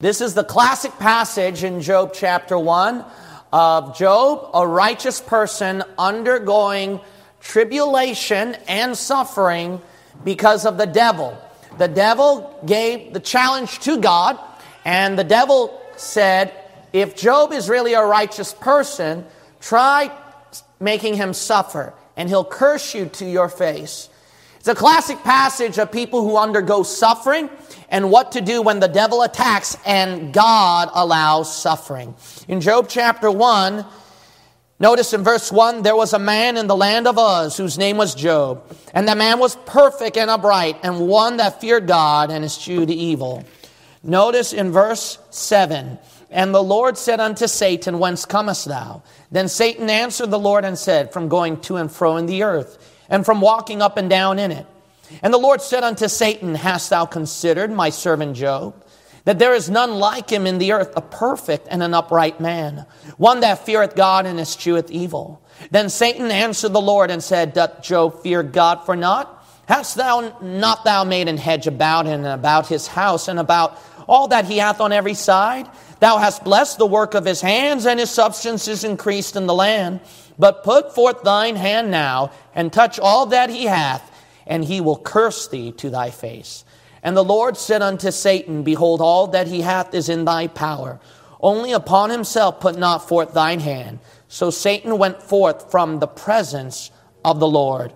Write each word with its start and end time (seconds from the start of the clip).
This 0.00 0.20
is 0.20 0.32
the 0.32 0.44
classic 0.44 0.96
passage 1.00 1.64
in 1.64 1.80
Job 1.80 2.12
chapter 2.14 2.56
1 2.56 3.04
of 3.52 3.98
Job, 3.98 4.48
a 4.54 4.64
righteous 4.64 5.20
person 5.20 5.82
undergoing 5.98 7.00
tribulation 7.40 8.54
and 8.68 8.96
suffering 8.96 9.82
because 10.22 10.66
of 10.66 10.78
the 10.78 10.86
devil. 10.86 11.36
The 11.78 11.88
devil 11.88 12.60
gave 12.64 13.12
the 13.12 13.18
challenge 13.18 13.80
to 13.80 13.98
God, 13.98 14.38
and 14.84 15.18
the 15.18 15.24
devil 15.24 15.82
said, 15.96 16.52
If 16.92 17.16
Job 17.16 17.52
is 17.52 17.68
really 17.68 17.94
a 17.94 18.04
righteous 18.04 18.54
person, 18.54 19.26
try 19.60 20.16
making 20.78 21.14
him 21.14 21.32
suffer, 21.32 21.92
and 22.16 22.28
he'll 22.28 22.44
curse 22.44 22.94
you 22.94 23.06
to 23.06 23.24
your 23.24 23.48
face. 23.48 24.08
It's 24.60 24.68
a 24.68 24.76
classic 24.76 25.24
passage 25.24 25.76
of 25.76 25.90
people 25.90 26.22
who 26.22 26.36
undergo 26.36 26.84
suffering 26.84 27.50
and 27.88 28.10
what 28.10 28.32
to 28.32 28.40
do 28.40 28.62
when 28.62 28.80
the 28.80 28.88
devil 28.88 29.22
attacks 29.22 29.76
and 29.86 30.32
God 30.32 30.90
allows 30.92 31.54
suffering. 31.54 32.14
In 32.46 32.60
Job 32.60 32.86
chapter 32.88 33.30
1, 33.30 33.84
notice 34.78 35.12
in 35.12 35.24
verse 35.24 35.50
1 35.50 35.82
there 35.82 35.96
was 35.96 36.12
a 36.12 36.18
man 36.18 36.56
in 36.56 36.66
the 36.66 36.76
land 36.76 37.06
of 37.06 37.18
Uz 37.18 37.56
whose 37.56 37.78
name 37.78 37.96
was 37.96 38.14
Job, 38.14 38.62
and 38.92 39.08
the 39.08 39.16
man 39.16 39.38
was 39.38 39.56
perfect 39.66 40.16
and 40.16 40.30
upright, 40.30 40.78
and 40.82 41.08
one 41.08 41.38
that 41.38 41.60
feared 41.60 41.86
God 41.86 42.30
and 42.30 42.44
eschewed 42.44 42.90
evil. 42.90 43.44
Notice 44.02 44.52
in 44.52 44.70
verse 44.70 45.18
7 45.30 45.98
And 46.30 46.54
the 46.54 46.62
Lord 46.62 46.98
said 46.98 47.20
unto 47.20 47.46
Satan, 47.46 47.98
Whence 47.98 48.24
comest 48.24 48.66
thou? 48.66 49.02
Then 49.30 49.48
Satan 49.48 49.90
answered 49.90 50.30
the 50.30 50.38
Lord 50.38 50.64
and 50.64 50.78
said, 50.78 51.12
From 51.12 51.28
going 51.28 51.60
to 51.62 51.76
and 51.76 51.90
fro 51.90 52.16
in 52.16 52.26
the 52.26 52.42
earth, 52.42 52.78
and 53.08 53.24
from 53.24 53.40
walking 53.40 53.82
up 53.82 53.96
and 53.96 54.08
down 54.08 54.38
in 54.38 54.52
it. 54.52 54.66
And 55.22 55.32
the 55.32 55.38
Lord 55.38 55.60
said 55.62 55.84
unto 55.84 56.08
Satan, 56.08 56.54
Hast 56.54 56.90
thou 56.90 57.06
considered 57.06 57.70
my 57.70 57.90
servant 57.90 58.36
Job? 58.36 58.84
That 59.24 59.38
there 59.38 59.54
is 59.54 59.68
none 59.68 59.94
like 59.96 60.30
him 60.30 60.46
in 60.46 60.58
the 60.58 60.72
earth, 60.72 60.92
a 60.96 61.02
perfect 61.02 61.68
and 61.70 61.82
an 61.82 61.92
upright 61.92 62.40
man, 62.40 62.86
one 63.18 63.40
that 63.40 63.66
feareth 63.66 63.94
God 63.94 64.24
and 64.24 64.40
escheweth 64.40 64.90
evil. 64.90 65.42
Then 65.70 65.90
Satan 65.90 66.30
answered 66.30 66.72
the 66.72 66.80
Lord 66.80 67.10
and 67.10 67.22
said, 67.22 67.52
Doth 67.52 67.82
Job 67.82 68.22
fear 68.22 68.42
God 68.42 68.86
for 68.86 68.96
naught? 68.96 69.34
Hast 69.66 69.96
thou 69.96 70.34
not 70.40 70.84
thou 70.84 71.04
made 71.04 71.28
an 71.28 71.36
hedge 71.36 71.66
about 71.66 72.06
him 72.06 72.24
and 72.24 72.32
about 72.32 72.68
his 72.68 72.86
house 72.86 73.28
and 73.28 73.38
about 73.38 73.78
all 74.08 74.28
that 74.28 74.46
he 74.46 74.56
hath 74.56 74.80
on 74.80 74.92
every 74.92 75.12
side? 75.12 75.68
Thou 76.00 76.16
hast 76.16 76.42
blessed 76.42 76.78
the 76.78 76.86
work 76.86 77.14
of 77.14 77.26
his 77.26 77.42
hands, 77.42 77.84
and 77.84 78.00
his 78.00 78.10
substance 78.10 78.66
is 78.66 78.84
increased 78.84 79.36
in 79.36 79.46
the 79.46 79.54
land. 79.54 80.00
But 80.38 80.64
put 80.64 80.94
forth 80.94 81.22
thine 81.22 81.56
hand 81.56 81.90
now, 81.90 82.30
and 82.54 82.72
touch 82.72 82.98
all 82.98 83.26
that 83.26 83.50
he 83.50 83.64
hath, 83.64 84.10
and 84.48 84.64
he 84.64 84.80
will 84.80 84.96
curse 84.96 85.46
thee 85.46 85.70
to 85.72 85.90
thy 85.90 86.10
face. 86.10 86.64
And 87.02 87.16
the 87.16 87.22
Lord 87.22 87.56
said 87.56 87.82
unto 87.82 88.10
Satan, 88.10 88.64
Behold, 88.64 89.00
all 89.00 89.28
that 89.28 89.46
he 89.46 89.60
hath 89.60 89.94
is 89.94 90.08
in 90.08 90.24
thy 90.24 90.48
power. 90.48 90.98
Only 91.40 91.70
upon 91.70 92.10
himself 92.10 92.58
put 92.58 92.76
not 92.76 93.06
forth 93.08 93.32
thine 93.32 93.60
hand. 93.60 94.00
So 94.26 94.50
Satan 94.50 94.98
went 94.98 95.22
forth 95.22 95.70
from 95.70 96.00
the 96.00 96.08
presence 96.08 96.90
of 97.24 97.38
the 97.38 97.46
Lord. 97.46 97.92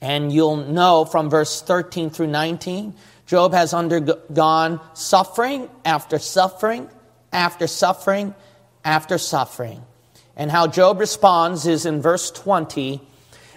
And 0.00 0.32
you'll 0.32 0.56
know 0.56 1.04
from 1.04 1.28
verse 1.28 1.60
13 1.60 2.08
through 2.08 2.28
19, 2.28 2.94
Job 3.26 3.52
has 3.52 3.74
undergone 3.74 4.80
suffering 4.94 5.68
after 5.84 6.18
suffering 6.18 6.88
after 7.30 7.66
suffering 7.66 8.34
after 8.84 9.18
suffering. 9.18 9.82
And 10.34 10.50
how 10.50 10.68
Job 10.68 11.00
responds 11.00 11.66
is 11.66 11.84
in 11.84 12.00
verse 12.00 12.30
20 12.30 13.02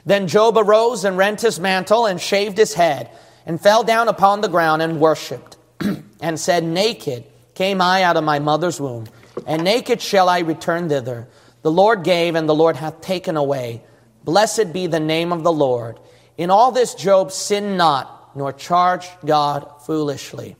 then 0.06 0.28
Job 0.28 0.58
arose 0.58 1.06
and 1.06 1.18
rent 1.18 1.42
his 1.42 1.60
mantle 1.60 2.06
and 2.06 2.20
shaved 2.20 2.58
his 2.58 2.74
head 2.74 3.10
and 3.46 3.62
fell 3.62 3.84
down 3.84 4.08
upon 4.08 4.42
the 4.42 4.50
ground 4.50 4.82
and 4.82 5.00
worshipped 5.00 5.58
and 6.22 6.40
said, 6.40 6.64
Naked 6.64 7.26
came 7.54 7.82
I 7.82 8.04
out 8.04 8.18
of 8.18 8.24
my 8.24 8.40
mother's 8.40 8.80
womb, 8.80 9.08
and 9.46 9.64
naked 9.64 10.02
shall 10.02 10.30
I 10.30 10.40
return 10.40 10.90
thither. 10.90 11.28
The 11.62 11.72
Lord 11.72 12.04
gave, 12.04 12.36
and 12.36 12.50
the 12.50 12.56
Lord 12.56 12.76
hath 12.76 13.02
taken 13.02 13.38
away. 13.38 13.84
Blessed 14.24 14.74
be 14.74 14.88
the 14.88 15.00
name 15.00 15.32
of 15.32 15.44
the 15.44 15.52
Lord. 15.52 16.00
In 16.38 16.50
all 16.50 16.72
this, 16.72 16.96
Job 16.96 17.32
sinned 17.32 17.78
not, 17.78 18.36
nor 18.36 18.52
charged 18.52 19.12
God 19.26 19.82
foolishly. 19.86 20.56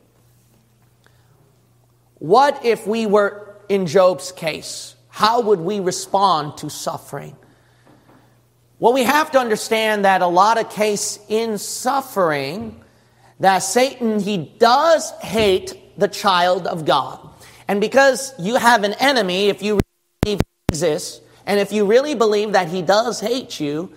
What 2.16 2.64
if 2.66 2.86
we 2.86 3.08
were 3.08 3.56
in 3.68 3.88
Job's 3.88 4.32
case? 4.32 4.96
How 5.10 5.42
would 5.42 5.60
we 5.60 5.80
respond 5.80 6.58
to 6.58 6.70
suffering? 6.70 7.36
Well, 8.82 8.94
we 8.94 9.04
have 9.04 9.30
to 9.34 9.38
understand 9.38 10.06
that 10.06 10.24
a 10.24 10.28
lot 10.28 10.58
of 10.58 10.72
case 10.72 11.20
in 11.30 11.60
suffering, 11.60 12.84
that 13.40 13.60
Satan, 13.60 14.20
he 14.20 14.38
does 14.58 15.12
hate 15.22 16.00
the 16.00 16.08
child 16.08 16.66
of 16.66 16.84
God. 16.84 17.20
And 17.68 17.80
because 17.80 18.34
you 18.40 18.56
have 18.56 18.84
an 18.84 18.94
enemy, 18.94 19.50
if 19.50 19.62
you 19.62 19.80
believe 20.24 20.40
he 20.40 20.74
exists, 20.74 21.22
and 21.46 21.60
if 21.60 21.72
you 21.72 21.86
really 21.86 22.16
believe 22.16 22.54
that 22.54 22.70
he 22.70 22.82
does 22.82 23.20
hate 23.20 23.60
you, 23.60 23.94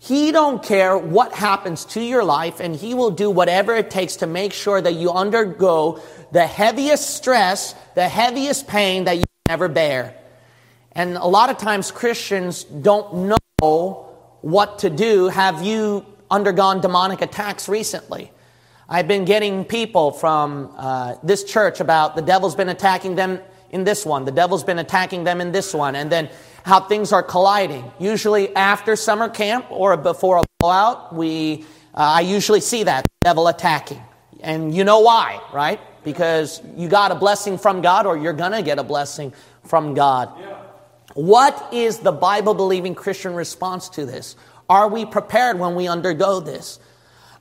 he 0.00 0.32
don't 0.32 0.62
care 0.62 0.98
what 0.98 1.32
happens 1.32 1.86
to 1.86 2.02
your 2.02 2.22
life, 2.22 2.60
and 2.60 2.76
he 2.76 2.92
will 2.92 3.12
do 3.12 3.30
whatever 3.30 3.74
it 3.74 3.90
takes 3.90 4.16
to 4.16 4.26
make 4.26 4.52
sure 4.52 4.82
that 4.82 4.96
you 4.96 5.12
undergo 5.12 6.02
the 6.32 6.46
heaviest 6.46 7.16
stress, 7.16 7.74
the 7.94 8.06
heaviest 8.06 8.68
pain 8.68 9.04
that 9.04 9.16
you 9.16 9.24
ever 9.48 9.68
bear. 9.68 10.14
And 10.92 11.16
a 11.16 11.24
lot 11.24 11.48
of 11.48 11.56
times 11.56 11.90
Christians 11.90 12.64
don't 12.64 13.28
know 13.28 14.05
what 14.46 14.78
to 14.78 14.90
do. 14.90 15.26
Have 15.26 15.64
you 15.64 16.06
undergone 16.30 16.80
demonic 16.80 17.20
attacks 17.20 17.68
recently? 17.68 18.30
I've 18.88 19.08
been 19.08 19.24
getting 19.24 19.64
people 19.64 20.12
from 20.12 20.72
uh, 20.76 21.16
this 21.24 21.42
church 21.42 21.80
about 21.80 22.14
the 22.14 22.22
devil's 22.22 22.54
been 22.54 22.68
attacking 22.68 23.16
them 23.16 23.40
in 23.70 23.82
this 23.82 24.06
one, 24.06 24.24
the 24.24 24.30
devil's 24.30 24.62
been 24.62 24.78
attacking 24.78 25.24
them 25.24 25.40
in 25.40 25.50
this 25.50 25.74
one, 25.74 25.96
and 25.96 26.12
then 26.12 26.30
how 26.62 26.78
things 26.78 27.12
are 27.12 27.24
colliding. 27.24 27.90
Usually 27.98 28.54
after 28.54 28.94
summer 28.94 29.28
camp 29.28 29.66
or 29.68 29.96
before 29.96 30.38
a 30.38 30.44
blowout, 30.60 31.12
we, 31.12 31.64
uh, 31.92 31.98
I 31.98 32.20
usually 32.20 32.60
see 32.60 32.84
that 32.84 33.04
devil 33.24 33.48
attacking. 33.48 34.00
And 34.40 34.72
you 34.72 34.84
know 34.84 35.00
why, 35.00 35.40
right? 35.52 35.80
Because 36.04 36.62
you 36.76 36.88
got 36.88 37.10
a 37.10 37.16
blessing 37.16 37.58
from 37.58 37.82
God 37.82 38.06
or 38.06 38.16
you're 38.16 38.32
going 38.32 38.52
to 38.52 38.62
get 38.62 38.78
a 38.78 38.84
blessing 38.84 39.34
from 39.64 39.94
God. 39.94 40.30
Yeah. 40.38 40.55
What 41.16 41.72
is 41.72 42.00
the 42.00 42.12
Bible 42.12 42.52
believing 42.52 42.94
Christian 42.94 43.34
response 43.34 43.88
to 43.90 44.04
this? 44.04 44.36
Are 44.68 44.86
we 44.86 45.06
prepared 45.06 45.58
when 45.58 45.74
we 45.74 45.88
undergo 45.88 46.40
this? 46.40 46.78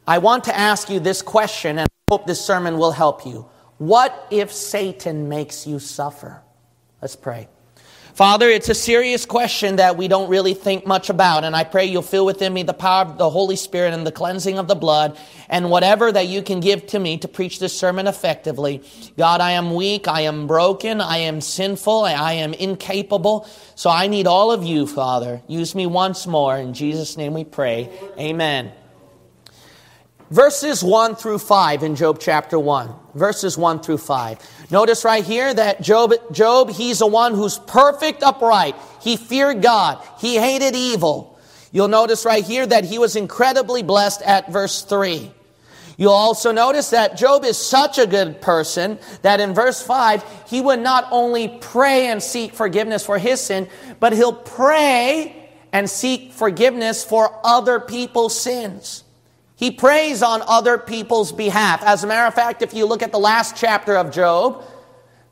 I 0.08 0.20
want 0.20 0.46
to 0.46 0.58
ask 0.58 0.90
you 0.90 1.02
this 1.02 1.22
question, 1.22 1.78
and 1.78 1.90
I 1.90 2.14
hope 2.14 2.26
this 2.26 2.40
sermon 2.40 2.78
will 2.78 2.94
help 2.94 3.26
you. 3.26 3.50
What 3.78 4.28
if 4.32 4.54
Satan 4.54 5.28
makes 5.28 5.68
you 5.68 5.80
suffer? 5.80 6.42
Let's 7.02 7.18
pray. 7.18 7.50
Father, 8.16 8.48
it's 8.48 8.70
a 8.70 8.74
serious 8.74 9.26
question 9.26 9.76
that 9.76 9.98
we 9.98 10.08
don't 10.08 10.30
really 10.30 10.54
think 10.54 10.88
much 10.88 11.10
about, 11.10 11.44
and 11.44 11.54
I 11.54 11.66
pray 11.66 11.84
you'll 11.84 12.02
fill 12.02 12.26
within 12.26 12.54
me 12.54 12.64
the 12.64 12.74
power 12.74 13.02
of 13.02 13.18
the 13.18 13.30
Holy 13.30 13.58
Spirit 13.58 13.94
and 13.94 14.08
the 14.08 14.12
cleansing 14.12 14.58
of 14.58 14.70
the 14.70 14.76
blood, 14.76 15.20
and 15.50 15.70
whatever 15.70 16.14
that 16.14 16.28
you 16.28 16.42
can 16.42 16.62
give 16.62 16.88
to 16.88 17.00
me 17.00 17.18
to 17.18 17.28
preach 17.28 17.60
this 17.60 17.78
sermon 17.78 18.08
effectively. 18.08 18.82
God, 19.18 19.42
I 19.42 19.52
am 19.52 19.74
weak, 19.74 20.08
I 20.08 20.22
am 20.22 20.48
broken, 20.48 21.02
I 21.02 21.18
am 21.18 21.42
sinful, 21.42 22.06
I 22.06 22.34
am 22.34 22.54
incapable, 22.54 23.50
so 23.76 23.90
I 23.90 24.08
need 24.08 24.28
all 24.28 24.50
of 24.50 24.64
you, 24.64 24.88
Father. 24.88 25.42
Use 25.50 25.76
me 25.76 25.86
once 25.86 26.26
more. 26.26 26.56
In 26.56 26.74
Jesus' 26.74 27.18
name 27.18 27.34
we 27.34 27.44
pray. 27.44 27.90
Amen. 28.18 28.72
Verses 30.32 30.84
1 30.84 31.16
through 31.16 31.38
5 31.38 31.84
in 31.84 31.96
Job 31.96 32.18
chapter 32.20 32.58
1. 32.58 32.90
Verses 33.14 33.58
1 33.58 33.82
through 33.82 34.00
5. 34.00 34.72
Notice 34.72 35.06
right 35.06 35.24
here 35.24 35.54
that 35.54 35.82
Job, 35.82 36.14
Job, 36.32 36.72
he's 36.72 37.00
the 37.00 37.08
one 37.08 37.36
who's 37.36 37.60
perfect 37.60 38.24
upright. 38.24 38.76
He 39.02 39.18
feared 39.18 39.62
God. 39.62 40.04
He 40.20 40.36
hated 40.38 40.76
evil. 40.76 41.40
You'll 41.72 41.90
notice 41.90 42.26
right 42.26 42.44
here 42.44 42.66
that 42.66 42.86
he 42.86 42.98
was 42.98 43.16
incredibly 43.16 43.84
blessed 43.84 44.24
at 44.24 44.52
verse 44.52 44.82
3. 44.82 45.32
You'll 45.98 46.12
also 46.12 46.52
notice 46.52 46.90
that 46.90 47.18
Job 47.18 47.46
is 47.46 47.58
such 47.58 48.00
a 48.00 48.08
good 48.08 48.42
person 48.42 48.98
that 49.22 49.40
in 49.40 49.54
verse 49.54 49.82
5, 49.82 50.26
he 50.48 50.60
would 50.60 50.80
not 50.80 51.08
only 51.12 51.48
pray 51.62 52.08
and 52.08 52.22
seek 52.22 52.54
forgiveness 52.54 53.06
for 53.06 53.18
his 53.18 53.40
sin, 53.40 53.70
but 54.00 54.12
he'll 54.12 54.34
pray 54.34 55.50
and 55.72 55.90
seek 55.90 56.34
forgiveness 56.34 57.06
for 57.06 57.40
other 57.44 57.80
people's 57.80 58.38
sins. 58.38 59.05
He 59.56 59.72
prays 59.72 60.22
on 60.22 60.42
other 60.48 60.78
people's 60.78 61.32
behalf. 61.32 61.82
As 61.84 62.04
a 62.04 62.08
matter 62.08 62.28
of 62.28 62.34
fact, 62.34 62.62
if 62.62 62.74
you 62.74 62.86
look 62.86 63.02
at 63.02 63.12
the 63.12 63.20
last 63.20 63.56
chapter 63.56 63.96
of 63.96 64.12
Job, 64.12 64.64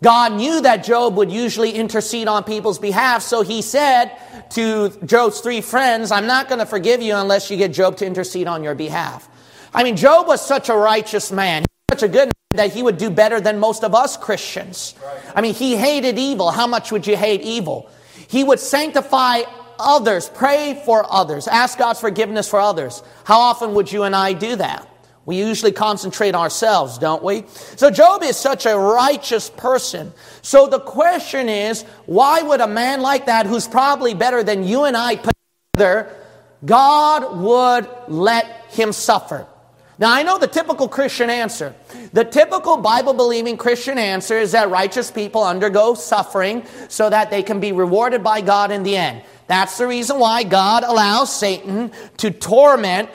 God 0.02 0.34
knew 0.34 0.62
that 0.62 0.84
Job 0.84 1.16
would 1.16 1.31
usually 1.31 1.72
intercede 1.72 2.28
on 2.28 2.44
people's 2.44 2.78
behalf, 2.78 3.22
so 3.22 3.42
he 3.42 3.62
said 3.62 4.12
to 4.52 4.90
Job's 5.06 5.40
three 5.40 5.62
friends, 5.62 6.12
I'm 6.12 6.28
not 6.28 6.50
going 6.50 6.60
to 6.60 6.66
forgive 6.66 7.02
you 7.02 7.16
unless 7.16 7.50
you 7.50 7.56
get 7.56 7.72
Job 7.72 7.96
to 7.98 8.06
intercede 8.06 8.48
on 8.48 8.64
your 8.64 8.75
behalf. 8.75 9.30
I 9.74 9.84
mean, 9.84 9.96
Job 9.96 10.28
was 10.28 10.46
such 10.46 10.70
a 10.70 10.75
righteous 10.75 11.31
man, 11.31 11.66
such 11.90 12.04
a 12.04 12.08
good 12.08 12.28
man 12.28 12.34
that 12.56 12.74
he 12.74 12.84
would 12.84 12.98
do 12.98 13.10
better 13.10 13.40
than 13.40 13.60
most 13.60 13.84
of 13.84 13.96
us 13.96 14.18
Christians. 14.18 14.94
I 15.36 15.42
mean, 15.42 15.54
he 15.54 15.78
hated 15.78 16.20
evil. 16.20 16.52
How 16.52 16.68
much 16.68 16.92
would 16.92 17.08
you 17.08 17.16
hate 17.16 17.42
evil? 17.42 17.90
He 18.28 18.44
would 18.44 18.60
sanctify 18.60 19.44
others, 19.84 20.30
pray 20.30 20.82
for 20.86 21.06
others, 21.12 21.48
ask 21.48 21.78
God's 21.78 22.00
forgiveness 22.00 22.50
for 22.50 22.60
others. 22.60 23.04
How 23.26 23.40
often 23.40 23.74
would 23.74 23.92
you 23.92 24.04
and 24.04 24.16
I 24.16 24.34
do 24.34 24.56
that? 24.56 24.88
We 25.26 25.38
usually 25.38 25.72
concentrate 25.72 26.36
ourselves, 26.36 26.98
don't 26.98 27.24
we? 27.24 27.46
So 27.78 27.90
Job 27.90 28.24
is 28.24 28.36
such 28.36 28.66
a 28.66 28.78
righteous 28.78 29.50
person. 29.50 30.12
So 30.42 30.68
the 30.68 30.80
question 30.80 31.48
is, 31.48 31.84
why 32.06 32.42
would 32.42 32.60
a 32.60 32.68
man 32.68 33.02
like 33.02 33.28
that, 33.28 33.46
who's 33.46 33.68
probably 33.68 34.14
better 34.14 34.44
than 34.44 34.66
you 34.66 34.84
and 34.84 34.98
I 34.98 35.16
put 35.16 35.34
together, 35.74 36.14
God 36.66 37.38
would 37.38 37.88
let 38.10 38.46
him 38.72 38.92
suffer? 38.92 39.48
Now, 40.00 40.12
I 40.12 40.24
know 40.24 40.40
the 40.40 40.48
typical 40.48 40.90
Christian 40.90 41.30
answer. 41.30 41.74
The 42.12 42.26
typical 42.26 42.78
Bible 42.78 43.14
believing 43.14 43.58
Christian 43.58 43.98
answer 43.98 44.38
is 44.38 44.52
that 44.54 44.70
righteous 44.70 45.12
people 45.12 45.44
undergo 45.44 45.94
suffering 45.94 46.66
so 46.90 47.10
that 47.10 47.30
they 47.30 47.44
can 47.44 47.60
be 47.60 47.72
rewarded 47.72 48.24
by 48.24 48.42
God 48.42 48.72
in 48.72 48.84
the 48.84 48.98
end. 48.98 49.22
That's 49.48 49.78
the 49.78 49.88
reason 49.88 50.19
why 50.19 50.44
God 50.44 50.84
allows 50.84 51.36
Satan 51.36 51.92
to 52.18 52.31
torment 52.31 53.10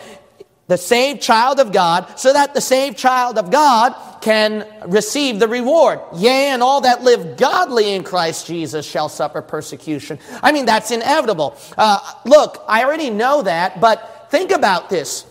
the 0.69 0.77
saved 0.77 1.23
child 1.23 1.61
of 1.61 1.73
God, 1.73 2.19
so 2.19 2.31
that 2.31 2.53
the 2.53 2.61
saved 2.61 2.99
child 2.99 3.39
of 3.39 3.51
God 3.51 3.95
can 4.21 4.67
receive 4.87 5.41
the 5.41 5.49
reward. 5.49 5.99
Yea, 6.15 6.49
and 6.49 6.63
all 6.63 6.83
that 6.83 7.03
live 7.03 7.39
godly 7.39 7.95
in 7.95 8.05
Christ 8.05 8.47
Jesus 8.47 8.85
shall 8.85 9.09
suffer 9.09 9.41
persecution. 9.41 10.19
I 10.43 10.53
mean, 10.53 10.67
that's 10.67 10.91
inevitable. 10.91 11.57
Uh, 11.79 12.01
look, 12.27 12.63
I 12.69 12.85
already 12.85 13.09
know 13.09 13.41
that, 13.43 13.81
but 13.81 14.29
think 14.31 14.51
about 14.51 14.91
this. 14.91 15.27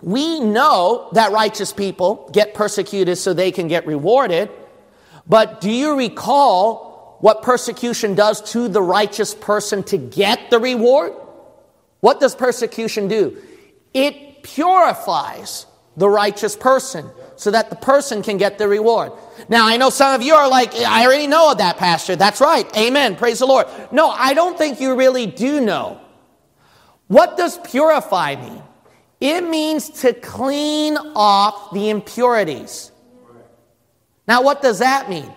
We 0.00 0.38
know 0.38 1.08
that 1.12 1.32
righteous 1.32 1.72
people 1.72 2.30
get 2.32 2.54
persecuted 2.54 3.18
so 3.18 3.34
they 3.34 3.50
can 3.50 3.66
get 3.66 3.84
rewarded, 3.84 4.48
but 5.26 5.60
do 5.60 5.72
you 5.72 5.96
recall 5.96 6.91
what 7.22 7.42
persecution 7.42 8.16
does 8.16 8.42
to 8.50 8.66
the 8.66 8.82
righteous 8.82 9.32
person 9.32 9.84
to 9.84 9.96
get 9.96 10.50
the 10.50 10.58
reward? 10.58 11.12
What 12.00 12.18
does 12.18 12.34
persecution 12.34 13.06
do? 13.06 13.40
It 13.94 14.42
purifies 14.42 15.66
the 15.96 16.08
righteous 16.08 16.56
person 16.56 17.08
so 17.36 17.52
that 17.52 17.70
the 17.70 17.76
person 17.76 18.24
can 18.24 18.38
get 18.38 18.58
the 18.58 18.66
reward. 18.66 19.12
Now, 19.48 19.68
I 19.68 19.76
know 19.76 19.88
some 19.88 20.16
of 20.16 20.22
you 20.22 20.34
are 20.34 20.48
like, 20.48 20.74
I 20.74 21.06
already 21.06 21.28
know 21.28 21.52
of 21.52 21.58
that, 21.58 21.76
Pastor. 21.76 22.16
That's 22.16 22.40
right. 22.40 22.66
Amen. 22.76 23.14
Praise 23.14 23.38
the 23.38 23.46
Lord. 23.46 23.68
No, 23.92 24.10
I 24.10 24.34
don't 24.34 24.58
think 24.58 24.80
you 24.80 24.96
really 24.96 25.26
do 25.26 25.60
know. 25.60 26.00
What 27.06 27.36
does 27.36 27.56
purify 27.58 28.34
mean? 28.34 28.62
It 29.20 29.48
means 29.48 29.90
to 30.00 30.12
clean 30.12 30.96
off 31.14 31.72
the 31.72 31.88
impurities. 31.88 32.90
Now, 34.26 34.42
what 34.42 34.60
does 34.60 34.80
that 34.80 35.08
mean? 35.08 35.32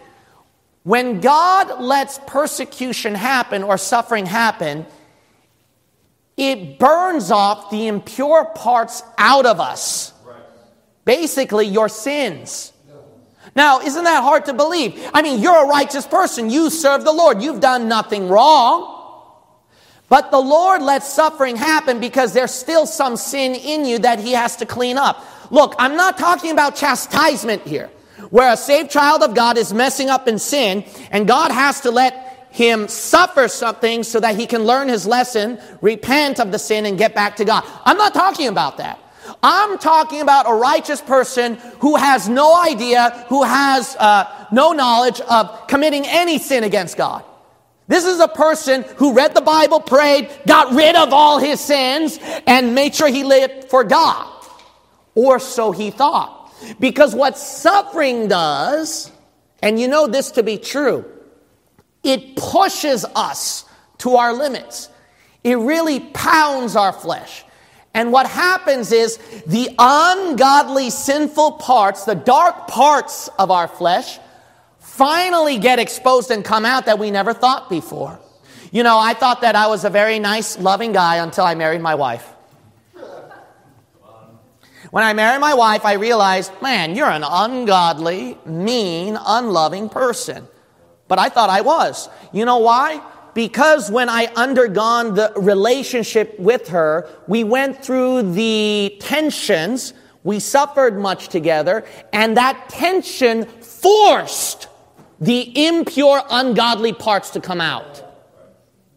When 0.86 1.20
God 1.20 1.82
lets 1.82 2.20
persecution 2.28 3.16
happen 3.16 3.64
or 3.64 3.76
suffering 3.76 4.28
happen, 4.28 4.86
it 6.38 6.78
burns 6.78 7.32
off 7.32 7.72
the 7.72 7.88
impure 7.88 8.46
parts 8.46 9.02
out 9.18 9.48
of 9.48 9.60
us. 9.60 10.14
Basically, 11.04 11.66
your 11.66 11.90
sins. 11.90 12.72
Now, 13.56 13.80
isn't 13.80 14.04
that 14.04 14.22
hard 14.22 14.46
to 14.46 14.54
believe? 14.54 15.10
I 15.12 15.24
mean, 15.24 15.42
you're 15.42 15.66
a 15.66 15.68
righteous 15.68 16.06
person. 16.06 16.52
You 16.52 16.70
serve 16.70 17.04
the 17.04 17.14
Lord. 17.14 17.42
You've 17.42 17.62
done 17.62 17.88
nothing 17.88 18.30
wrong. 18.30 18.92
But 20.08 20.30
the 20.30 20.40
Lord 20.40 20.84
lets 20.84 21.12
suffering 21.12 21.56
happen 21.56 22.00
because 22.00 22.34
there's 22.34 22.54
still 22.54 22.86
some 22.86 23.18
sin 23.18 23.56
in 23.56 23.86
you 23.86 23.98
that 24.00 24.20
He 24.20 24.34
has 24.34 24.56
to 24.58 24.68
clean 24.68 25.00
up. 25.00 25.26
Look, 25.50 25.74
I'm 25.80 25.96
not 25.96 26.20
talking 26.20 26.52
about 26.52 26.76
chastisement 26.76 27.64
here, 27.64 27.90
where 28.30 28.52
a 28.52 28.58
saved 28.58 28.92
child 28.92 29.24
of 29.24 29.34
God 29.34 29.58
is 29.58 29.74
messing 29.74 30.10
up 30.10 30.28
in 30.28 30.40
sin 30.40 30.86
and 31.12 31.28
God 31.28 31.52
has 31.52 31.82
to 31.82 31.92
let 31.92 32.48
him 32.52 32.88
suffer 32.88 33.50
something 33.50 34.04
so 34.04 34.20
that 34.22 34.38
he 34.38 34.48
can 34.48 34.64
learn 34.64 34.88
his 34.88 35.06
lesson, 35.06 35.60
repent 35.82 36.40
of 36.40 36.54
the 36.54 36.60
sin, 36.60 36.86
and 36.86 36.98
get 36.98 37.14
back 37.14 37.36
to 37.36 37.46
God. 37.46 37.66
I'm 37.84 37.98
not 37.98 38.14
talking 38.14 38.48
about 38.48 38.78
that. 38.78 38.98
I'm 39.44 39.78
talking 39.78 40.22
about 40.22 40.50
a 40.50 40.54
righteous 40.54 41.02
person 41.02 41.56
who 41.80 41.98
has 41.98 42.30
no 42.30 42.58
idea, 42.58 43.26
who 43.28 43.44
has 43.44 43.96
uh, 43.98 44.48
no 44.52 44.72
knowledge 44.72 45.20
of 45.22 45.68
committing 45.68 46.06
any 46.06 46.38
sin 46.38 46.64
against 46.64 46.96
God. 46.96 47.26
This 47.88 48.06
is 48.06 48.20
a 48.20 48.28
person 48.28 48.84
who 48.98 49.14
read 49.14 49.36
the 49.36 49.42
Bible, 49.42 49.80
prayed, 49.80 50.30
got 50.48 50.74
rid 50.74 50.96
of 50.96 51.14
all 51.14 51.40
his 51.40 51.60
sins, 51.60 52.20
and 52.48 52.74
made 52.74 52.96
sure 52.96 53.08
he 53.08 53.24
lived 53.24 53.66
for 53.66 53.84
God. 53.84 54.32
Or 55.14 55.40
so 55.40 55.72
he 55.72 55.92
thought. 55.92 56.45
Because 56.80 57.16
what 57.16 57.38
suffering 57.38 58.28
does, 58.28 59.12
and 59.62 59.80
you 59.80 59.88
know 59.88 60.08
this 60.08 60.32
to 60.32 60.44
be 60.44 60.58
true, 60.58 61.06
it 62.04 62.36
pushes 62.36 63.06
us 63.16 63.66
to 64.00 64.16
our 64.16 64.34
limits. 64.34 64.90
It 65.44 65.56
really 65.56 66.00
pounds 66.00 66.76
our 66.76 66.94
flesh. 66.94 67.44
And 67.94 68.12
what 68.12 68.28
happens 68.28 68.92
is 68.92 69.18
the 69.48 69.70
ungodly, 69.80 70.90
sinful 70.90 71.54
parts, 71.54 72.04
the 72.04 72.14
dark 72.14 72.68
parts 72.68 73.30
of 73.40 73.52
our 73.52 73.68
flesh, 73.68 74.20
finally 74.80 75.58
get 75.58 75.80
exposed 75.80 76.30
and 76.30 76.44
come 76.44 76.66
out 76.66 76.88
that 76.88 77.00
we 77.00 77.10
never 77.10 77.34
thought 77.34 77.70
before. 77.70 78.20
You 78.72 78.84
know, 78.84 79.00
I 79.00 79.14
thought 79.14 79.42
that 79.42 79.56
I 79.56 79.68
was 79.68 79.86
a 79.86 79.90
very 79.90 80.20
nice, 80.20 80.60
loving 80.60 80.92
guy 80.92 81.18
until 81.18 81.46
I 81.46 81.56
married 81.56 81.82
my 81.82 81.96
wife. 81.96 82.35
When 84.92 85.04
I 85.04 85.14
married 85.14 85.42
my 85.42 85.54
wife, 85.54 85.86
I 85.86 85.94
realized, 85.94 86.52
man, 86.62 86.96
you're 86.96 87.10
an 87.10 87.24
ungodly, 87.24 88.38
mean, 88.46 89.18
unloving 89.26 89.90
person. 89.90 90.48
But 91.08 91.20
I 91.20 91.30
thought 91.30 91.50
I 91.50 91.62
was. 91.62 92.10
You 92.32 92.46
know 92.46 92.58
why? 92.58 93.02
Because 93.34 93.92
when 93.92 94.10
I 94.10 94.26
undergone 94.36 95.16
the 95.16 95.34
relationship 95.36 96.40
with 96.40 96.70
her, 96.70 97.10
we 97.28 97.44
went 97.44 97.84
through 97.84 98.34
the 98.34 98.96
tensions, 99.00 99.94
we 100.24 100.40
suffered 100.40 100.98
much 100.98 101.28
together, 101.28 101.84
and 102.14 102.38
that 102.38 102.70
tension 102.70 103.46
forced 103.46 104.68
the 105.20 105.68
impure, 105.68 106.22
ungodly 106.30 106.94
parts 106.94 107.32
to 107.32 107.42
come 107.42 107.62
out. 107.62 108.05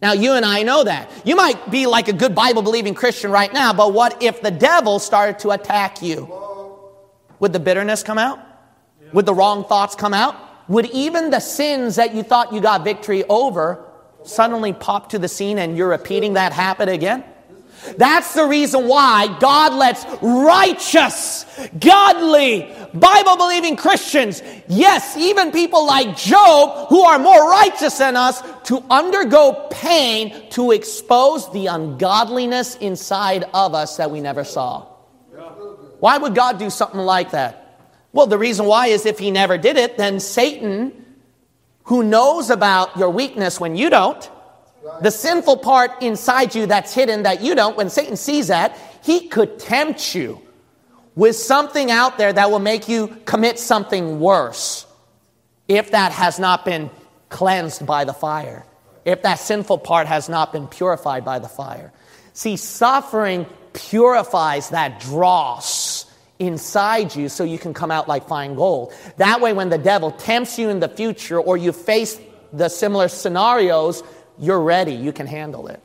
Now, 0.01 0.13
you 0.13 0.33
and 0.33 0.45
I 0.45 0.63
know 0.63 0.83
that. 0.83 1.11
You 1.25 1.35
might 1.35 1.69
be 1.69 1.85
like 1.85 2.07
a 2.07 2.13
good 2.13 2.33
Bible 2.33 2.61
believing 2.61 2.93
Christian 2.93 3.31
right 3.31 3.51
now, 3.53 3.73
but 3.73 3.93
what 3.93 4.23
if 4.23 4.41
the 4.41 4.51
devil 4.51 4.99
started 4.99 5.39
to 5.39 5.51
attack 5.51 6.01
you? 6.01 6.33
Would 7.39 7.53
the 7.53 7.59
bitterness 7.59 8.03
come 8.03 8.17
out? 8.17 8.39
Would 9.11 9.25
the 9.25 9.33
wrong 9.33 9.65
thoughts 9.65 9.95
come 9.95 10.13
out? 10.13 10.49
would 10.69 10.85
even 10.91 11.31
the 11.31 11.39
sins 11.41 11.97
that 11.97 12.15
you 12.15 12.23
thought 12.23 12.53
you 12.53 12.61
got 12.61 12.83
victory 12.85 13.25
over 13.25 13.83
suddenly 14.23 14.71
pop 14.71 15.09
to 15.09 15.19
the 15.19 15.27
scene 15.27 15.57
and 15.57 15.75
you're 15.75 15.89
repeating 15.89 16.33
that 16.33 16.53
habit 16.53 16.87
again? 16.87 17.25
That's 17.97 18.33
the 18.33 18.45
reason 18.45 18.87
why 18.87 19.37
God 19.39 19.73
lets 19.73 20.05
righteous, 20.21 21.45
godly, 21.79 22.71
Bible 22.93 23.37
believing 23.37 23.77
Christians, 23.77 24.43
yes, 24.67 25.15
even 25.17 25.51
people 25.51 25.87
like 25.87 26.15
Job, 26.17 26.89
who 26.89 27.01
are 27.03 27.17
more 27.17 27.49
righteous 27.49 27.97
than 27.97 28.17
us, 28.17 28.43
to 28.69 28.85
undergo 28.87 29.67
pain 29.71 30.47
to 30.51 30.69
expose 30.69 31.51
the 31.51 31.65
ungodliness 31.65 32.75
inside 32.75 33.43
of 33.51 33.73
us 33.73 33.97
that 33.97 34.11
we 34.11 34.21
never 34.21 34.43
saw. 34.43 34.85
Why 35.99 36.19
would 36.19 36.35
God 36.35 36.59
do 36.59 36.69
something 36.69 36.99
like 36.99 37.31
that? 37.31 37.89
Well, 38.13 38.27
the 38.27 38.37
reason 38.37 38.67
why 38.67 38.85
is 38.89 39.07
if 39.07 39.17
he 39.17 39.31
never 39.31 39.57
did 39.57 39.75
it, 39.75 39.97
then 39.97 40.19
Satan, 40.19 40.93
who 41.85 42.03
knows 42.03 42.51
about 42.51 42.95
your 42.95 43.09
weakness 43.09 43.59
when 43.59 43.75
you 43.75 43.89
don't, 43.89 44.29
the 45.01 45.09
sinful 45.09 45.57
part 45.57 46.03
inside 46.03 46.53
you 46.53 46.67
that's 46.67 46.93
hidden 46.93 47.23
that 47.23 47.41
you 47.41 47.55
don't, 47.55 47.75
when 47.75 47.89
Satan 47.89 48.15
sees 48.15 48.49
that, 48.49 48.77
he 49.01 49.29
could 49.29 49.57
tempt 49.57 50.13
you 50.13 50.39
with 51.15 51.35
something 51.35 51.89
out 51.89 52.19
there 52.19 52.31
that 52.31 52.51
will 52.51 52.59
make 52.59 52.87
you 52.87 53.17
commit 53.25 53.57
something 53.57 54.19
worse 54.19 54.85
if 55.67 55.89
that 55.89 56.11
has 56.11 56.37
not 56.37 56.65
been 56.65 56.91
cleansed 57.29 57.85
by 57.85 58.03
the 58.03 58.13
fire, 58.13 58.65
if 59.05 59.21
that 59.23 59.39
sinful 59.39 59.79
part 59.79 60.07
has 60.07 60.29
not 60.29 60.51
been 60.51 60.67
purified 60.67 61.23
by 61.23 61.39
the 61.39 61.47
fire. 61.47 61.93
See, 62.33 62.57
suffering 62.57 63.45
purifies 63.73 64.69
that 64.69 64.99
dross 64.99 66.05
inside 66.39 67.15
you 67.15 67.29
so 67.29 67.43
you 67.43 67.59
can 67.59 67.73
come 67.73 67.91
out 67.91 68.07
like 68.07 68.27
fine 68.27 68.55
gold. 68.55 68.93
That 69.17 69.41
way, 69.41 69.53
when 69.53 69.69
the 69.69 69.77
devil 69.77 70.11
tempts 70.11 70.57
you 70.57 70.69
in 70.69 70.79
the 70.79 70.89
future 70.89 71.39
or 71.39 71.57
you 71.57 71.71
face 71.71 72.19
the 72.53 72.69
similar 72.69 73.09
scenarios, 73.09 74.03
you're 74.37 74.61
ready. 74.61 74.93
You 74.93 75.11
can 75.11 75.27
handle 75.27 75.67
it. 75.67 75.83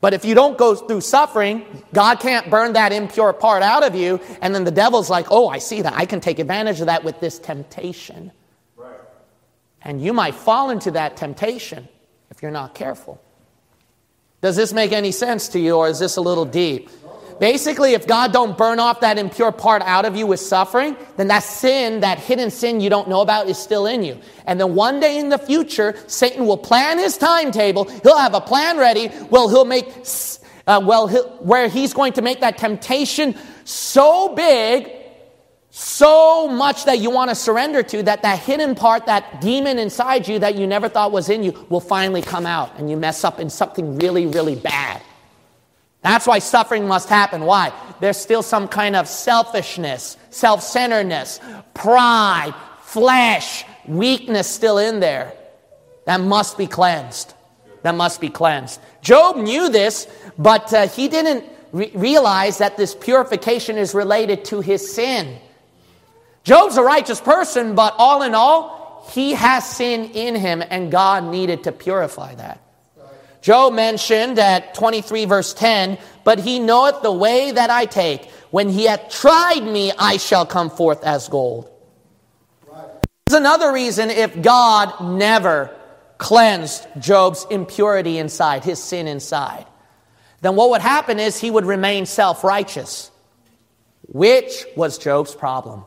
But 0.00 0.12
if 0.12 0.24
you 0.24 0.34
don't 0.34 0.58
go 0.58 0.74
through 0.74 1.00
suffering, 1.00 1.64
God 1.94 2.20
can't 2.20 2.50
burn 2.50 2.74
that 2.74 2.92
impure 2.92 3.32
part 3.32 3.62
out 3.62 3.82
of 3.82 3.94
you. 3.94 4.20
And 4.42 4.54
then 4.54 4.64
the 4.64 4.70
devil's 4.70 5.08
like, 5.08 5.28
oh, 5.30 5.48
I 5.48 5.58
see 5.58 5.80
that. 5.80 5.94
I 5.94 6.04
can 6.04 6.20
take 6.20 6.38
advantage 6.38 6.80
of 6.80 6.86
that 6.86 7.04
with 7.04 7.20
this 7.20 7.38
temptation. 7.38 8.30
And 9.84 10.02
you 10.02 10.12
might 10.12 10.34
fall 10.34 10.70
into 10.70 10.90
that 10.92 11.16
temptation 11.16 11.88
if 12.30 12.42
you're 12.42 12.50
not 12.50 12.74
careful. 12.74 13.20
Does 14.40 14.56
this 14.56 14.72
make 14.72 14.92
any 14.92 15.12
sense 15.12 15.48
to 15.48 15.58
you, 15.58 15.76
or 15.76 15.88
is 15.88 15.98
this 15.98 16.16
a 16.16 16.20
little 16.20 16.44
deep? 16.44 16.90
Basically, 17.40 17.94
if 17.94 18.06
God 18.06 18.32
don't 18.32 18.56
burn 18.56 18.78
off 18.78 19.00
that 19.00 19.18
impure 19.18 19.50
part 19.50 19.82
out 19.82 20.04
of 20.04 20.16
you 20.16 20.26
with 20.26 20.40
suffering, 20.40 20.96
then 21.16 21.28
that 21.28 21.42
sin, 21.42 22.00
that 22.00 22.18
hidden 22.18 22.50
sin 22.50 22.80
you 22.80 22.88
don't 22.88 23.08
know 23.08 23.20
about 23.20 23.48
is 23.48 23.58
still 23.58 23.86
in 23.86 24.04
you. 24.04 24.20
And 24.46 24.60
then 24.60 24.74
one 24.74 25.00
day 25.00 25.18
in 25.18 25.30
the 25.30 25.38
future, 25.38 25.96
Satan 26.06 26.46
will 26.46 26.58
plan 26.58 26.98
his 26.98 27.18
timetable. 27.18 27.84
He'll 28.02 28.18
have 28.18 28.34
a 28.34 28.40
plan 28.40 28.78
ready. 28.78 29.10
Well, 29.30 29.48
he'll 29.48 29.64
make, 29.64 29.88
uh, 30.66 30.80
well, 30.84 31.08
he'll, 31.08 31.28
where 31.38 31.68
he's 31.68 31.92
going 31.92 32.12
to 32.14 32.22
make 32.22 32.40
that 32.40 32.56
temptation 32.56 33.34
so 33.64 34.34
big, 34.34 34.92
so 35.76 36.46
much 36.46 36.84
that 36.84 37.00
you 37.00 37.10
want 37.10 37.30
to 37.30 37.34
surrender 37.34 37.82
to, 37.82 38.00
that 38.04 38.22
that 38.22 38.38
hidden 38.38 38.76
part, 38.76 39.06
that 39.06 39.40
demon 39.40 39.80
inside 39.80 40.28
you 40.28 40.38
that 40.38 40.54
you 40.54 40.68
never 40.68 40.88
thought 40.88 41.10
was 41.10 41.28
in 41.28 41.42
you, 41.42 41.66
will 41.68 41.80
finally 41.80 42.22
come 42.22 42.46
out 42.46 42.78
and 42.78 42.88
you 42.88 42.96
mess 42.96 43.24
up 43.24 43.40
in 43.40 43.50
something 43.50 43.98
really, 43.98 44.24
really 44.24 44.54
bad. 44.54 45.02
That's 46.02 46.28
why 46.28 46.38
suffering 46.38 46.86
must 46.86 47.08
happen. 47.08 47.42
Why? 47.44 47.72
There's 47.98 48.16
still 48.16 48.42
some 48.42 48.68
kind 48.68 48.94
of 48.94 49.08
selfishness, 49.08 50.16
self 50.30 50.62
centeredness, 50.62 51.40
pride, 51.74 52.54
flesh, 52.82 53.64
weakness 53.88 54.48
still 54.48 54.78
in 54.78 55.00
there 55.00 55.32
that 56.04 56.20
must 56.20 56.56
be 56.56 56.68
cleansed. 56.68 57.34
That 57.82 57.96
must 57.96 58.20
be 58.20 58.28
cleansed. 58.28 58.80
Job 59.02 59.36
knew 59.38 59.68
this, 59.68 60.06
but 60.38 60.72
uh, 60.72 60.86
he 60.86 61.08
didn't 61.08 61.44
re- 61.72 61.90
realize 61.94 62.58
that 62.58 62.76
this 62.76 62.94
purification 62.94 63.76
is 63.76 63.92
related 63.92 64.44
to 64.46 64.60
his 64.60 64.94
sin. 64.94 65.36
Job's 66.44 66.76
a 66.76 66.82
righteous 66.82 67.20
person, 67.20 67.74
but 67.74 67.94
all 67.98 68.22
in 68.22 68.34
all, 68.34 69.06
he 69.12 69.32
has 69.32 69.68
sin 69.68 70.10
in 70.12 70.34
him, 70.34 70.62
and 70.68 70.90
God 70.90 71.24
needed 71.24 71.64
to 71.64 71.72
purify 71.72 72.34
that. 72.36 72.60
Job 73.40 73.74
mentioned 73.74 74.38
at 74.38 74.72
23 74.74 75.26
verse 75.26 75.52
10, 75.52 75.98
but 76.24 76.38
he 76.38 76.58
knoweth 76.58 77.02
the 77.02 77.12
way 77.12 77.50
that 77.50 77.68
I 77.68 77.84
take. 77.84 78.30
When 78.50 78.70
he 78.70 78.84
hath 78.84 79.10
tried 79.10 79.62
me, 79.62 79.92
I 79.98 80.16
shall 80.16 80.46
come 80.46 80.70
forth 80.70 81.04
as 81.04 81.28
gold. 81.28 81.70
Right. 82.66 82.86
There's 83.26 83.38
another 83.40 83.70
reason 83.70 84.08
if 84.10 84.40
God 84.40 85.18
never 85.18 85.76
cleansed 86.16 86.86
Job's 86.98 87.46
impurity 87.50 88.16
inside, 88.16 88.64
his 88.64 88.82
sin 88.82 89.06
inside, 89.06 89.66
then 90.40 90.56
what 90.56 90.70
would 90.70 90.80
happen 90.80 91.18
is 91.18 91.38
he 91.38 91.50
would 91.50 91.66
remain 91.66 92.06
self 92.06 92.44
righteous, 92.44 93.10
which 94.08 94.64
was 94.74 94.96
Job's 94.96 95.34
problem. 95.34 95.84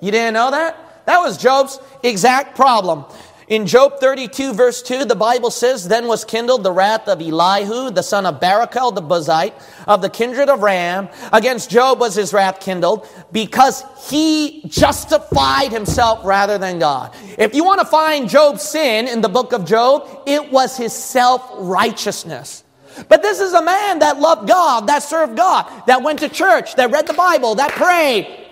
You 0.00 0.10
didn't 0.10 0.34
know 0.34 0.50
that? 0.50 1.04
That 1.06 1.20
was 1.20 1.38
Job's 1.38 1.78
exact 2.02 2.56
problem. 2.56 3.04
In 3.48 3.68
Job 3.68 4.00
32, 4.00 4.54
verse 4.54 4.82
2, 4.82 5.04
the 5.04 5.14
Bible 5.14 5.52
says, 5.52 5.86
Then 5.86 6.08
was 6.08 6.24
kindled 6.24 6.64
the 6.64 6.72
wrath 6.72 7.06
of 7.06 7.20
Elihu, 7.20 7.92
the 7.92 8.02
son 8.02 8.26
of 8.26 8.40
Barachel 8.40 8.92
the 8.92 9.00
Buzite, 9.00 9.54
of 9.86 10.02
the 10.02 10.10
kindred 10.10 10.48
of 10.48 10.62
Ram. 10.62 11.08
Against 11.32 11.70
Job 11.70 12.00
was 12.00 12.16
his 12.16 12.32
wrath 12.32 12.58
kindled, 12.58 13.08
because 13.30 13.84
he 14.10 14.64
justified 14.66 15.70
himself 15.70 16.24
rather 16.24 16.58
than 16.58 16.80
God. 16.80 17.14
If 17.38 17.54
you 17.54 17.62
want 17.62 17.78
to 17.78 17.86
find 17.86 18.28
Job's 18.28 18.62
sin 18.62 19.06
in 19.06 19.20
the 19.20 19.28
book 19.28 19.52
of 19.52 19.64
Job, 19.64 20.24
it 20.26 20.50
was 20.50 20.76
his 20.76 20.92
self 20.92 21.48
righteousness. 21.54 22.64
But 23.08 23.22
this 23.22 23.38
is 23.38 23.52
a 23.52 23.62
man 23.62 24.00
that 24.00 24.18
loved 24.18 24.48
God, 24.48 24.88
that 24.88 25.04
served 25.04 25.36
God, 25.36 25.70
that 25.86 26.02
went 26.02 26.18
to 26.20 26.28
church, 26.28 26.74
that 26.76 26.90
read 26.90 27.06
the 27.06 27.14
Bible, 27.14 27.54
that 27.56 27.70
prayed, 27.70 28.45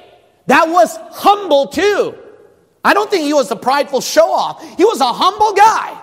that 0.46 0.68
was 0.68 0.96
humble 1.12 1.68
too. 1.68 2.14
I 2.84 2.92
don't 2.92 3.10
think 3.10 3.24
he 3.24 3.32
was 3.32 3.50
a 3.50 3.56
prideful 3.56 4.00
show 4.00 4.30
off. 4.30 4.62
He 4.76 4.84
was 4.84 5.00
a 5.00 5.12
humble 5.12 5.54
guy. 5.54 6.00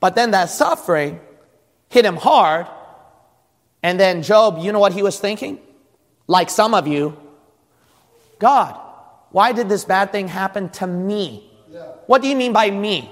But 0.00 0.14
then 0.14 0.32
that 0.32 0.50
suffering 0.50 1.20
hit 1.88 2.04
him 2.04 2.16
hard. 2.16 2.66
And 3.82 3.98
then 3.98 4.22
Job, 4.22 4.58
you 4.60 4.72
know 4.72 4.78
what 4.78 4.92
he 4.92 5.02
was 5.02 5.18
thinking? 5.18 5.60
Like 6.26 6.50
some 6.50 6.74
of 6.74 6.86
you, 6.86 7.18
God, 8.38 8.78
why 9.30 9.52
did 9.52 9.68
this 9.68 9.84
bad 9.84 10.12
thing 10.12 10.28
happen 10.28 10.68
to 10.70 10.86
me? 10.86 11.50
Yeah. 11.70 11.82
What 12.06 12.22
do 12.22 12.28
you 12.28 12.36
mean 12.36 12.52
by 12.52 12.70
me? 12.70 13.08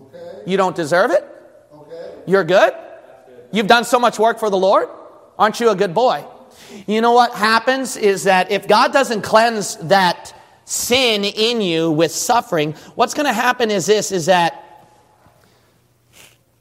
Okay. 0.00 0.42
You 0.46 0.56
don't 0.56 0.74
deserve 0.74 1.10
it? 1.10 1.24
Okay. 1.72 2.14
You're 2.26 2.44
good? 2.44 2.72
You've 3.52 3.66
done 3.66 3.84
so 3.84 3.98
much 3.98 4.18
work 4.18 4.38
for 4.38 4.50
the 4.50 4.56
Lord? 4.56 4.88
Aren't 5.38 5.60
you 5.60 5.70
a 5.70 5.76
good 5.76 5.94
boy? 5.94 6.24
You 6.86 7.00
know 7.00 7.12
what 7.12 7.32
happens 7.32 7.96
is 7.96 8.24
that 8.24 8.50
if 8.50 8.68
God 8.68 8.92
doesn't 8.92 9.22
cleanse 9.22 9.76
that 9.76 10.34
sin 10.64 11.24
in 11.24 11.60
you 11.60 11.90
with 11.90 12.12
suffering, 12.12 12.74
what's 12.94 13.14
going 13.14 13.26
to 13.26 13.32
happen 13.32 13.70
is 13.70 13.86
this 13.86 14.12
is 14.12 14.26
that 14.26 14.64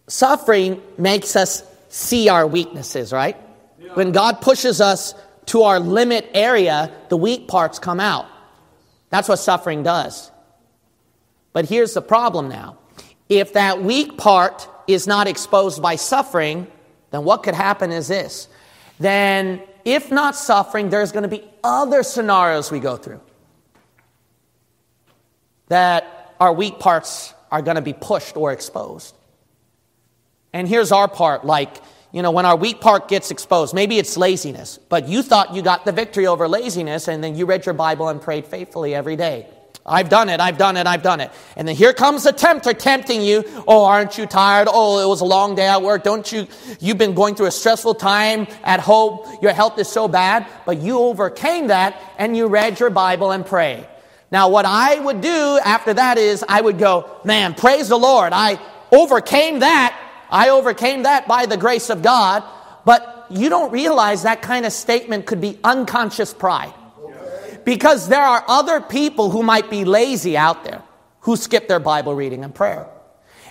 suffering 0.07 0.81
makes 0.97 1.35
us 1.35 1.63
see 1.89 2.29
our 2.29 2.47
weaknesses, 2.47 3.11
right? 3.11 3.37
Yeah. 3.79 3.93
When 3.93 4.11
God 4.11 4.41
pushes 4.41 4.81
us 4.81 5.13
to 5.47 5.63
our 5.63 5.79
limit 5.79 6.29
area, 6.33 6.91
the 7.09 7.17
weak 7.17 7.47
parts 7.47 7.79
come 7.79 7.99
out. 7.99 8.27
That's 9.09 9.29
what 9.29 9.37
suffering 9.37 9.83
does. 9.83 10.31
But 11.53 11.65
here's 11.67 11.93
the 11.93 12.01
problem 12.01 12.49
now. 12.49 12.77
If 13.29 13.53
that 13.53 13.81
weak 13.81 14.17
part 14.17 14.69
is 14.87 15.07
not 15.07 15.27
exposed 15.27 15.81
by 15.81 15.95
suffering, 15.95 16.67
then 17.11 17.23
what 17.23 17.43
could 17.43 17.55
happen 17.55 17.91
is 17.91 18.07
this. 18.07 18.47
Then, 18.99 19.61
if 19.87 20.11
not 20.11 20.35
suffering, 20.35 20.89
there's 20.89 21.13
going 21.13 21.23
to 21.23 21.29
be 21.29 21.45
other 21.63 22.03
scenarios 22.03 22.69
we 22.69 22.81
go 22.81 22.97
through 22.97 23.21
that 25.69 26.35
our 26.41 26.51
weak 26.51 26.77
parts 26.77 27.33
are 27.51 27.61
going 27.61 27.75
to 27.75 27.81
be 27.81 27.93
pushed 27.93 28.35
or 28.35 28.51
exposed. 28.51 29.15
And 30.51 30.67
here's 30.67 30.91
our 30.91 31.07
part 31.07 31.45
like, 31.45 31.77
you 32.11 32.21
know, 32.21 32.31
when 32.31 32.45
our 32.45 32.57
weak 32.57 32.81
part 32.81 33.07
gets 33.07 33.31
exposed, 33.31 33.73
maybe 33.73 33.97
it's 33.97 34.17
laziness, 34.17 34.77
but 34.89 35.07
you 35.07 35.23
thought 35.23 35.53
you 35.53 35.61
got 35.61 35.85
the 35.85 35.93
victory 35.93 36.27
over 36.27 36.49
laziness 36.49 37.07
and 37.07 37.23
then 37.23 37.35
you 37.35 37.45
read 37.45 37.65
your 37.65 37.73
Bible 37.73 38.09
and 38.09 38.21
prayed 38.21 38.45
faithfully 38.45 38.93
every 38.93 39.15
day. 39.15 39.47
I've 39.87 40.09
done 40.09 40.27
it, 40.27 40.41
I've 40.41 40.57
done 40.57 40.75
it, 40.75 40.85
I've 40.85 41.01
done 41.01 41.21
it. 41.21 41.31
And 41.55 41.65
then 41.65 41.75
here 41.75 41.93
comes 41.93 42.23
the 42.23 42.33
tempter 42.33 42.73
tempting 42.73 43.21
you. 43.21 43.45
Oh, 43.67 43.85
aren't 43.85 44.17
you 44.17 44.25
tired? 44.25 44.67
Oh, 44.69 44.99
it 44.99 45.07
was 45.07 45.21
a 45.21 45.25
long 45.25 45.55
day 45.55 45.67
at 45.67 45.81
work. 45.81 46.03
Don't 46.03 46.29
you, 46.29 46.45
you've 46.81 46.97
been 46.97 47.13
going 47.13 47.35
through 47.35 47.45
a 47.45 47.51
stressful 47.51 47.95
time 47.95 48.47
at 48.63 48.81
home. 48.81 49.19
Your 49.41 49.53
health 49.53 49.79
is 49.79 49.87
so 49.87 50.09
bad, 50.09 50.45
but 50.65 50.79
you 50.79 50.99
overcame 50.99 51.67
that 51.67 51.99
and 52.17 52.35
you 52.35 52.47
read 52.47 52.81
your 52.81 52.89
Bible 52.89 53.31
and 53.31 53.45
pray. 53.45 53.87
Now, 54.29 54.49
what 54.49 54.65
I 54.65 54.99
would 54.99 55.21
do 55.21 55.59
after 55.63 55.93
that 55.93 56.17
is 56.17 56.43
I 56.47 56.59
would 56.59 56.77
go, 56.77 57.09
man, 57.23 57.53
praise 57.53 57.87
the 57.87 57.97
Lord. 57.97 58.33
I 58.33 58.59
overcame 58.91 59.59
that. 59.59 59.97
I 60.29 60.49
overcame 60.49 61.03
that 61.03 61.29
by 61.29 61.45
the 61.45 61.55
grace 61.55 61.89
of 61.89 62.01
God. 62.01 62.43
But 62.83 63.27
you 63.29 63.47
don't 63.47 63.71
realize 63.71 64.23
that 64.23 64.41
kind 64.41 64.65
of 64.65 64.73
statement 64.73 65.27
could 65.27 65.39
be 65.39 65.57
unconscious 65.63 66.33
pride. 66.33 66.73
Because 67.67 68.07
there 68.07 68.21
are 68.23 68.45
other 68.47 68.79
people 68.79 69.29
who 69.29 69.43
might 69.43 69.69
be 69.69 69.83
lazy 69.83 70.37
out 70.37 70.63
there 70.63 70.81
who 71.19 71.35
skip 71.35 71.67
their 71.67 71.81
Bible 71.81 72.15
reading 72.15 72.45
and 72.45 72.55
prayer. 72.55 72.87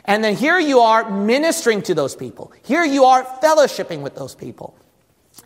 And 0.07 0.25
then 0.25 0.35
here 0.35 0.59
you 0.59 0.81
are 0.81 1.11
ministering 1.11 1.83
to 1.83 1.95
those 1.95 2.17
people. 2.17 2.51
Here 2.65 2.85
you 2.85 3.05
are 3.05 3.25
fellowshipping 3.43 4.01
with 4.01 4.15
those 4.15 4.35
people. 4.35 4.75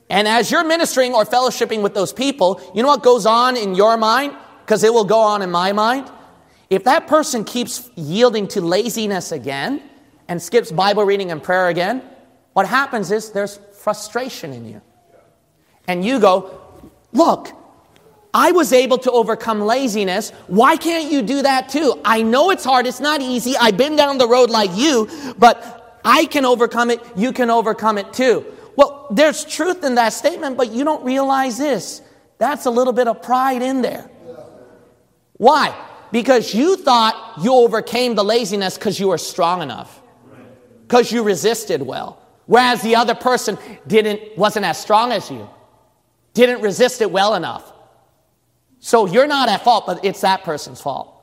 And 0.08 0.28
as 0.28 0.52
you're 0.52 0.62
ministering 0.64 1.14
or 1.14 1.24
fellowshipping 1.24 1.82
with 1.82 1.94
those 1.94 2.12
people, 2.12 2.60
you 2.72 2.82
know 2.82 2.88
what 2.88 3.02
goes 3.02 3.26
on 3.26 3.56
in 3.56 3.74
your 3.74 3.96
mind? 3.96 4.36
because 4.70 4.84
it 4.84 4.94
will 4.94 5.04
go 5.04 5.18
on 5.18 5.42
in 5.42 5.50
my 5.50 5.72
mind. 5.72 6.08
If 6.70 6.84
that 6.84 7.08
person 7.08 7.42
keeps 7.42 7.90
yielding 7.96 8.46
to 8.54 8.60
laziness 8.60 9.32
again 9.32 9.82
and 10.28 10.40
skips 10.40 10.70
Bible 10.70 11.02
reading 11.02 11.32
and 11.32 11.42
prayer 11.42 11.66
again, 11.66 12.00
what 12.52 12.68
happens 12.68 13.10
is 13.10 13.32
there's 13.32 13.58
frustration 13.82 14.52
in 14.52 14.64
you. 14.64 14.80
And 15.88 16.04
you 16.04 16.20
go, 16.20 16.56
Look, 17.12 17.48
I 18.32 18.52
was 18.52 18.72
able 18.72 18.98
to 18.98 19.10
overcome 19.10 19.60
laziness. 19.60 20.30
Why 20.46 20.76
can't 20.76 21.10
you 21.10 21.22
do 21.22 21.42
that 21.42 21.68
too? 21.68 22.00
I 22.04 22.22
know 22.22 22.50
it's 22.50 22.64
hard, 22.64 22.86
it's 22.86 23.00
not 23.00 23.20
easy. 23.20 23.56
I've 23.56 23.76
been 23.76 23.96
down 23.96 24.18
the 24.18 24.28
road 24.28 24.50
like 24.50 24.70
you, 24.74 25.08
but 25.38 26.00
I 26.04 26.26
can 26.26 26.44
overcome 26.44 26.90
it. 26.90 27.00
You 27.16 27.32
can 27.32 27.50
overcome 27.50 27.98
it 27.98 28.12
too. 28.12 28.46
Well, 28.76 29.08
there's 29.10 29.44
truth 29.44 29.84
in 29.84 29.96
that 29.96 30.12
statement, 30.12 30.56
but 30.56 30.70
you 30.70 30.84
don't 30.84 31.04
realize 31.04 31.58
this. 31.58 32.02
That's 32.38 32.66
a 32.66 32.70
little 32.70 32.92
bit 32.92 33.08
of 33.08 33.22
pride 33.22 33.62
in 33.62 33.82
there. 33.82 34.08
Why? 35.34 35.74
Because 36.12 36.54
you 36.54 36.76
thought 36.76 37.34
you 37.42 37.52
overcame 37.52 38.14
the 38.14 38.24
laziness 38.24 38.78
because 38.78 38.98
you 38.98 39.08
were 39.08 39.18
strong 39.18 39.62
enough, 39.62 40.00
because 40.86 41.10
you 41.10 41.22
resisted 41.22 41.82
well. 41.82 42.20
Whereas 42.46 42.82
the 42.82 42.96
other 42.96 43.14
person 43.14 43.58
didn't, 43.86 44.36
wasn't 44.36 44.66
as 44.66 44.78
strong 44.78 45.12
as 45.12 45.30
you, 45.30 45.48
didn't 46.34 46.62
resist 46.62 47.00
it 47.00 47.10
well 47.10 47.34
enough. 47.34 47.72
So 48.80 49.06
you're 49.06 49.26
not 49.26 49.48
at 49.48 49.62
fault, 49.62 49.84
but 49.86 50.04
it's 50.04 50.22
that 50.22 50.42
person's 50.42 50.80
fault. 50.80 51.14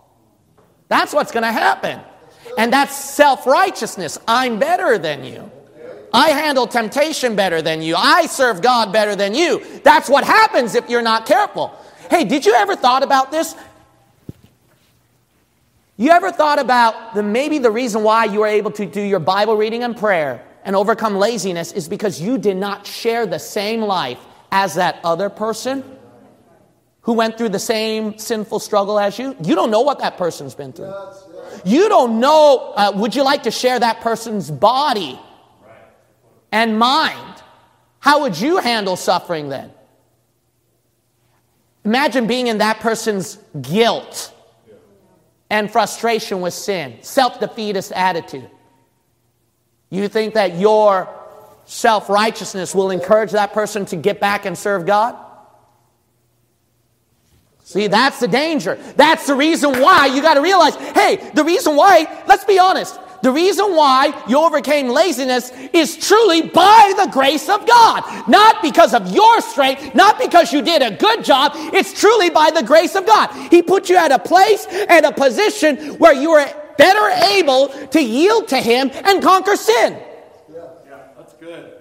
That's 0.87 1.13
what's 1.13 1.31
going 1.31 1.43
to 1.43 1.51
happen. 1.51 1.99
And 2.57 2.71
that's 2.71 2.95
self 2.95 3.45
righteousness. 3.45 4.17
I'm 4.27 4.59
better 4.59 4.97
than 4.97 5.23
you. 5.23 5.51
I 6.13 6.29
handle 6.29 6.67
temptation 6.67 7.35
better 7.35 7.61
than 7.61 7.81
you. 7.81 7.95
I 7.95 8.27
serve 8.27 8.61
God 8.61 8.93
better 8.93 9.15
than 9.15 9.35
you. 9.35 9.63
That's 9.83 10.09
what 10.09 10.23
happens 10.23 10.75
if 10.75 10.89
you're 10.89 11.01
not 11.01 11.25
careful. 11.25 11.75
Hey, 12.09 12.23
did 12.23 12.45
you 12.45 12.53
ever 12.53 12.75
thought 12.75 13.03
about 13.03 13.31
this? 13.31 13.55
You 15.97 16.11
ever 16.11 16.31
thought 16.31 16.59
about 16.59 17.15
the, 17.15 17.23
maybe 17.23 17.57
the 17.57 17.71
reason 17.71 18.03
why 18.03 18.25
you 18.25 18.41
were 18.41 18.47
able 18.47 18.71
to 18.71 18.85
do 18.85 19.01
your 19.01 19.19
Bible 19.19 19.57
reading 19.57 19.83
and 19.83 19.97
prayer 19.97 20.45
and 20.63 20.75
overcome 20.75 21.15
laziness 21.15 21.71
is 21.71 21.89
because 21.89 22.21
you 22.21 22.37
did 22.37 22.55
not 22.55 22.85
share 22.85 23.25
the 23.25 23.39
same 23.39 23.81
life 23.81 24.19
as 24.51 24.75
that 24.75 24.99
other 25.03 25.29
person 25.29 25.83
who 27.07 27.13
went 27.13 27.37
through 27.37 27.47
the 27.47 27.57
same 27.57 28.17
sinful 28.19 28.59
struggle 28.59 28.99
as 28.99 29.17
you? 29.17 29.33
You 29.41 29.55
don't 29.55 29.71
know 29.71 29.79
what 29.79 29.99
that 29.99 30.17
person's 30.17 30.53
been 30.53 30.73
through. 30.73 30.93
You 31.63 31.87
don't 31.87 32.19
know, 32.19 32.73
uh, 32.75 32.91
would 32.95 33.15
you 33.15 33.23
like 33.23 33.43
to 33.43 33.51
share 33.51 33.79
that 33.79 34.01
person's 34.01 34.51
body 34.51 35.17
and 36.51 36.77
mind 36.77 37.41
How 37.99 38.21
would 38.21 38.37
you 38.39 38.57
handle 38.57 38.95
suffering 38.97 39.47
then? 39.49 39.71
Imagine 41.85 42.27
being 42.27 42.47
in 42.47 42.57
that 42.57 42.81
person's 42.81 43.37
guilt 43.61 44.33
and 45.49 45.71
frustration 45.71 46.41
with 46.41 46.53
sin, 46.53 46.97
self 47.01 47.39
defeatist 47.39 47.93
attitude. 47.93 48.49
You 49.89 50.09
think 50.09 50.33
that 50.33 50.57
your 50.57 51.07
self 51.65 52.09
righteousness 52.09 52.75
will 52.75 52.91
encourage 52.91 53.31
that 53.31 53.53
person 53.53 53.85
to 53.87 53.95
get 53.95 54.19
back 54.19 54.45
and 54.45 54.57
serve 54.57 54.85
God? 54.85 55.15
See, 57.67 57.87
that's 57.87 58.21
the 58.21 58.29
danger. 58.29 58.75
That's 58.95 59.27
the 59.27 59.35
reason 59.35 59.81
why 59.81 60.05
you 60.05 60.21
got 60.21 60.35
to 60.35 60.41
realize 60.41 60.73
hey, 60.75 61.17
the 61.33 61.43
reason 61.43 61.75
why, 61.75 62.23
let's 62.25 62.45
be 62.45 62.57
honest, 62.57 62.97
the 63.21 63.31
reason 63.33 63.75
why 63.75 64.23
you 64.25 64.37
overcame 64.37 64.87
laziness 64.87 65.51
is 65.73 65.97
truly 65.97 66.43
by 66.43 66.93
the 66.95 67.11
grace 67.11 67.49
of 67.49 67.67
God. 67.67 68.29
Not 68.29 68.61
because 68.61 68.93
of 68.93 69.13
your 69.13 69.41
strength, 69.41 69.93
not 69.93 70.17
because 70.17 70.53
you 70.53 70.61
did 70.61 70.81
a 70.81 70.95
good 70.95 71.25
job. 71.25 71.51
It's 71.55 71.91
truly 71.99 72.29
by 72.29 72.51
the 72.51 72.63
grace 72.63 72.95
of 72.95 73.05
God. 73.05 73.33
He 73.51 73.61
put 73.61 73.89
you 73.89 73.97
at 73.97 74.13
a 74.13 74.19
place 74.19 74.65
and 74.69 75.05
a 75.05 75.11
position 75.11 75.97
where 75.97 76.13
you 76.13 76.31
are 76.31 76.47
better 76.77 77.09
able 77.33 77.67
to 77.67 78.01
yield 78.01 78.47
to 78.47 78.61
Him 78.61 78.91
and 78.93 79.21
conquer 79.21 79.57
sin. 79.57 80.01
Yeah, 80.49 80.69
yeah 80.87 80.99
that's 81.17 81.33
good. 81.33 81.73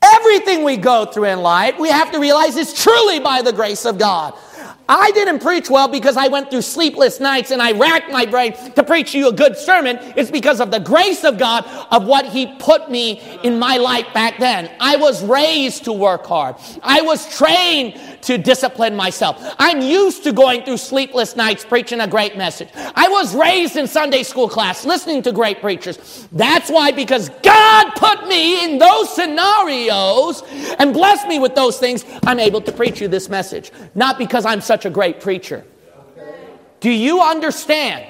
Everything 0.00 0.62
we 0.62 0.76
go 0.76 1.06
through 1.06 1.24
in 1.24 1.40
life, 1.40 1.76
we 1.76 1.88
have 1.88 2.12
to 2.12 2.20
realize 2.20 2.56
is 2.56 2.72
truly 2.72 3.18
by 3.18 3.42
the 3.42 3.52
grace 3.52 3.84
of 3.84 3.98
God. 3.98 4.38
I 4.88 5.10
didn't 5.10 5.40
preach 5.40 5.68
well 5.68 5.88
because 5.88 6.16
I 6.16 6.28
went 6.28 6.50
through 6.50 6.62
sleepless 6.62 7.20
nights 7.20 7.50
and 7.50 7.60
I 7.60 7.72
racked 7.72 8.10
my 8.10 8.24
brain 8.24 8.54
to 8.74 8.82
preach 8.82 9.14
you 9.14 9.28
a 9.28 9.32
good 9.32 9.56
sermon. 9.56 9.98
It's 10.16 10.30
because 10.30 10.60
of 10.60 10.70
the 10.70 10.80
grace 10.80 11.24
of 11.24 11.38
God 11.38 11.66
of 11.90 12.06
what 12.06 12.24
He 12.26 12.46
put 12.58 12.90
me 12.90 13.20
in 13.42 13.58
my 13.58 13.76
life 13.76 14.06
back 14.14 14.38
then. 14.38 14.70
I 14.80 14.96
was 14.96 15.22
raised 15.24 15.84
to 15.84 15.92
work 15.92 16.24
hard. 16.26 16.56
I 16.82 17.02
was 17.02 17.36
trained 17.36 18.00
to 18.22 18.38
discipline 18.38 18.96
myself. 18.96 19.36
I'm 19.58 19.80
used 19.82 20.24
to 20.24 20.32
going 20.32 20.64
through 20.64 20.78
sleepless 20.78 21.36
nights 21.36 21.64
preaching 21.64 22.00
a 22.00 22.08
great 22.08 22.36
message. 22.36 22.68
I 22.74 23.08
was 23.08 23.34
raised 23.34 23.76
in 23.76 23.86
Sunday 23.86 24.22
school 24.22 24.48
class 24.48 24.84
listening 24.84 25.22
to 25.22 25.32
great 25.32 25.60
preachers. 25.60 26.26
That's 26.32 26.70
why, 26.70 26.92
because 26.92 27.28
God 27.42 27.92
put 27.94 28.26
me 28.26 28.64
in 28.64 28.78
those 28.78 29.14
scenarios 29.14 30.42
and 30.78 30.92
blessed 30.92 31.28
me 31.28 31.38
with 31.38 31.54
those 31.54 31.78
things, 31.78 32.04
I'm 32.24 32.40
able 32.40 32.60
to 32.62 32.72
preach 32.72 33.00
you 33.00 33.08
this 33.08 33.28
message. 33.28 33.70
Not 33.94 34.18
because 34.18 34.44
I'm 34.44 34.60
such 34.60 34.77
such 34.78 34.86
a 34.86 34.90
great 34.90 35.20
preacher. 35.20 35.64
Do 36.78 36.90
you 36.90 37.20
understand? 37.20 38.06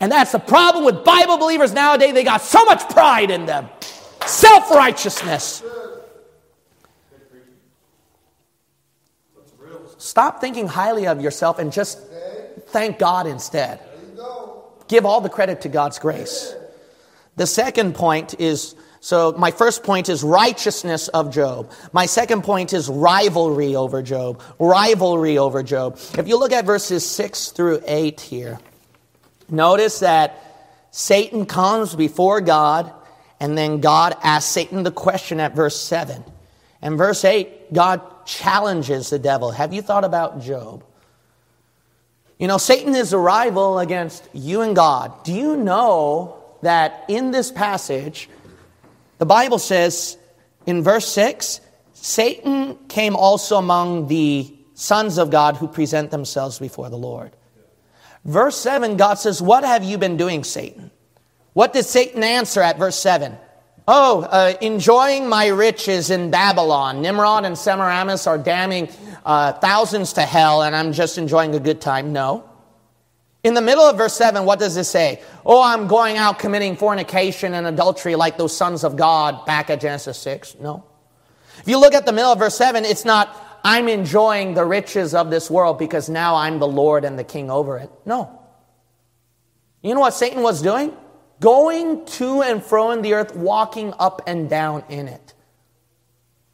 And 0.00 0.10
that's 0.10 0.32
the 0.32 0.40
problem 0.40 0.84
with 0.84 1.04
Bible 1.04 1.38
believers 1.38 1.72
nowadays. 1.72 2.14
They 2.14 2.24
got 2.24 2.40
so 2.40 2.64
much 2.64 2.88
pride 2.88 3.30
in 3.30 3.46
them, 3.46 3.68
self 4.26 4.72
righteousness. 4.72 5.62
Stop 9.98 10.40
thinking 10.40 10.66
highly 10.66 11.06
of 11.06 11.20
yourself 11.20 11.60
and 11.60 11.70
just 11.72 12.00
thank 12.68 12.98
God 12.98 13.28
instead. 13.28 13.78
Give 14.88 15.06
all 15.06 15.20
the 15.20 15.28
credit 15.28 15.60
to 15.60 15.68
God's 15.68 16.00
grace. 16.00 16.56
The 17.36 17.46
second 17.46 17.94
point 17.94 18.40
is 18.40 18.74
so, 19.02 19.32
my 19.32 19.50
first 19.50 19.82
point 19.82 20.10
is 20.10 20.22
righteousness 20.22 21.08
of 21.08 21.32
Job. 21.32 21.70
My 21.90 22.04
second 22.04 22.44
point 22.44 22.74
is 22.74 22.86
rivalry 22.86 23.74
over 23.74 24.02
Job. 24.02 24.42
Rivalry 24.58 25.38
over 25.38 25.62
Job. 25.62 25.98
If 26.18 26.28
you 26.28 26.38
look 26.38 26.52
at 26.52 26.66
verses 26.66 27.06
6 27.06 27.52
through 27.52 27.82
8 27.86 28.20
here, 28.20 28.58
notice 29.48 30.00
that 30.00 30.88
Satan 30.90 31.46
comes 31.46 31.94
before 31.94 32.42
God, 32.42 32.92
and 33.40 33.56
then 33.56 33.80
God 33.80 34.14
asks 34.22 34.50
Satan 34.50 34.82
the 34.82 34.92
question 34.92 35.40
at 35.40 35.56
verse 35.56 35.80
7. 35.80 36.22
And 36.82 36.98
verse 36.98 37.24
8, 37.24 37.72
God 37.72 38.02
challenges 38.26 39.08
the 39.08 39.18
devil. 39.18 39.50
Have 39.50 39.72
you 39.72 39.80
thought 39.80 40.04
about 40.04 40.42
Job? 40.42 40.84
You 42.38 42.48
know, 42.48 42.58
Satan 42.58 42.94
is 42.94 43.14
a 43.14 43.18
rival 43.18 43.78
against 43.78 44.28
you 44.34 44.60
and 44.60 44.76
God. 44.76 45.24
Do 45.24 45.32
you 45.32 45.56
know 45.56 46.36
that 46.62 47.04
in 47.08 47.30
this 47.30 47.50
passage, 47.50 48.28
the 49.20 49.26
Bible 49.26 49.58
says 49.58 50.16
in 50.66 50.82
verse 50.82 51.06
6 51.12 51.60
Satan 51.92 52.78
came 52.88 53.14
also 53.14 53.56
among 53.56 54.08
the 54.08 54.52
sons 54.72 55.18
of 55.18 55.30
God 55.30 55.58
who 55.58 55.68
present 55.68 56.10
themselves 56.10 56.58
before 56.58 56.88
the 56.88 56.96
Lord. 56.96 57.32
Verse 58.24 58.56
7, 58.56 58.96
God 58.96 59.14
says, 59.14 59.42
What 59.42 59.62
have 59.62 59.84
you 59.84 59.98
been 59.98 60.16
doing, 60.16 60.42
Satan? 60.42 60.90
What 61.52 61.74
did 61.74 61.84
Satan 61.84 62.22
answer 62.22 62.62
at 62.62 62.78
verse 62.78 62.96
7? 62.96 63.36
Oh, 63.86 64.22
uh, 64.22 64.54
enjoying 64.62 65.28
my 65.28 65.48
riches 65.48 66.08
in 66.08 66.30
Babylon. 66.30 67.02
Nimrod 67.02 67.44
and 67.44 67.58
Semiramis 67.58 68.26
are 68.26 68.38
damning 68.38 68.88
uh, 69.26 69.52
thousands 69.52 70.14
to 70.14 70.22
hell, 70.22 70.62
and 70.62 70.74
I'm 70.74 70.94
just 70.94 71.18
enjoying 71.18 71.54
a 71.54 71.60
good 71.60 71.82
time. 71.82 72.14
No. 72.14 72.49
In 73.42 73.54
the 73.54 73.62
middle 73.62 73.84
of 73.84 73.96
verse 73.96 74.14
7, 74.14 74.44
what 74.44 74.58
does 74.58 74.76
it 74.76 74.84
say? 74.84 75.22
Oh, 75.46 75.62
I'm 75.62 75.86
going 75.86 76.18
out 76.18 76.38
committing 76.38 76.76
fornication 76.76 77.54
and 77.54 77.66
adultery 77.66 78.14
like 78.14 78.36
those 78.36 78.54
sons 78.54 78.84
of 78.84 78.96
God 78.96 79.46
back 79.46 79.70
at 79.70 79.80
Genesis 79.80 80.18
6. 80.18 80.56
No. 80.60 80.84
If 81.58 81.68
you 81.68 81.78
look 81.78 81.94
at 81.94 82.04
the 82.04 82.12
middle 82.12 82.32
of 82.32 82.38
verse 82.38 82.56
7, 82.56 82.84
it's 82.84 83.04
not, 83.04 83.60
I'm 83.64 83.88
enjoying 83.88 84.54
the 84.54 84.64
riches 84.64 85.14
of 85.14 85.30
this 85.30 85.50
world 85.50 85.78
because 85.78 86.10
now 86.10 86.36
I'm 86.36 86.58
the 86.58 86.68
Lord 86.68 87.04
and 87.04 87.18
the 87.18 87.24
king 87.24 87.50
over 87.50 87.78
it. 87.78 87.90
No. 88.04 88.38
You 89.82 89.94
know 89.94 90.00
what 90.00 90.14
Satan 90.14 90.42
was 90.42 90.60
doing? 90.60 90.94
Going 91.40 92.04
to 92.04 92.42
and 92.42 92.62
fro 92.62 92.90
in 92.90 93.00
the 93.00 93.14
earth, 93.14 93.34
walking 93.34 93.94
up 93.98 94.22
and 94.26 94.50
down 94.50 94.84
in 94.90 95.08
it. 95.08 95.32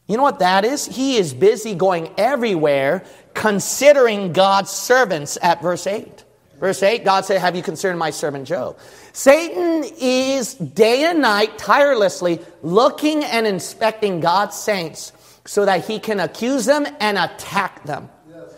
You 0.06 0.16
know 0.16 0.22
what 0.22 0.38
that 0.38 0.64
is? 0.64 0.86
He 0.86 1.16
is 1.16 1.34
busy 1.34 1.74
going 1.74 2.14
everywhere, 2.16 3.04
considering 3.34 4.32
God's 4.32 4.70
servants 4.70 5.36
at 5.42 5.60
verse 5.60 5.88
8. 5.88 6.22
Verse 6.58 6.82
8, 6.82 7.04
God 7.04 7.24
said, 7.24 7.40
Have 7.40 7.54
you 7.54 7.62
concerned 7.62 7.98
my 7.98 8.10
servant 8.10 8.46
Job? 8.46 8.78
Satan 9.12 9.84
is 10.00 10.54
day 10.54 11.04
and 11.04 11.20
night 11.20 11.58
tirelessly 11.58 12.40
looking 12.62 13.24
and 13.24 13.46
inspecting 13.46 14.20
God's 14.20 14.56
saints 14.56 15.12
so 15.44 15.64
that 15.64 15.84
he 15.84 15.98
can 15.98 16.20
accuse 16.20 16.64
them 16.64 16.86
and 17.00 17.18
attack 17.18 17.84
them. 17.84 18.08
Yes. 18.28 18.54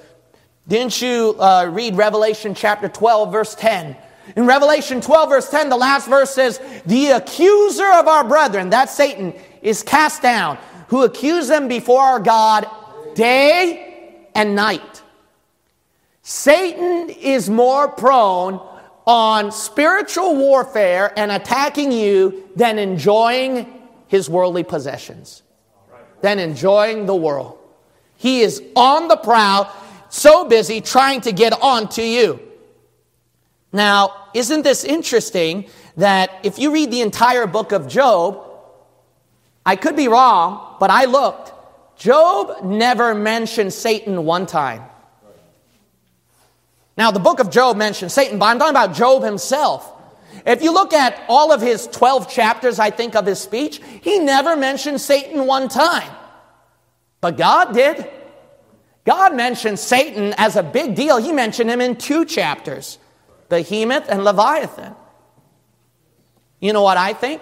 Didn't 0.67 1.03
you 1.03 1.37
uh, 1.39 1.69
read 1.73 1.97
Revelation 1.97 2.55
chapter 2.55 2.89
12, 2.89 3.33
verse 3.33 3.55
10? 3.57 3.97
In 4.37 4.47
Revelation 4.47 5.01
12, 5.01 5.29
verse 5.29 5.51
10, 5.51 5.69
the 5.69 5.77
last 5.77 6.07
verse 6.09 6.31
says, 6.31 6.61
The 6.87 7.09
accuser 7.09 7.91
of 7.93 8.07
our 8.09 8.25
brethren, 8.25 8.71
that 8.71 8.91
Satan, 8.91 9.35
is 9.63 9.83
cast 9.83 10.23
down, 10.23 10.59
who 10.89 11.03
accuse 11.03 11.49
them 11.49 11.67
before 11.69 12.03
our 12.03 12.21
God 12.21 12.67
day 13.15 14.29
and 14.35 14.55
night. 14.55 14.98
Satan 16.29 17.09
is 17.09 17.49
more 17.49 17.89
prone 17.89 18.61
on 19.07 19.51
spiritual 19.51 20.37
warfare 20.37 21.11
and 21.17 21.33
attacking 21.33 21.91
you 21.91 22.51
than 22.55 22.79
enjoying 22.79 23.67
his 24.09 24.29
worldly 24.29 24.63
possessions, 24.63 25.43
than 26.21 26.39
enjoying 26.39 27.07
the 27.07 27.17
world. 27.17 27.59
He 28.19 28.43
is 28.43 28.63
on 28.77 29.09
the 29.09 29.17
prowl, 29.17 29.75
so 30.11 30.45
busy 30.45 30.83
trying 30.83 31.23
to 31.23 31.33
get 31.33 31.55
on 31.63 31.89
to 31.97 32.03
you. 32.03 32.39
Now, 33.73 34.29
isn't 34.35 34.65
this 34.65 34.85
interesting 34.85 35.65
that 35.97 36.31
if 36.43 36.59
you 36.59 36.75
read 36.75 36.91
the 36.91 37.01
entire 37.01 37.47
book 37.47 37.73
of 37.73 37.89
Job, 37.89 38.47
I 39.65 39.77
could 39.77 39.97
be 39.97 40.09
wrong, 40.09 40.77
but 40.79 40.91
I 40.91 41.07
looked. 41.07 41.55
Job 41.99 42.65
never 42.65 43.15
mentioned 43.15 43.73
Satan 43.73 44.27
one 44.27 44.45
time. 44.45 44.83
Now, 46.99 47.13
the 47.13 47.21
book 47.21 47.39
of 47.39 47.49
Job 47.49 47.77
mentions 47.77 48.13
Satan, 48.13 48.41
but 48.41 48.47
I'm 48.47 48.59
talking 48.59 48.73
about 48.73 48.93
Job 48.93 49.23
himself. 49.23 49.93
If 50.45 50.63
you 50.63 50.73
look 50.73 50.93
at 50.93 51.23
all 51.29 51.53
of 51.53 51.61
his 51.61 51.87
12 51.87 52.29
chapters, 52.29 52.81
I 52.81 52.91
think, 52.91 53.15
of 53.15 53.25
his 53.25 53.39
speech, 53.39 53.81
he 54.01 54.19
never 54.19 54.57
mentioned 54.57 55.01
Satan 55.01 55.47
one 55.47 55.69
time. 55.69 56.11
But 57.21 57.37
God 57.37 57.73
did. 57.73 58.05
God 59.05 59.37
mentioned 59.37 59.79
Satan 59.79 60.35
as 60.37 60.57
a 60.57 60.63
big 60.63 60.97
deal. 60.97 61.19
He 61.19 61.31
mentioned 61.31 61.71
him 61.71 61.81
in 61.81 61.97
two 61.97 62.25
chapters 62.25 62.99
Behemoth 63.49 64.09
and 64.09 64.25
Leviathan. 64.25 64.95
You 66.59 66.73
know 66.73 66.83
what 66.83 66.97
I 66.97 67.13
think? 67.13 67.41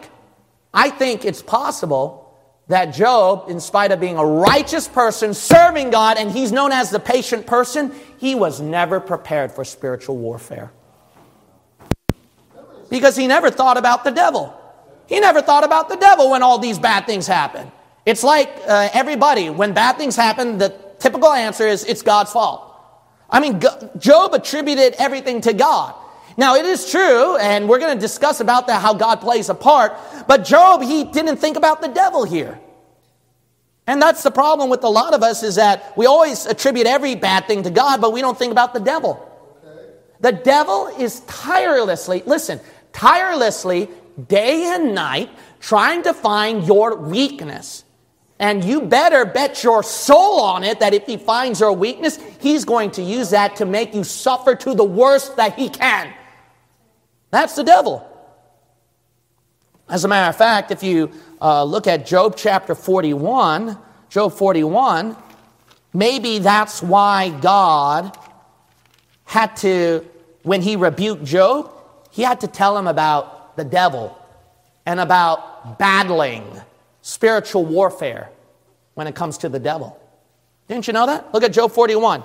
I 0.74 0.90
think 0.90 1.24
it's 1.24 1.40
possible 1.40 2.25
that 2.68 2.86
Job, 2.86 3.48
in 3.48 3.60
spite 3.60 3.92
of 3.92 4.00
being 4.00 4.16
a 4.18 4.26
righteous 4.26 4.88
person, 4.88 5.34
serving 5.34 5.90
God, 5.90 6.16
and 6.18 6.30
he's 6.30 6.50
known 6.50 6.72
as 6.72 6.90
the 6.90 6.98
patient 6.98 7.46
person, 7.46 7.92
he 8.18 8.34
was 8.34 8.60
never 8.60 8.98
prepared 8.98 9.52
for 9.52 9.64
spiritual 9.64 10.16
warfare. 10.16 10.72
Because 12.90 13.16
he 13.16 13.26
never 13.26 13.50
thought 13.50 13.76
about 13.76 14.04
the 14.04 14.10
devil. 14.10 14.60
He 15.06 15.20
never 15.20 15.42
thought 15.42 15.64
about 15.64 15.88
the 15.88 15.96
devil 15.96 16.30
when 16.30 16.42
all 16.42 16.58
these 16.58 16.78
bad 16.78 17.06
things 17.06 17.26
happen. 17.26 17.70
It's 18.04 18.24
like 18.24 18.50
uh, 18.66 18.88
everybody, 18.92 19.50
when 19.50 19.72
bad 19.72 19.96
things 19.96 20.16
happen, 20.16 20.58
the 20.58 20.76
typical 20.98 21.32
answer 21.32 21.66
is 21.66 21.84
it's 21.84 22.02
God's 22.02 22.32
fault. 22.32 22.62
I 23.30 23.40
mean, 23.40 23.60
Job 23.98 24.34
attributed 24.34 24.94
everything 24.98 25.40
to 25.42 25.52
God. 25.52 25.94
Now, 26.36 26.54
it 26.56 26.66
is 26.66 26.90
true, 26.90 27.36
and 27.36 27.68
we're 27.68 27.78
going 27.78 27.94
to 27.94 28.00
discuss 28.00 28.40
about 28.40 28.66
that, 28.66 28.82
how 28.82 28.92
God 28.92 29.20
plays 29.20 29.48
a 29.48 29.54
part, 29.54 29.96
but 30.26 30.44
Job, 30.44 30.82
he 30.82 31.04
didn't 31.04 31.38
think 31.38 31.56
about 31.56 31.80
the 31.80 31.88
devil 31.88 32.24
here. 32.24 32.58
And 33.86 34.02
that's 34.02 34.22
the 34.22 34.30
problem 34.30 34.68
with 34.68 34.82
a 34.84 34.88
lot 34.88 35.14
of 35.14 35.22
us 35.22 35.42
is 35.42 35.54
that 35.54 35.96
we 35.96 36.06
always 36.06 36.44
attribute 36.44 36.86
every 36.86 37.14
bad 37.14 37.46
thing 37.46 37.62
to 37.62 37.70
God, 37.70 38.00
but 38.00 38.12
we 38.12 38.20
don't 38.20 38.36
think 38.36 38.52
about 38.52 38.74
the 38.74 38.80
devil. 38.80 39.32
Okay. 39.64 39.92
The 40.20 40.32
devil 40.32 40.88
is 40.98 41.20
tirelessly, 41.20 42.22
listen, 42.26 42.60
tirelessly, 42.92 43.88
day 44.28 44.74
and 44.74 44.94
night, 44.94 45.30
trying 45.60 46.02
to 46.02 46.12
find 46.12 46.66
your 46.66 46.96
weakness. 46.96 47.84
And 48.38 48.62
you 48.62 48.82
better 48.82 49.24
bet 49.24 49.64
your 49.64 49.82
soul 49.82 50.40
on 50.40 50.64
it 50.64 50.80
that 50.80 50.92
if 50.92 51.06
he 51.06 51.16
finds 51.16 51.60
your 51.60 51.72
weakness, 51.72 52.18
he's 52.40 52.64
going 52.64 52.90
to 52.92 53.02
use 53.02 53.30
that 53.30 53.56
to 53.56 53.64
make 53.64 53.94
you 53.94 54.04
suffer 54.04 54.54
to 54.56 54.74
the 54.74 54.84
worst 54.84 55.36
that 55.36 55.54
he 55.54 55.70
can. 55.70 56.12
That's 57.30 57.54
the 57.54 57.64
devil. 57.64 58.06
As 59.88 60.04
a 60.04 60.08
matter 60.08 60.28
of 60.28 60.36
fact, 60.36 60.70
if 60.70 60.82
you 60.82 61.10
uh, 61.40 61.64
look 61.64 61.86
at 61.86 62.06
Job 62.06 62.36
chapter 62.36 62.74
41, 62.74 63.78
Job 64.08 64.32
41, 64.32 65.16
maybe 65.92 66.38
that's 66.38 66.82
why 66.82 67.30
God 67.40 68.16
had 69.24 69.56
to, 69.58 70.04
when 70.42 70.62
he 70.62 70.76
rebuked 70.76 71.24
Job, 71.24 71.70
he 72.10 72.22
had 72.22 72.40
to 72.40 72.48
tell 72.48 72.76
him 72.76 72.86
about 72.86 73.56
the 73.56 73.64
devil 73.64 74.16
and 74.86 75.00
about 75.00 75.78
battling, 75.78 76.44
spiritual 77.02 77.64
warfare 77.64 78.30
when 78.94 79.06
it 79.06 79.14
comes 79.14 79.38
to 79.38 79.48
the 79.48 79.58
devil. 79.58 80.00
Didn't 80.68 80.86
you 80.86 80.92
know 80.92 81.06
that? 81.06 81.32
Look 81.32 81.42
at 81.42 81.52
Job 81.52 81.72
41. 81.72 82.22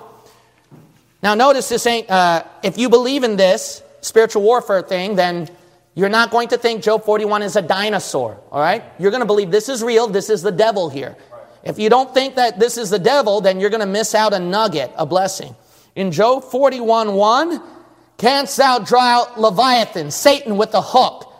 Now, 1.22 1.34
notice 1.34 1.68
this 1.68 1.86
ain't, 1.86 2.10
uh, 2.10 2.44
if 2.62 2.78
you 2.78 2.88
believe 2.88 3.22
in 3.22 3.36
this 3.36 3.81
spiritual 4.02 4.42
warfare 4.42 4.82
thing, 4.82 5.16
then 5.16 5.48
you're 5.94 6.10
not 6.10 6.30
going 6.30 6.48
to 6.48 6.58
think 6.58 6.82
Job 6.82 7.04
41 7.04 7.42
is 7.42 7.56
a 7.56 7.62
dinosaur, 7.62 8.38
all 8.50 8.60
right? 8.60 8.82
You're 8.98 9.10
going 9.10 9.20
to 9.20 9.26
believe 9.26 9.50
this 9.50 9.68
is 9.68 9.82
real, 9.82 10.06
this 10.06 10.28
is 10.28 10.42
the 10.42 10.52
devil 10.52 10.90
here. 10.90 11.16
If 11.64 11.78
you 11.78 11.88
don't 11.88 12.12
think 12.12 12.34
that 12.34 12.58
this 12.58 12.76
is 12.76 12.90
the 12.90 12.98
devil, 12.98 13.40
then 13.40 13.60
you're 13.60 13.70
going 13.70 13.80
to 13.80 13.86
miss 13.86 14.14
out 14.14 14.34
a 14.34 14.38
nugget, 14.38 14.90
a 14.96 15.06
blessing. 15.06 15.54
In 15.94 16.10
Job 16.10 16.44
41 16.44 17.14
1, 17.14 17.62
canst 18.18 18.56
thou 18.56 18.78
draw 18.78 19.00
out 19.00 19.40
Leviathan, 19.40 20.10
Satan 20.10 20.56
with 20.56 20.74
a 20.74 20.82
hook? 20.82 21.32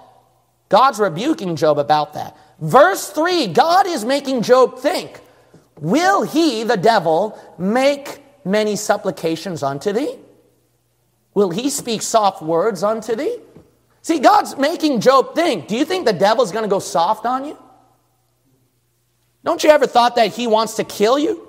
God's 0.69 0.99
rebuking 1.01 1.57
Job 1.57 1.79
about 1.79 2.15
that. 2.15 2.37
Verse 2.61 3.11
3, 3.11 3.49
God 3.49 3.87
is 3.87 4.05
making 4.05 4.43
Job 4.43 4.79
think, 4.79 5.21
Will 5.81 6.23
he, 6.23 6.63
the 6.63 6.77
devil, 6.77 7.37
make 7.59 8.23
many 8.45 8.77
supplications 8.77 9.63
unto 9.63 9.93
thee? 9.93 10.17
Will 11.35 11.51
he 11.51 11.71
speak 11.71 12.03
soft 12.03 12.43
words 12.43 12.83
unto 12.83 13.17
thee? 13.17 13.39
See, 14.03 14.19
God's 14.19 14.57
making 14.57 15.01
Job 15.01 15.35
think. 15.35 15.69
Do 15.69 15.77
you 15.77 15.85
think 15.85 16.07
the 16.07 16.13
devil's 16.13 16.53
going 16.53 16.65
to 16.65 16.69
go 16.69 16.81
soft 16.81 17.25
on 17.25 17.45
you? 17.45 17.57
Don't 19.45 19.63
you 19.63 19.71
ever 19.71 19.87
thought 19.87 20.17
that 20.17 20.33
he 20.33 20.47
wants 20.47 20.75
to 20.77 20.85
kill 20.85 21.19
you? 21.19 21.49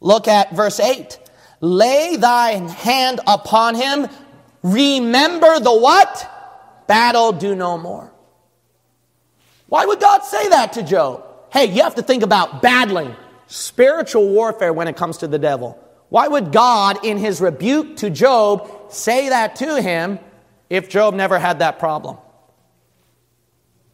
Look 0.00 0.28
at 0.28 0.54
verse 0.54 0.80
8. 0.80 1.18
Lay 1.60 2.16
thine 2.16 2.68
hand 2.68 3.20
upon 3.26 3.74
him. 3.74 4.08
Remember 4.62 5.60
the 5.60 5.76
what? 5.76 6.28
Battle 6.86 7.32
do 7.32 7.54
no 7.54 7.78
more. 7.78 8.12
Why 9.66 9.86
would 9.86 10.00
God 10.00 10.24
say 10.24 10.48
that 10.48 10.72
to 10.74 10.82
Job? 10.82 11.24
Hey, 11.52 11.66
you 11.66 11.82
have 11.82 11.94
to 11.96 12.02
think 12.02 12.22
about 12.22 12.62
battling, 12.62 13.14
spiritual 13.46 14.28
warfare 14.28 14.72
when 14.72 14.88
it 14.88 14.96
comes 14.96 15.18
to 15.18 15.28
the 15.28 15.38
devil. 15.38 15.78
Why 16.10 16.28
would 16.28 16.52
God, 16.52 17.04
in 17.04 17.16
his 17.16 17.40
rebuke 17.40 17.96
to 17.98 18.10
Job, 18.10 18.92
say 18.92 19.30
that 19.30 19.56
to 19.56 19.80
him 19.80 20.18
if 20.68 20.88
Job 20.88 21.14
never 21.14 21.38
had 21.38 21.58
that 21.58 21.78
problem. 21.78 22.16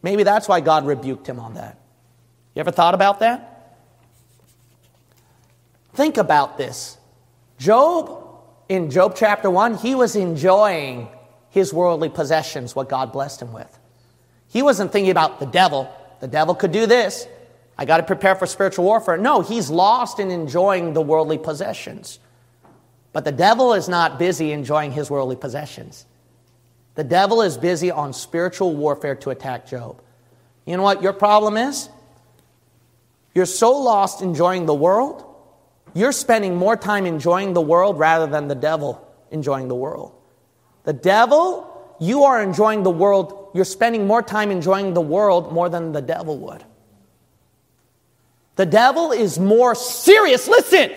Maybe 0.03 0.23
that's 0.23 0.49
why 0.49 0.61
God 0.61 0.87
rebuked 0.87 1.27
him 1.27 1.41
on 1.41 1.55
that. 1.55 1.79
You 2.55 2.61
ever 2.61 2.71
thought 2.71 2.95
about 2.95 3.21
that? 3.21 3.79
Think 5.95 6.17
about 6.19 6.59
this. 6.59 6.99
Job, 7.59 8.23
in 8.69 8.91
Job 8.91 9.15
chapter 9.17 9.51
1, 9.51 9.79
he 9.79 9.95
was 9.95 10.15
enjoying 10.15 11.09
his 11.51 11.73
worldly 11.73 12.11
possessions, 12.11 12.77
what 12.77 12.89
God 12.89 13.13
blessed 13.13 13.41
him 13.43 13.53
with. 13.53 13.79
He 14.49 14.63
wasn't 14.63 14.93
thinking 14.93 15.11
about 15.11 15.41
the 15.41 15.47
devil. 15.47 15.91
The 16.21 16.29
devil 16.29 16.55
could 16.55 16.73
do 16.73 16.87
this. 16.87 17.27
I 17.79 17.85
got 17.85 17.99
to 17.99 18.03
prepare 18.03 18.35
for 18.35 18.47
spiritual 18.47 18.85
warfare. 18.85 19.17
No, 19.17 19.43
he's 19.43 19.69
lost 19.71 20.19
in 20.19 20.31
enjoying 20.31 20.95
the 20.95 21.03
worldly 21.03 21.39
possessions. 21.39 22.19
But 23.13 23.25
the 23.25 23.33
devil 23.33 23.75
is 23.75 23.89
not 23.89 24.19
busy 24.19 24.53
enjoying 24.53 24.93
his 24.93 25.11
worldly 25.11 25.37
possessions. 25.37 26.07
The 26.95 27.05
devil 27.05 27.43
is 27.43 27.59
busy 27.59 27.91
on 27.91 28.13
spiritual 28.13 28.75
warfare 28.75 29.15
to 29.17 29.31
attack 29.31 29.67
Job. 29.67 30.01
You 30.65 30.77
know 30.77 30.83
what 30.83 31.03
your 31.03 31.13
problem 31.13 31.57
is? 31.57 31.89
You're 33.35 33.47
so 33.47 33.73
lost 33.73 34.23
enjoying 34.23 34.65
the 34.65 34.75
world, 34.75 35.23
you're 35.95 36.13
spending 36.13 36.57
more 36.57 36.77
time 36.77 37.07
enjoying 37.07 37.53
the 37.53 37.61
world 37.61 37.99
rather 37.99 38.27
than 38.27 38.49
the 38.49 38.55
devil 38.55 39.07
enjoying 39.31 39.69
the 39.69 39.75
world. 39.75 40.13
The 40.85 40.93
devil, 40.93 41.95
you 42.01 42.25
are 42.25 42.43
enjoying 42.43 42.83
the 42.83 42.91
world, 42.91 43.51
you're 43.55 43.65
spending 43.65 44.07
more 44.07 44.23
time 44.23 44.51
enjoying 44.51 44.95
the 44.95 45.01
world 45.01 45.53
more 45.53 45.69
than 45.69 45.93
the 45.93 46.01
devil 46.01 46.39
would. 46.39 46.65
The 48.57 48.67
devil 48.67 49.13
is 49.13 49.39
more 49.39 49.75
serious. 49.75 50.49
Listen, 50.49 50.93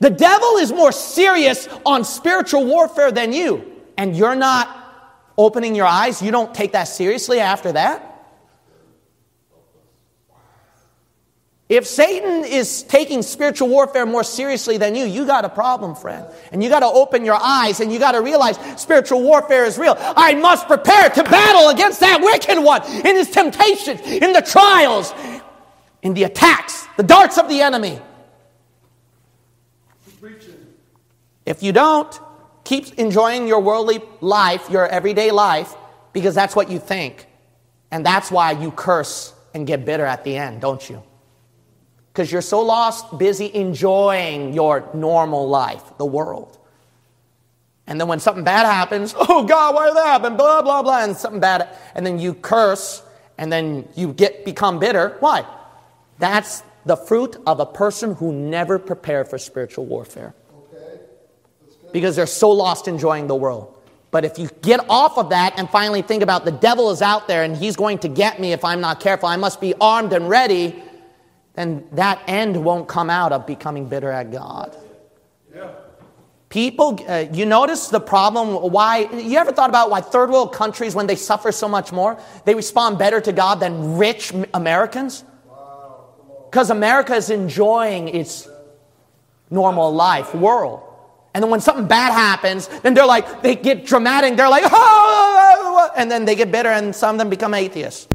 the 0.00 0.10
devil 0.10 0.56
is 0.56 0.72
more 0.72 0.92
serious 0.92 1.68
on 1.84 2.04
spiritual 2.04 2.64
warfare 2.64 3.12
than 3.12 3.32
you, 3.32 3.70
and 3.96 4.16
you're 4.16 4.36
not 4.36 4.78
opening 5.36 5.74
your 5.74 5.86
eyes, 5.86 6.22
you 6.22 6.30
don't 6.30 6.54
take 6.54 6.72
that 6.72 6.84
seriously 6.84 7.40
after 7.40 7.72
that? 7.72 8.08
If 11.68 11.86
Satan 11.86 12.44
is 12.44 12.82
taking 12.82 13.22
spiritual 13.22 13.68
warfare 13.68 14.04
more 14.04 14.24
seriously 14.24 14.76
than 14.76 14.94
you, 14.94 15.06
you 15.06 15.24
got 15.24 15.46
a 15.46 15.48
problem, 15.48 15.94
friend. 15.94 16.26
And 16.52 16.62
you 16.62 16.68
got 16.68 16.80
to 16.80 16.86
open 16.86 17.24
your 17.24 17.38
eyes 17.40 17.80
and 17.80 17.90
you 17.90 17.98
got 17.98 18.12
to 18.12 18.20
realize 18.20 18.58
spiritual 18.78 19.22
warfare 19.22 19.64
is 19.64 19.78
real. 19.78 19.96
I 19.98 20.34
must 20.34 20.66
prepare 20.66 21.08
to 21.08 21.24
battle 21.24 21.70
against 21.70 22.00
that 22.00 22.20
wicked 22.20 22.62
one 22.62 22.84
in 23.06 23.16
his 23.16 23.30
temptations, 23.30 24.02
in 24.02 24.34
the 24.34 24.42
trials, 24.42 25.14
in 26.02 26.14
the 26.14 26.24
attacks, 26.24 26.86
the 26.96 27.02
darts 27.02 27.38
of 27.38 27.48
the 27.48 27.60
enemy. 27.60 28.00
If 31.44 31.62
you 31.62 31.72
don't, 31.72 32.20
keep 32.64 32.94
enjoying 32.94 33.48
your 33.48 33.60
worldly 33.60 34.00
life, 34.20 34.68
your 34.70 34.86
everyday 34.86 35.30
life, 35.30 35.74
because 36.12 36.34
that's 36.34 36.54
what 36.54 36.70
you 36.70 36.78
think. 36.78 37.26
And 37.90 38.06
that's 38.06 38.30
why 38.30 38.52
you 38.52 38.70
curse 38.70 39.32
and 39.54 39.66
get 39.66 39.84
bitter 39.84 40.04
at 40.04 40.24
the 40.24 40.36
end, 40.36 40.60
don't 40.60 40.88
you? 40.88 41.02
Because 42.12 42.30
you're 42.30 42.42
so 42.42 42.60
lost, 42.60 43.18
busy 43.18 43.52
enjoying 43.54 44.52
your 44.52 44.88
normal 44.94 45.48
life, 45.48 45.82
the 45.98 46.06
world. 46.06 46.58
And 47.86 48.00
then 48.00 48.06
when 48.06 48.20
something 48.20 48.44
bad 48.44 48.64
happens, 48.64 49.14
oh 49.18 49.44
God, 49.44 49.74
why 49.74 49.88
did 49.88 49.96
that 49.96 50.06
happen? 50.06 50.36
Blah, 50.36 50.62
blah, 50.62 50.82
blah, 50.82 51.04
and 51.04 51.16
something 51.16 51.40
bad, 51.40 51.68
and 51.94 52.06
then 52.06 52.18
you 52.18 52.34
curse, 52.34 53.02
and 53.38 53.52
then 53.52 53.88
you 53.94 54.12
get 54.12 54.44
become 54.44 54.78
bitter. 54.78 55.16
Why? 55.20 55.44
That's 56.22 56.62
the 56.86 56.94
fruit 56.94 57.36
of 57.48 57.58
a 57.58 57.66
person 57.66 58.14
who 58.14 58.32
never 58.32 58.78
prepared 58.78 59.26
for 59.26 59.38
spiritual 59.38 59.86
warfare 59.86 60.34
because 61.92 62.14
they're 62.14 62.28
so 62.28 62.48
lost 62.50 62.86
enjoying 62.86 63.26
the 63.26 63.34
world. 63.34 63.76
But 64.12 64.24
if 64.24 64.38
you 64.38 64.48
get 64.62 64.88
off 64.88 65.18
of 65.18 65.30
that 65.30 65.54
and 65.58 65.68
finally 65.68 66.00
think 66.00 66.22
about 66.22 66.44
the 66.44 66.52
devil 66.52 66.92
is 66.92 67.02
out 67.02 67.26
there 67.26 67.42
and 67.42 67.56
he's 67.56 67.74
going 67.74 67.98
to 67.98 68.08
get 68.08 68.38
me 68.38 68.52
if 68.52 68.64
I'm 68.64 68.80
not 68.80 69.00
careful, 69.00 69.28
I 69.28 69.36
must 69.36 69.60
be 69.60 69.74
armed 69.80 70.12
and 70.12 70.28
ready, 70.28 70.80
then 71.54 71.88
that 71.90 72.22
end 72.28 72.62
won't 72.64 72.86
come 72.86 73.10
out 73.10 73.32
of 73.32 73.44
becoming 73.44 73.88
bitter 73.88 74.12
at 74.12 74.30
God. 74.30 74.76
People, 76.50 77.00
uh, 77.08 77.24
you 77.32 77.46
notice 77.46 77.88
the 77.88 77.98
problem 77.98 78.70
why, 78.70 79.08
you 79.12 79.38
ever 79.38 79.50
thought 79.50 79.70
about 79.70 79.90
why 79.90 80.00
third 80.00 80.30
world 80.30 80.54
countries, 80.54 80.94
when 80.94 81.08
they 81.08 81.16
suffer 81.16 81.50
so 81.50 81.66
much 81.66 81.90
more, 81.90 82.16
they 82.44 82.54
respond 82.54 82.96
better 82.96 83.20
to 83.20 83.32
God 83.32 83.56
than 83.56 83.96
rich 83.98 84.32
Americans? 84.54 85.24
Because. 86.52 86.68
America 86.70 87.14
is 87.14 87.30
enjoying 87.30 88.08
its 88.08 88.46
normal 89.50 89.92
life 89.92 90.34
world. 90.34 90.82
And 91.32 91.42
then 91.42 91.50
when 91.50 91.60
something 91.60 91.86
bad 91.86 92.12
happens, 92.12 92.68
then 92.82 92.92
they're 92.92 93.06
like, 93.06 93.40
they 93.40 93.56
get 93.56 93.86
dramatic. 93.86 94.36
They're 94.36 94.50
like, 94.50 94.64
oh, 94.66 95.90
and 95.96 96.10
then 96.10 96.26
they 96.26 96.34
get 96.34 96.52
bitter, 96.52 96.68
and 96.68 96.94
some 96.94 97.14
of 97.14 97.18
them 97.18 97.30
become 97.30 97.54
atheists. 97.54 98.06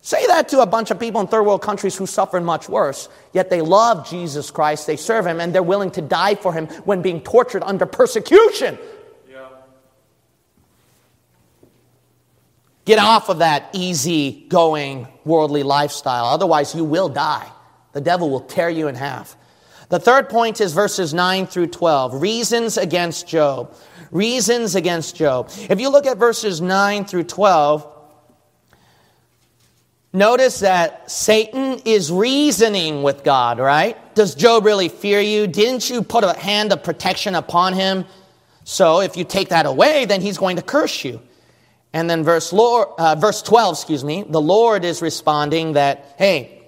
Say 0.00 0.26
that 0.28 0.48
to 0.48 0.60
a 0.60 0.66
bunch 0.66 0.90
of 0.90 0.98
people 0.98 1.20
in 1.20 1.26
third 1.26 1.42
world 1.42 1.60
countries 1.60 1.94
who 1.94 2.06
suffer 2.06 2.40
much 2.40 2.70
worse, 2.70 3.10
yet 3.34 3.50
they 3.50 3.60
love 3.60 4.08
Jesus 4.08 4.50
Christ, 4.50 4.86
they 4.86 4.96
serve 4.96 5.26
Him, 5.26 5.40
and 5.40 5.54
they're 5.54 5.62
willing 5.62 5.90
to 5.90 6.00
die 6.00 6.36
for 6.36 6.54
Him 6.54 6.68
when 6.86 7.02
being 7.02 7.20
tortured 7.20 7.62
under 7.62 7.84
persecution. 7.84 8.78
Get 12.90 12.98
off 12.98 13.28
of 13.28 13.38
that 13.38 13.70
easy 13.72 14.46
going 14.48 15.06
worldly 15.24 15.62
lifestyle, 15.62 16.24
otherwise, 16.24 16.74
you 16.74 16.82
will 16.82 17.08
die. 17.08 17.48
The 17.92 18.00
devil 18.00 18.28
will 18.30 18.40
tear 18.40 18.68
you 18.68 18.88
in 18.88 18.96
half. 18.96 19.36
The 19.90 20.00
third 20.00 20.28
point 20.28 20.60
is 20.60 20.72
verses 20.72 21.14
9 21.14 21.46
through 21.46 21.68
12 21.68 22.20
reasons 22.20 22.76
against 22.76 23.28
Job. 23.28 23.76
Reasons 24.10 24.74
against 24.74 25.14
Job. 25.14 25.52
If 25.68 25.78
you 25.78 25.88
look 25.88 26.04
at 26.04 26.18
verses 26.18 26.60
9 26.60 27.04
through 27.04 27.22
12, 27.22 27.86
Notice 30.12 30.58
that 30.58 31.08
Satan 31.08 31.82
is 31.84 32.10
reasoning 32.10 33.04
with 33.04 33.22
God, 33.22 33.60
right? 33.60 33.96
Does 34.16 34.34
Job 34.34 34.64
really 34.64 34.88
fear 34.88 35.20
you? 35.20 35.46
Didn't 35.46 35.88
you 35.88 36.02
put 36.02 36.24
a 36.24 36.36
hand 36.36 36.72
of 36.72 36.82
protection 36.82 37.36
upon 37.36 37.74
him? 37.74 38.04
So 38.64 39.00
if 39.00 39.16
you 39.16 39.22
take 39.22 39.50
that 39.50 39.66
away, 39.66 40.06
then 40.06 40.20
he's 40.20 40.38
going 40.38 40.56
to 40.56 40.62
curse 40.62 41.04
you. 41.04 41.20
And 41.92 42.08
then 42.08 42.22
verse, 42.22 42.52
Lord, 42.52 42.88
uh, 42.98 43.16
verse 43.16 43.42
12, 43.42 43.74
excuse 43.74 44.04
me, 44.04 44.24
the 44.28 44.40
Lord 44.40 44.84
is 44.84 45.02
responding 45.02 45.72
that, 45.72 46.14
hey, 46.18 46.62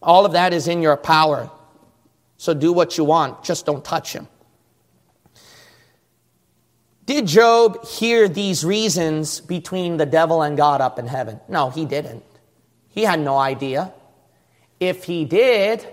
all 0.00 0.24
of 0.24 0.32
that 0.32 0.52
is 0.52 0.68
in 0.68 0.82
your 0.82 0.96
power. 0.96 1.50
So 2.36 2.54
do 2.54 2.72
what 2.72 2.96
you 2.96 3.04
want, 3.04 3.44
just 3.44 3.66
don't 3.66 3.84
touch 3.84 4.12
him. 4.12 4.28
Did 7.06 7.26
Job 7.26 7.84
hear 7.84 8.28
these 8.28 8.64
reasons 8.64 9.40
between 9.40 9.96
the 9.96 10.06
devil 10.06 10.42
and 10.42 10.56
God 10.56 10.80
up 10.80 10.98
in 10.98 11.08
heaven? 11.08 11.40
No, 11.48 11.70
he 11.70 11.84
didn't. 11.84 12.22
He 12.88 13.02
had 13.02 13.20
no 13.20 13.36
idea. 13.36 13.92
If 14.78 15.04
he 15.04 15.24
did, 15.24 15.86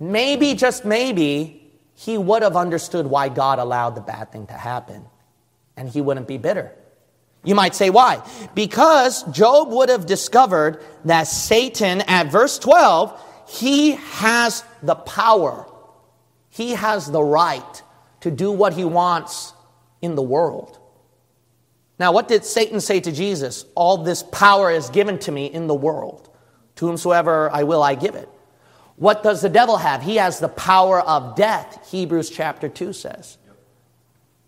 maybe, 0.00 0.54
just 0.54 0.84
maybe, 0.84 1.72
he 1.94 2.16
would 2.16 2.42
have 2.42 2.56
understood 2.56 3.06
why 3.06 3.28
God 3.28 3.58
allowed 3.58 3.94
the 3.94 4.00
bad 4.00 4.32
thing 4.32 4.46
to 4.46 4.54
happen, 4.54 5.04
and 5.76 5.88
he 5.88 6.00
wouldn't 6.00 6.26
be 6.26 6.38
bitter. 6.38 6.72
You 7.44 7.54
might 7.54 7.74
say, 7.74 7.90
why? 7.90 8.22
Because 8.54 9.22
Job 9.24 9.68
would 9.70 9.90
have 9.90 10.06
discovered 10.06 10.82
that 11.04 11.26
Satan, 11.26 12.00
at 12.02 12.32
verse 12.32 12.58
12, 12.58 13.20
he 13.48 13.92
has 13.92 14.64
the 14.82 14.94
power, 14.94 15.66
he 16.48 16.72
has 16.72 17.10
the 17.10 17.22
right 17.22 17.82
to 18.20 18.30
do 18.30 18.50
what 18.50 18.72
he 18.72 18.84
wants 18.84 19.52
in 20.00 20.14
the 20.14 20.22
world. 20.22 20.78
Now, 21.98 22.12
what 22.12 22.26
did 22.26 22.44
Satan 22.44 22.80
say 22.80 23.00
to 23.00 23.12
Jesus? 23.12 23.66
All 23.74 23.98
this 23.98 24.22
power 24.22 24.70
is 24.70 24.90
given 24.90 25.18
to 25.20 25.32
me 25.32 25.46
in 25.46 25.66
the 25.66 25.74
world. 25.74 26.28
To 26.76 26.86
whomsoever 26.86 27.50
I 27.50 27.62
will, 27.62 27.82
I 27.82 27.94
give 27.94 28.14
it. 28.14 28.28
What 28.96 29.22
does 29.22 29.42
the 29.42 29.48
devil 29.48 29.76
have? 29.76 30.02
He 30.02 30.16
has 30.16 30.40
the 30.40 30.48
power 30.48 31.00
of 31.00 31.36
death, 31.36 31.90
Hebrews 31.90 32.30
chapter 32.30 32.68
2 32.68 32.92
says. 32.92 33.38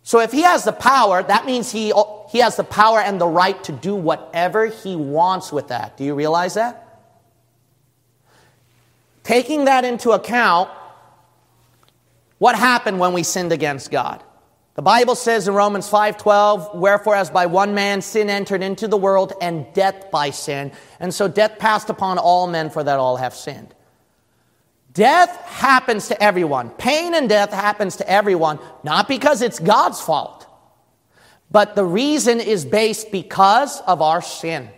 So 0.07 0.21
if 0.21 0.31
he 0.31 0.43
has 0.43 0.63
the 0.63 0.71
power, 0.71 1.21
that 1.21 1.47
means 1.47 1.73
he, 1.73 1.93
he 2.29 2.39
has 2.39 2.55
the 2.55 2.63
power 2.63 3.01
and 3.01 3.21
the 3.21 3.27
right 3.27 3.61
to 3.65 3.73
do 3.73 3.97
whatever 3.97 4.67
he 4.67 4.95
wants 4.95 5.51
with 5.51 5.67
that. 5.67 5.97
Do 5.97 6.05
you 6.05 6.15
realize 6.15 6.55
that? 6.55 7.03
Taking 9.25 9.65
that 9.65 9.85
into 9.85 10.13
account, 10.13 10.71
what 12.39 12.55
happened 12.55 13.01
when 13.01 13.15
we 13.15 13.25
sinned 13.25 13.51
against 13.51 13.91
God? 13.91 14.23
The 14.75 14.83
Bible 14.83 15.17
says 15.17 15.49
in 15.49 15.55
Romans 15.55 15.89
5:12, 15.89 16.73
"Wherefore 16.77 17.17
as 17.17 17.29
by 17.29 17.47
one 17.47 17.75
man 17.75 18.01
sin 18.01 18.31
entered 18.31 18.63
into 18.63 18.87
the 18.87 18.97
world 18.97 19.33
and 19.41 19.67
death 19.73 20.13
by 20.13 20.31
sin, 20.31 20.71
and 21.01 21.13
so 21.13 21.27
death 21.27 21.59
passed 21.59 21.91
upon 21.91 22.19
all 22.19 22.47
men 22.47 22.71
for 22.71 22.85
that 22.85 23.01
all 23.01 23.17
have 23.17 23.35
sinned." 23.35 23.75
Death 24.97 25.37
happens 25.45 26.09
to 26.09 26.23
everyone. 26.23 26.71
Pain 26.71 27.15
and 27.15 27.29
death 27.29 27.53
happens 27.53 27.97
to 27.97 28.11
everyone, 28.11 28.59
not 28.83 29.09
because 29.09 29.43
it's 29.43 29.59
God's 29.59 30.01
fault, 30.01 30.47
but 31.51 31.77
the 31.77 31.85
reason 31.85 32.41
is 32.41 32.65
based 32.65 33.13
because 33.13 33.83
of 33.83 34.01
our 34.01 34.23
sin. 34.23 34.71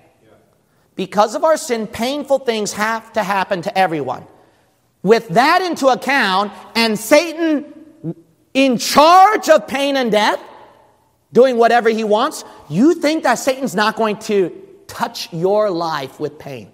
Because 0.96 1.36
of 1.36 1.44
our 1.44 1.56
sin, 1.56 1.86
painful 1.86 2.40
things 2.40 2.72
have 2.72 3.12
to 3.12 3.22
happen 3.22 3.62
to 3.62 3.78
everyone. 3.78 4.26
With 5.04 5.28
that 5.28 5.62
into 5.62 5.86
account, 5.86 6.52
and 6.74 6.98
Satan 6.98 7.72
in 8.54 8.76
charge 8.76 9.48
of 9.48 9.68
pain 9.68 9.96
and 9.96 10.10
death, 10.10 10.40
doing 11.32 11.58
whatever 11.58 11.90
he 11.90 12.02
wants, 12.02 12.42
you 12.68 12.94
think 12.94 13.22
that 13.22 13.36
Satan's 13.36 13.76
not 13.76 13.94
going 13.94 14.16
to 14.18 14.50
touch 14.88 15.32
your 15.32 15.70
life 15.70 16.18
with 16.18 16.40
pain. 16.40 16.72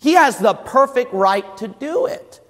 He 0.00 0.12
has 0.12 0.38
the 0.38 0.54
perfect 0.54 1.12
right 1.12 1.56
to 1.58 1.68
do 1.68 2.06
it. 2.06 2.40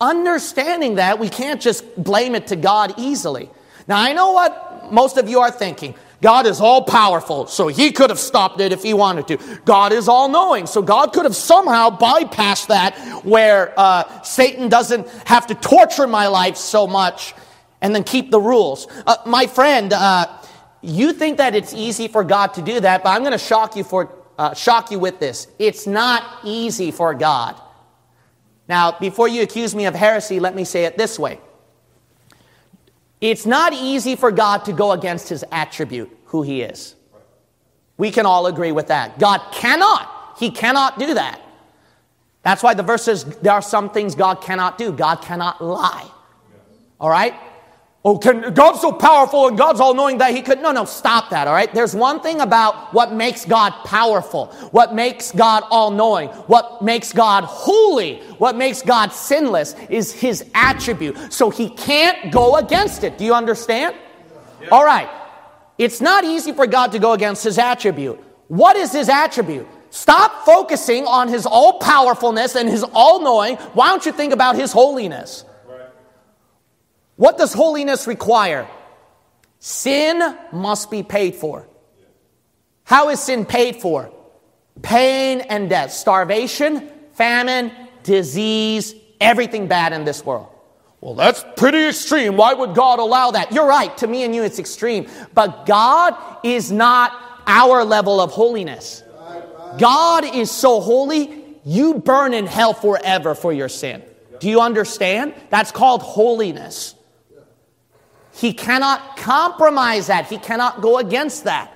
Understanding 0.00 0.96
that, 0.96 1.18
we 1.18 1.28
can't 1.28 1.60
just 1.60 1.84
blame 2.02 2.34
it 2.34 2.48
to 2.48 2.56
God 2.56 2.94
easily. 2.96 3.50
Now, 3.86 3.98
I 3.98 4.12
know 4.12 4.32
what 4.32 4.92
most 4.92 5.16
of 5.16 5.28
you 5.28 5.40
are 5.40 5.50
thinking. 5.50 5.94
God 6.20 6.46
is 6.46 6.60
all 6.60 6.82
powerful, 6.82 7.46
so 7.46 7.68
he 7.68 7.92
could 7.92 8.10
have 8.10 8.18
stopped 8.18 8.60
it 8.60 8.72
if 8.72 8.82
he 8.82 8.92
wanted 8.92 9.28
to. 9.28 9.60
God 9.64 9.92
is 9.92 10.08
all 10.08 10.28
knowing, 10.28 10.66
so 10.66 10.82
God 10.82 11.12
could 11.12 11.24
have 11.24 11.36
somehow 11.36 11.90
bypassed 11.90 12.68
that 12.68 12.98
where 13.24 13.72
uh, 13.76 14.22
Satan 14.22 14.68
doesn't 14.68 15.08
have 15.26 15.46
to 15.46 15.54
torture 15.54 16.06
my 16.06 16.26
life 16.26 16.56
so 16.56 16.86
much 16.86 17.34
and 17.80 17.94
then 17.94 18.02
keep 18.02 18.30
the 18.30 18.40
rules. 18.40 18.88
Uh, 19.06 19.16
my 19.26 19.46
friend, 19.46 19.92
uh, 19.92 20.26
you 20.80 21.12
think 21.12 21.38
that 21.38 21.54
it's 21.54 21.72
easy 21.72 22.08
for 22.08 22.24
God 22.24 22.54
to 22.54 22.62
do 22.62 22.80
that, 22.80 23.04
but 23.04 23.10
I'm 23.10 23.22
going 23.22 23.32
to 23.32 23.38
shock 23.38 23.76
you 23.76 23.84
for 23.84 24.12
uh, 24.38 24.54
shock 24.54 24.90
you 24.90 24.98
with 24.98 25.18
this. 25.18 25.48
It's 25.58 25.86
not 25.86 26.40
easy 26.44 26.90
for 26.90 27.12
God. 27.12 27.60
Now, 28.68 28.92
before 28.98 29.28
you 29.28 29.42
accuse 29.42 29.74
me 29.74 29.86
of 29.86 29.94
heresy, 29.94 30.40
let 30.40 30.54
me 30.54 30.64
say 30.64 30.84
it 30.84 30.96
this 30.96 31.18
way. 31.18 31.40
It's 33.20 33.46
not 33.46 33.72
easy 33.72 34.14
for 34.14 34.30
God 34.30 34.64
to 34.66 34.72
go 34.72 34.92
against 34.92 35.28
his 35.28 35.44
attribute, 35.50 36.16
who 36.26 36.42
he 36.42 36.62
is. 36.62 36.94
We 37.96 38.12
can 38.12 38.26
all 38.26 38.46
agree 38.46 38.70
with 38.70 38.88
that. 38.88 39.18
God 39.18 39.40
cannot. 39.52 40.36
He 40.38 40.50
cannot 40.50 40.98
do 40.98 41.14
that. 41.14 41.40
That's 42.42 42.62
why 42.62 42.74
the 42.74 42.84
verse 42.84 43.02
says 43.02 43.24
there 43.24 43.52
are 43.52 43.62
some 43.62 43.90
things 43.90 44.14
God 44.14 44.36
cannot 44.36 44.78
do. 44.78 44.92
God 44.92 45.16
cannot 45.16 45.62
lie. 45.62 46.08
All 47.00 47.10
right? 47.10 47.34
Oh, 48.08 48.16
can, 48.16 48.54
God's 48.54 48.80
so 48.80 48.90
powerful 48.90 49.48
and 49.48 49.58
God's 49.58 49.80
all 49.80 49.92
knowing 49.92 50.16
that 50.16 50.34
He 50.34 50.40
could. 50.40 50.62
No, 50.62 50.72
no, 50.72 50.86
stop 50.86 51.28
that, 51.28 51.46
all 51.46 51.52
right? 51.52 51.70
There's 51.74 51.94
one 51.94 52.20
thing 52.20 52.40
about 52.40 52.94
what 52.94 53.12
makes 53.12 53.44
God 53.44 53.72
powerful, 53.84 54.46
what 54.70 54.94
makes 54.94 55.30
God 55.30 55.62
all 55.68 55.90
knowing, 55.90 56.30
what 56.46 56.80
makes 56.80 57.12
God 57.12 57.44
holy, 57.44 58.22
what 58.38 58.56
makes 58.56 58.80
God 58.80 59.12
sinless 59.12 59.74
is 59.90 60.10
His 60.10 60.42
attribute. 60.54 61.34
So 61.34 61.50
He 61.50 61.68
can't 61.68 62.32
go 62.32 62.56
against 62.56 63.04
it. 63.04 63.18
Do 63.18 63.26
you 63.26 63.34
understand? 63.34 63.94
Yeah. 64.62 64.68
All 64.68 64.86
right. 64.86 65.10
It's 65.76 66.00
not 66.00 66.24
easy 66.24 66.52
for 66.52 66.66
God 66.66 66.92
to 66.92 66.98
go 66.98 67.12
against 67.12 67.44
His 67.44 67.58
attribute. 67.58 68.18
What 68.46 68.76
is 68.76 68.90
His 68.90 69.10
attribute? 69.10 69.68
Stop 69.90 70.46
focusing 70.46 71.04
on 71.04 71.28
His 71.28 71.44
all 71.44 71.78
powerfulness 71.78 72.56
and 72.56 72.70
His 72.70 72.86
all 72.94 73.20
knowing. 73.20 73.56
Why 73.74 73.88
don't 73.88 74.06
you 74.06 74.12
think 74.12 74.32
about 74.32 74.56
His 74.56 74.72
holiness? 74.72 75.44
What 77.18 77.36
does 77.36 77.52
holiness 77.52 78.06
require? 78.06 78.68
Sin 79.58 80.22
must 80.52 80.88
be 80.88 81.02
paid 81.02 81.34
for. 81.34 81.66
How 82.84 83.08
is 83.08 83.18
sin 83.18 83.44
paid 83.44 83.82
for? 83.82 84.12
Pain 84.82 85.40
and 85.40 85.68
death, 85.68 85.92
starvation, 85.92 86.88
famine, 87.14 87.72
disease, 88.04 88.94
everything 89.20 89.66
bad 89.66 89.92
in 89.92 90.04
this 90.04 90.24
world. 90.24 90.46
Well, 91.00 91.16
that's 91.16 91.44
pretty 91.56 91.88
extreme. 91.88 92.36
Why 92.36 92.54
would 92.54 92.76
God 92.76 93.00
allow 93.00 93.32
that? 93.32 93.50
You're 93.50 93.66
right. 93.66 93.96
To 93.98 94.06
me 94.06 94.22
and 94.22 94.32
you, 94.32 94.44
it's 94.44 94.60
extreme. 94.60 95.08
But 95.34 95.66
God 95.66 96.14
is 96.44 96.70
not 96.70 97.12
our 97.48 97.84
level 97.84 98.20
of 98.20 98.30
holiness. 98.30 99.02
God 99.80 100.24
is 100.24 100.52
so 100.52 100.80
holy, 100.80 101.44
you 101.64 101.94
burn 101.94 102.32
in 102.32 102.46
hell 102.46 102.74
forever 102.74 103.34
for 103.34 103.52
your 103.52 103.68
sin. 103.68 104.04
Do 104.38 104.48
you 104.48 104.60
understand? 104.60 105.34
That's 105.50 105.72
called 105.72 106.02
holiness. 106.02 106.94
He 108.38 108.52
cannot 108.52 109.16
compromise 109.16 110.06
that. 110.06 110.26
He 110.26 110.38
cannot 110.38 110.80
go 110.80 110.98
against 110.98 111.42
that. 111.42 111.74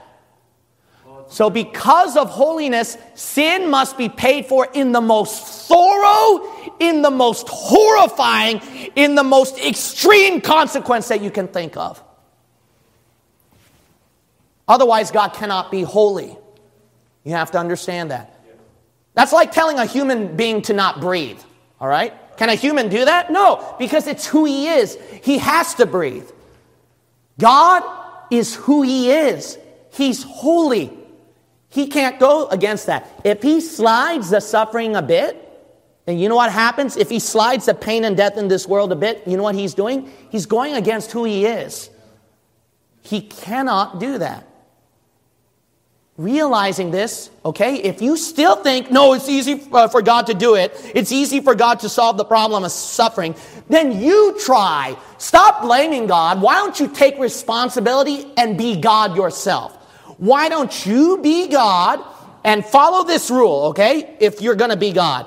So, 1.29 1.51
because 1.51 2.17
of 2.17 2.31
holiness, 2.31 2.97
sin 3.15 3.69
must 3.69 3.99
be 3.99 4.09
paid 4.09 4.47
for 4.47 4.69
in 4.73 4.93
the 4.93 5.01
most 5.01 5.67
thorough, 5.67 6.77
in 6.79 7.03
the 7.03 7.11
most 7.11 7.49
horrifying, 7.49 8.61
in 8.95 9.17
the 9.17 9.25
most 9.25 9.59
extreme 9.59 10.41
consequence 10.41 11.09
that 11.09 11.21
you 11.21 11.33
can 11.33 11.49
think 11.49 11.77
of. 11.77 12.01
Otherwise, 14.69 15.11
God 15.11 15.31
cannot 15.31 15.73
be 15.73 15.83
holy. 15.83 16.37
You 17.25 17.33
have 17.33 17.51
to 17.53 17.59
understand 17.59 18.13
that. 18.13 18.41
That's 19.15 19.33
like 19.33 19.51
telling 19.51 19.81
a 19.81 19.87
human 19.87 20.37
being 20.37 20.63
to 20.63 20.75
not 20.75 21.01
breathe, 21.01 21.41
all 21.81 21.89
right? 21.89 22.15
Can 22.37 22.51
a 22.51 22.55
human 22.55 22.89
do 22.89 23.05
that? 23.05 23.33
No, 23.33 23.75
because 23.81 24.07
it's 24.07 24.27
who 24.27 24.45
he 24.45 24.69
is. 24.69 24.97
He 25.25 25.39
has 25.39 25.75
to 25.75 25.87
breathe. 25.87 26.31
God 27.39 27.83
is 28.31 28.55
who 28.55 28.83
He 28.83 29.11
is. 29.11 29.59
He's 29.93 30.23
holy. 30.23 30.97
He 31.69 31.87
can't 31.87 32.19
go 32.19 32.47
against 32.49 32.87
that. 32.87 33.21
If 33.25 33.43
He 33.43 33.61
slides 33.61 34.31
the 34.31 34.41
suffering 34.41 34.97
a 34.97 35.03
bit, 35.03 35.39
and 36.07 36.21
you 36.21 36.29
know 36.29 36.37
what 36.37 36.53
happens? 36.53 36.97
If 36.97 37.09
He 37.09 37.19
slides 37.19 37.67
the 37.67 37.75
pain 37.75 38.05
and 38.05 38.17
death 38.17 38.37
in 38.37 38.49
this 38.49 38.67
world 38.67 38.93
a 38.93 38.97
bit, 38.97 39.23
you 39.27 39.37
know 39.37 39.43
what 39.43 39.55
He's 39.55 39.75
doing? 39.75 40.11
He's 40.31 40.47
going 40.47 40.75
against 40.75 41.13
who 41.13 41.25
He 41.25 41.47
is. 41.47 41.91
He 43.03 43.21
cannot 43.21 43.99
do 44.01 44.19
that. 44.19 44.47
Realizing 46.23 46.93
this, 46.93 47.31
okay, 47.45 47.83
if 47.83 48.01
you 48.01 48.17
still 48.17 48.55
think, 48.55 48.93
no, 48.93 49.13
it's 49.13 49.29
easy 49.29 49.67
uh, 49.73 49.89
for 49.89 50.03
God 50.03 50.29
to 50.29 50.35
do 50.35 50.55
it, 50.55 50.73
it's 50.95 51.11
easy 51.11 51.41
for 51.41 51.57
God 51.57 51.81
to 51.81 51.89
solve 51.89 52.17
the 52.17 52.25
problem 52.25 52.63
of 52.63 52.71
suffering, 52.71 53.35
then 53.69 54.01
you 54.01 54.39
try. 54.39 54.97
Stop 55.19 55.63
blaming 55.63 56.07
God. 56.07 56.41
Why 56.41 56.55
don't 56.55 56.79
you 56.79 56.87
take 56.87 57.19
responsibility 57.19 58.33
and 58.37 58.57
be 58.57 58.81
God 58.81 59.17
yourself? 59.17 59.75
Why 60.19 60.49
don't 60.49 60.87
you 60.87 61.19
be 61.19 61.49
God 61.49 61.99
and 62.45 62.65
follow 62.65 63.03
this 63.05 63.29
rule, 63.29 63.65
okay? 63.71 64.17
If 64.21 64.41
you're 64.41 64.55
to 64.55 64.77
be 64.77 64.93
God. 64.93 65.27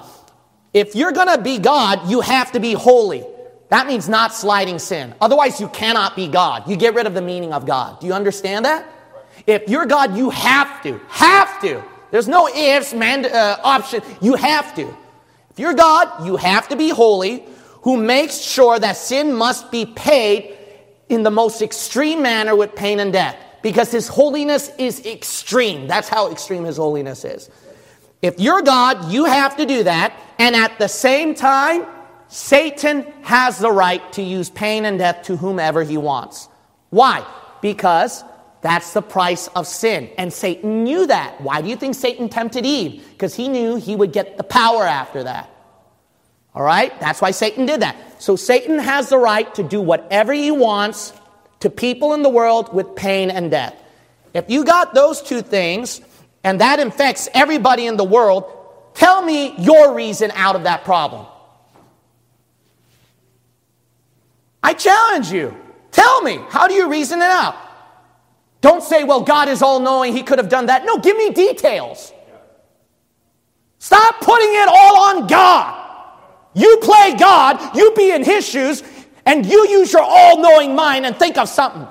If 0.74 0.96
you're 0.96 1.12
to 1.12 1.42
be 1.44 1.60
God, 1.60 2.10
you 2.10 2.22
have 2.22 2.54
to 2.54 2.62
be 2.62 2.72
holy. 2.72 3.26
That 3.68 3.86
means 3.86 4.08
not 4.08 4.34
sliding 4.34 4.80
sin. 4.80 5.14
Otherwise, 5.20 5.60
you 5.60 5.68
cannot 5.68 6.16
be 6.16 6.30
God. 6.30 6.70
You 6.70 6.78
get 6.78 6.94
rid 6.94 7.06
of 7.06 7.14
the 7.14 7.22
meaning 7.22 7.52
of 7.52 7.66
God. 7.66 8.00
Do 8.00 8.08
you 8.08 8.14
understand 8.14 8.64
that? 8.64 8.90
If 9.48 9.70
you're 9.70 9.86
God, 9.86 10.18
you 10.18 10.30
have 10.30 10.82
to. 10.84 11.00
Have 11.10 11.62
to. 11.62 11.84
There's 12.12 12.28
no 12.28 12.48
ifs, 12.48 12.94
man, 12.94 13.26
uh, 13.26 13.60
option. 13.64 14.02
You 14.22 14.36
have 14.36 14.76
to. 14.76 14.88
If 15.52 15.60
you're 15.60 15.74
God, 15.74 16.26
you 16.26 16.38
have 16.38 16.68
to 16.70 16.76
be 16.76 16.90
holy, 16.90 17.44
who 17.84 17.98
makes 17.98 18.38
sure 18.38 18.80
that 18.80 18.98
sin 18.98 19.34
must 19.34 19.72
be 19.72 19.86
paid 19.86 20.58
in 21.10 21.24
the 21.24 21.32
most 21.32 21.62
extreme 21.62 22.22
manner 22.22 22.56
with 22.56 22.76
pain 22.76 23.00
and 23.00 23.14
death 23.14 23.38
because 23.62 23.92
his 23.92 24.08
holiness 24.08 24.72
is 24.78 25.06
extreme. 25.06 25.88
That's 25.88 26.10
how 26.10 26.32
extreme 26.32 26.64
his 26.66 26.78
holiness 26.78 27.26
is. 27.26 27.50
If 28.22 28.40
you're 28.40 28.62
God, 28.62 29.12
you 29.12 29.26
have 29.26 29.58
to 29.58 29.66
do 29.66 29.84
that. 29.84 30.20
And 30.40 30.56
at 30.56 30.78
the 30.80 30.88
same 30.88 31.36
time, 31.36 31.86
Satan 32.28 33.06
has 33.22 33.60
the 33.60 33.72
right 33.72 34.12
to 34.14 34.22
use 34.22 34.50
pain 34.50 34.86
and 34.86 34.98
death 34.98 35.24
to 35.24 35.38
whomever 35.38 35.84
he 35.84 35.98
wants. 35.98 36.50
Why? 36.90 37.26
Because 37.62 38.24
that's 38.66 38.94
the 38.94 39.02
price 39.04 39.48
of 39.50 39.68
sin. 39.68 40.10
And 40.18 40.34
Satan 40.34 40.84
knew 40.84 41.06
that. 41.06 41.40
Why 41.40 41.62
do 41.62 41.70
you 41.70 41.76
think 41.76 41.94
Satan 41.94 42.30
tempted 42.30 42.66
Eve? 42.66 43.06
Because 43.12 43.36
he 43.36 43.48
knew 43.48 43.76
he 43.76 43.96
would 43.96 44.12
get 44.12 44.38
the 44.38 44.44
power 44.44 44.84
after 44.84 45.22
that. 45.22 45.52
All 46.56 46.64
right? 46.64 47.00
That's 47.00 47.22
why 47.22 47.30
Satan 47.30 47.68
did 47.68 47.82
that. 47.82 47.96
So 48.20 48.36
Satan 48.36 48.80
has 48.80 49.10
the 49.10 49.20
right 49.20 49.54
to 49.54 49.62
do 49.62 49.80
whatever 49.80 50.34
he 50.34 50.50
wants 50.50 51.14
to 51.60 51.70
people 51.70 52.16
in 52.16 52.24
the 52.24 52.30
world 52.30 52.74
with 52.74 52.96
pain 52.96 53.30
and 53.30 53.52
death. 53.52 53.80
If 54.34 54.50
you 54.50 54.66
got 54.66 54.96
those 54.96 55.22
two 55.22 55.44
things, 55.44 56.02
and 56.44 56.60
that 56.60 56.80
infects 56.80 57.30
everybody 57.36 57.86
in 57.86 57.98
the 57.98 58.04
world, 58.04 58.46
tell 58.96 59.22
me 59.22 59.54
your 59.60 59.94
reason 59.94 60.32
out 60.34 60.56
of 60.56 60.64
that 60.64 60.84
problem. 60.86 61.28
I 64.64 64.74
challenge 64.74 65.32
you. 65.32 65.56
Tell 65.92 66.24
me, 66.24 66.40
how 66.50 66.68
do 66.68 66.74
you 66.74 66.90
reason 66.90 67.20
it 67.20 67.30
out? 67.30 67.65
Don't 68.66 68.82
say, 68.82 69.04
well, 69.04 69.22
God 69.22 69.48
is 69.48 69.62
all 69.62 69.80
knowing, 69.80 70.12
He 70.12 70.24
could 70.24 70.40
have 70.40 70.50
done 70.50 70.66
that. 70.66 70.86
No, 70.86 70.98
give 70.98 71.16
me 71.16 71.30
details. 71.30 72.12
Stop 73.78 74.22
putting 74.22 74.50
it 74.50 74.68
all 74.68 74.98
on 74.98 75.28
God. 75.28 76.10
You 76.56 76.80
play 76.82 77.14
God, 77.16 77.76
you 77.76 77.94
be 77.96 78.10
in 78.10 78.24
His 78.24 78.44
shoes, 78.44 78.82
and 79.24 79.46
you 79.46 79.70
use 79.70 79.94
your 79.94 80.02
all 80.02 80.42
knowing 80.42 80.74
mind 80.74 81.06
and 81.06 81.16
think 81.16 81.38
of 81.38 81.48
something. 81.48 81.86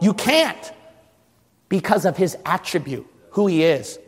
You 0.00 0.14
can't 0.14 0.72
because 1.68 2.04
of 2.04 2.16
his 2.16 2.36
attribute, 2.46 3.08
who 3.30 3.48
he 3.48 3.64
is. 3.64 3.98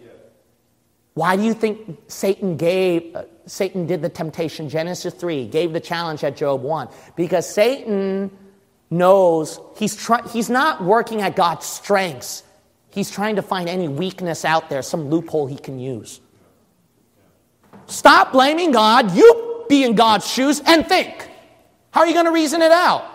Why 1.15 1.35
do 1.35 1.43
you 1.43 1.55
think 1.55 2.05
Satan 2.07 2.57
gave, 2.57 3.17
uh, 3.17 3.25
Satan 3.47 3.89
did 3.89 4.01
the 4.01 4.09
temptation, 4.09 4.69
Genesis 4.69 5.13
3, 5.13 5.49
gave 5.49 5.73
the 5.73 5.81
challenge 5.81 6.23
at 6.23 6.37
Job 6.37 6.63
1? 6.63 6.89
Because 7.17 7.53
Satan 7.53 8.31
knows 8.93 9.59
he's, 9.77 9.97
try, 9.97 10.27
he's 10.29 10.51
not 10.51 10.85
working 10.85 11.23
at 11.23 11.35
God's 11.35 11.67
strengths. 11.67 12.45
He's 12.91 13.11
trying 13.11 13.37
to 13.37 13.43
find 13.43 13.69
any 13.69 13.89
weakness 13.89 14.45
out 14.45 14.69
there, 14.69 14.83
some 14.83 15.09
loophole 15.09 15.47
he 15.47 15.57
can 15.57 15.79
use. 15.79 16.21
Stop 17.87 18.33
blaming 18.33 18.71
God. 18.71 19.17
You 19.17 19.65
be 19.69 19.83
in 19.83 19.95
God's 19.95 20.31
shoes 20.31 20.61
and 20.67 20.87
think. 20.87 21.29
How 21.91 22.03
are 22.03 22.07
you 22.07 22.13
going 22.13 22.27
to 22.27 22.33
reason 22.33 22.63
it 22.63 22.71
out? 22.71 23.09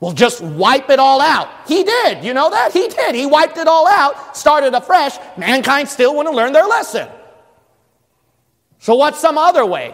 Well, 0.00 0.12
just 0.12 0.40
wipe 0.40 0.88
it 0.90 1.00
all 1.00 1.20
out. 1.20 1.48
He 1.66 1.82
did. 1.82 2.24
You 2.24 2.32
know 2.32 2.50
that? 2.50 2.72
He 2.72 2.86
did. 2.86 3.16
He 3.16 3.26
wiped 3.26 3.58
it 3.58 3.66
all 3.66 3.88
out, 3.88 4.36
started 4.36 4.72
afresh. 4.72 5.16
Mankind 5.36 5.88
still 5.88 6.16
wouldn't 6.16 6.36
learn 6.36 6.52
their 6.52 6.66
lesson. 6.66 7.08
So, 8.78 8.94
what's 8.94 9.18
some 9.18 9.36
other 9.36 9.66
way? 9.66 9.92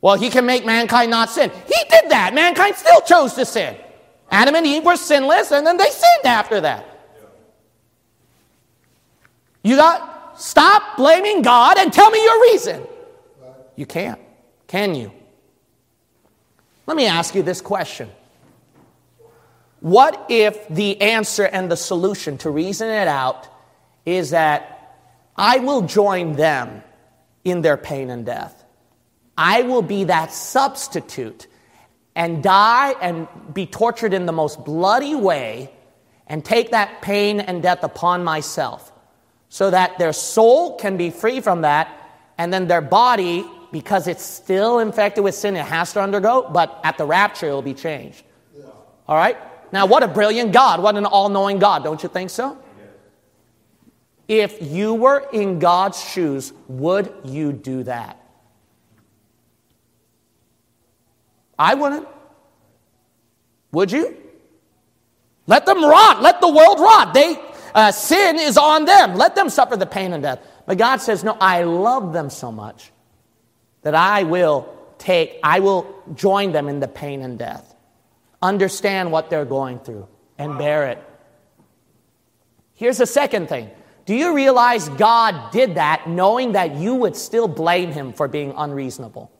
Well, 0.00 0.16
he 0.16 0.30
can 0.30 0.46
make 0.46 0.64
mankind 0.64 1.10
not 1.10 1.30
sin. 1.30 1.50
He 1.50 1.74
did 1.90 2.10
that. 2.10 2.32
Mankind 2.34 2.74
still 2.76 3.00
chose 3.02 3.34
to 3.34 3.44
sin. 3.44 3.76
Adam 4.30 4.54
and 4.54 4.66
Eve 4.66 4.84
were 4.84 4.96
sinless, 4.96 5.50
and 5.50 5.66
then 5.66 5.76
they 5.76 5.90
sinned 5.90 6.24
after 6.24 6.60
that. 6.60 6.86
You 9.62 9.76
got 9.76 10.40
stop 10.40 10.96
blaming 10.96 11.42
God 11.42 11.78
and 11.78 11.92
tell 11.92 12.10
me 12.10 12.22
your 12.22 12.42
reason. 12.42 12.86
You 13.76 13.86
can't, 13.86 14.20
can 14.66 14.94
you? 14.94 15.12
Let 16.86 16.96
me 16.96 17.06
ask 17.06 17.34
you 17.34 17.42
this 17.42 17.60
question 17.60 18.10
What 19.80 20.26
if 20.28 20.66
the 20.68 21.00
answer 21.00 21.44
and 21.44 21.70
the 21.70 21.76
solution 21.76 22.38
to 22.38 22.50
reason 22.50 22.88
it 22.88 23.08
out 23.08 23.48
is 24.06 24.30
that 24.30 24.96
I 25.36 25.58
will 25.58 25.82
join 25.82 26.32
them 26.34 26.82
in 27.44 27.60
their 27.60 27.76
pain 27.76 28.10
and 28.10 28.24
death? 28.24 28.59
I 29.40 29.62
will 29.62 29.80
be 29.80 30.04
that 30.04 30.34
substitute 30.34 31.46
and 32.14 32.42
die 32.42 32.90
and 33.00 33.26
be 33.54 33.64
tortured 33.64 34.12
in 34.12 34.26
the 34.26 34.32
most 34.32 34.66
bloody 34.66 35.14
way 35.14 35.72
and 36.26 36.44
take 36.44 36.72
that 36.72 37.00
pain 37.00 37.40
and 37.40 37.62
death 37.62 37.82
upon 37.82 38.22
myself 38.22 38.92
so 39.48 39.70
that 39.70 39.98
their 39.98 40.12
soul 40.12 40.76
can 40.76 40.98
be 40.98 41.08
free 41.08 41.40
from 41.40 41.62
that 41.62 41.88
and 42.36 42.52
then 42.52 42.68
their 42.68 42.82
body 42.82 43.46
because 43.72 44.08
it's 44.08 44.22
still 44.22 44.78
infected 44.78 45.24
with 45.24 45.34
sin, 45.34 45.56
it 45.56 45.64
has 45.64 45.94
to 45.94 46.02
undergo, 46.02 46.46
but 46.52 46.78
at 46.84 46.98
the 46.98 47.06
rapture, 47.06 47.48
it 47.48 47.52
will 47.52 47.62
be 47.62 47.72
changed. 47.72 48.22
Yeah. 48.54 48.64
All 49.08 49.16
right? 49.16 49.38
Now, 49.72 49.86
what 49.86 50.02
a 50.02 50.08
brilliant 50.08 50.52
God. 50.52 50.82
What 50.82 50.96
an 50.96 51.06
all 51.06 51.30
knowing 51.30 51.58
God. 51.58 51.82
Don't 51.82 52.02
you 52.02 52.10
think 52.10 52.28
so? 52.28 52.58
Yeah. 54.28 54.44
If 54.44 54.60
you 54.60 54.92
were 54.92 55.26
in 55.32 55.60
God's 55.60 55.98
shoes, 56.04 56.52
would 56.68 57.10
you 57.24 57.54
do 57.54 57.84
that? 57.84 58.19
I 61.60 61.74
wouldn't. 61.74 62.08
Would 63.72 63.92
you? 63.92 64.16
Let 65.46 65.66
them 65.66 65.84
rot. 65.84 66.22
Let 66.22 66.40
the 66.40 66.48
world 66.48 66.80
rot. 66.80 67.12
They, 67.12 67.36
uh, 67.74 67.92
sin 67.92 68.38
is 68.38 68.56
on 68.56 68.86
them. 68.86 69.14
Let 69.14 69.34
them 69.34 69.50
suffer 69.50 69.76
the 69.76 69.84
pain 69.84 70.14
and 70.14 70.22
death. 70.22 70.40
But 70.64 70.78
God 70.78 71.02
says, 71.02 71.22
No, 71.22 71.36
I 71.38 71.64
love 71.64 72.14
them 72.14 72.30
so 72.30 72.50
much 72.50 72.90
that 73.82 73.94
I 73.94 74.22
will 74.22 74.74
take, 74.96 75.38
I 75.42 75.60
will 75.60 76.02
join 76.14 76.52
them 76.52 76.66
in 76.66 76.80
the 76.80 76.88
pain 76.88 77.20
and 77.20 77.38
death. 77.38 77.74
Understand 78.40 79.12
what 79.12 79.28
they're 79.28 79.44
going 79.44 79.80
through 79.80 80.08
and 80.38 80.56
bear 80.56 80.86
it. 80.88 81.04
Here's 82.72 82.96
the 82.96 83.06
second 83.06 83.50
thing. 83.50 83.70
Do 84.06 84.14
you 84.14 84.34
realize 84.34 84.88
God 84.88 85.52
did 85.52 85.74
that 85.74 86.08
knowing 86.08 86.52
that 86.52 86.76
you 86.76 86.94
would 86.94 87.16
still 87.16 87.48
blame 87.48 87.92
him 87.92 88.14
for 88.14 88.28
being 88.28 88.54
unreasonable? 88.56 89.30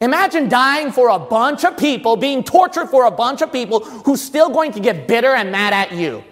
Imagine 0.00 0.48
dying 0.48 0.92
for 0.92 1.08
a 1.08 1.18
bunch 1.18 1.64
of 1.64 1.76
people, 1.78 2.16
being 2.16 2.44
tortured 2.44 2.88
for 2.88 3.06
a 3.06 3.10
bunch 3.10 3.40
of 3.40 3.50
people 3.50 3.80
who's 3.80 4.20
still 4.20 4.50
going 4.50 4.72
to 4.72 4.80
get 4.80 5.08
bitter 5.08 5.34
and 5.34 5.50
mad 5.50 5.72
at 5.72 5.92
you. 5.92 6.22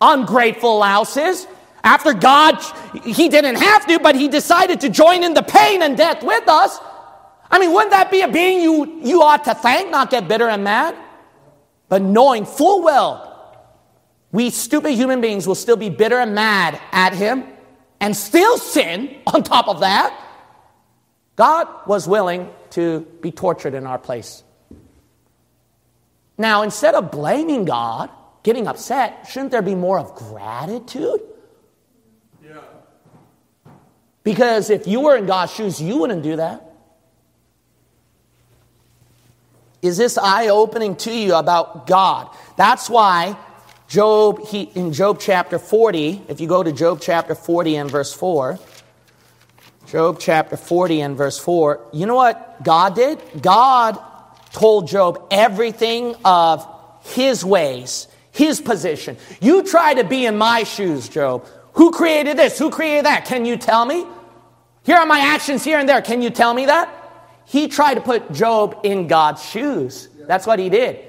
Ungrateful 0.00 0.78
louses. 0.78 1.46
After 1.84 2.12
God, 2.12 2.58
He 3.04 3.28
didn't 3.28 3.56
have 3.56 3.86
to, 3.86 4.00
but 4.00 4.16
He 4.16 4.28
decided 4.28 4.80
to 4.80 4.88
join 4.88 5.22
in 5.22 5.34
the 5.34 5.42
pain 5.42 5.82
and 5.82 5.96
death 5.96 6.24
with 6.24 6.48
us. 6.48 6.78
I 7.50 7.60
mean, 7.60 7.72
wouldn't 7.72 7.92
that 7.92 8.10
be 8.10 8.22
a 8.22 8.28
being 8.28 8.62
you, 8.62 9.00
you 9.02 9.22
ought 9.22 9.44
to 9.44 9.54
thank, 9.54 9.90
not 9.90 10.10
get 10.10 10.26
bitter 10.26 10.48
and 10.48 10.64
mad? 10.64 10.96
But 11.88 12.02
knowing 12.02 12.46
full 12.46 12.82
well, 12.82 13.28
we 14.32 14.50
stupid 14.50 14.92
human 14.92 15.20
beings 15.20 15.46
will 15.46 15.54
still 15.54 15.76
be 15.76 15.90
bitter 15.90 16.18
and 16.18 16.34
mad 16.34 16.80
at 16.90 17.12
Him 17.12 17.44
and 18.00 18.16
still 18.16 18.58
sin 18.58 19.18
on 19.26 19.44
top 19.44 19.68
of 19.68 19.80
that. 19.80 20.18
God 21.36 21.68
was 21.86 22.08
willing 22.08 22.50
to 22.72 23.00
be 23.20 23.30
tortured 23.30 23.74
in 23.74 23.86
our 23.86 23.98
place. 23.98 24.42
Now, 26.38 26.62
instead 26.62 26.94
of 26.94 27.10
blaming 27.10 27.64
God, 27.64 28.10
getting 28.42 28.66
upset, 28.66 29.28
shouldn't 29.30 29.50
there 29.50 29.62
be 29.62 29.74
more 29.74 29.98
of 29.98 30.14
gratitude? 30.14 31.20
Because 34.24 34.70
if 34.70 34.86
you 34.86 35.00
were 35.00 35.16
in 35.16 35.26
God's 35.26 35.52
shoes, 35.52 35.80
you 35.80 35.98
wouldn't 35.98 36.22
do 36.22 36.36
that. 36.36 36.68
Is 39.82 39.96
this 39.96 40.16
eye 40.16 40.48
opening 40.48 40.94
to 40.96 41.12
you 41.12 41.34
about 41.34 41.88
God? 41.88 42.30
That's 42.56 42.88
why 42.88 43.36
Job, 43.88 44.46
he, 44.46 44.62
in 44.62 44.92
Job 44.92 45.18
chapter 45.20 45.58
40, 45.58 46.22
if 46.28 46.40
you 46.40 46.46
go 46.46 46.62
to 46.62 46.72
Job 46.72 47.00
chapter 47.00 47.34
40 47.34 47.76
and 47.76 47.90
verse 47.90 48.14
4, 48.14 48.58
Job 49.92 50.18
chapter 50.18 50.56
40 50.56 51.02
and 51.02 51.18
verse 51.18 51.38
4, 51.38 51.88
you 51.92 52.06
know 52.06 52.14
what 52.14 52.64
God 52.64 52.94
did? 52.94 53.20
God 53.42 54.00
told 54.50 54.88
Job 54.88 55.28
everything 55.30 56.14
of 56.24 56.66
his 57.02 57.44
ways, 57.44 58.08
his 58.30 58.58
position. 58.58 59.18
You 59.42 59.62
try 59.62 59.92
to 59.92 60.02
be 60.02 60.24
in 60.24 60.38
my 60.38 60.62
shoes, 60.62 61.10
Job. 61.10 61.46
Who 61.74 61.90
created 61.90 62.38
this? 62.38 62.58
Who 62.58 62.70
created 62.70 63.04
that? 63.04 63.26
Can 63.26 63.44
you 63.44 63.58
tell 63.58 63.84
me? 63.84 64.06
Here 64.84 64.96
are 64.96 65.04
my 65.04 65.20
actions 65.20 65.62
here 65.62 65.78
and 65.78 65.86
there. 65.86 66.00
Can 66.00 66.22
you 66.22 66.30
tell 66.30 66.54
me 66.54 66.64
that? 66.64 66.88
He 67.44 67.68
tried 67.68 67.96
to 67.96 68.00
put 68.00 68.32
Job 68.32 68.80
in 68.84 69.08
God's 69.08 69.44
shoes. 69.44 70.08
That's 70.26 70.46
what 70.46 70.58
he 70.58 70.70
did. 70.70 71.00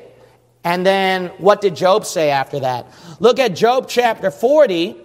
And 0.66 0.86
then 0.86 1.28
what 1.38 1.62
did 1.62 1.78
Job 1.78 2.06
say 2.06 2.32
after 2.32 2.60
that? 2.60 2.88
Look 3.22 3.40
at 3.40 3.56
Job 3.56 3.88
chapter 3.88 4.30
40 4.30 4.98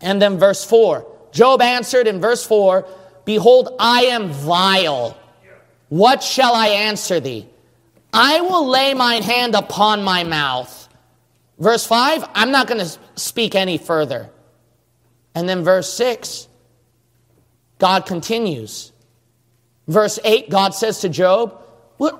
and 0.00 0.22
then 0.22 0.38
verse 0.38 0.64
4. 0.64 1.08
Job 1.32 1.60
answered 1.60 2.06
in 2.06 2.20
verse 2.20 2.44
4 2.44 2.86
Behold, 3.24 3.74
I 3.78 4.02
am 4.06 4.30
vile. 4.30 5.16
What 5.88 6.22
shall 6.22 6.54
I 6.54 6.68
answer 6.68 7.20
thee? 7.20 7.46
I 8.12 8.40
will 8.40 8.66
lay 8.68 8.94
mine 8.94 9.22
hand 9.22 9.54
upon 9.54 10.02
my 10.02 10.24
mouth. 10.24 10.88
Verse 11.58 11.86
5, 11.86 12.28
I'm 12.34 12.50
not 12.50 12.66
going 12.66 12.80
to 12.80 12.98
speak 13.16 13.54
any 13.54 13.76
further. 13.76 14.30
And 15.34 15.48
then 15.48 15.62
verse 15.62 15.92
6, 15.92 16.48
God 17.78 18.06
continues. 18.06 18.92
Verse 19.86 20.18
8, 20.24 20.50
God 20.50 20.74
says 20.74 21.00
to 21.00 21.08
Job, 21.08 21.62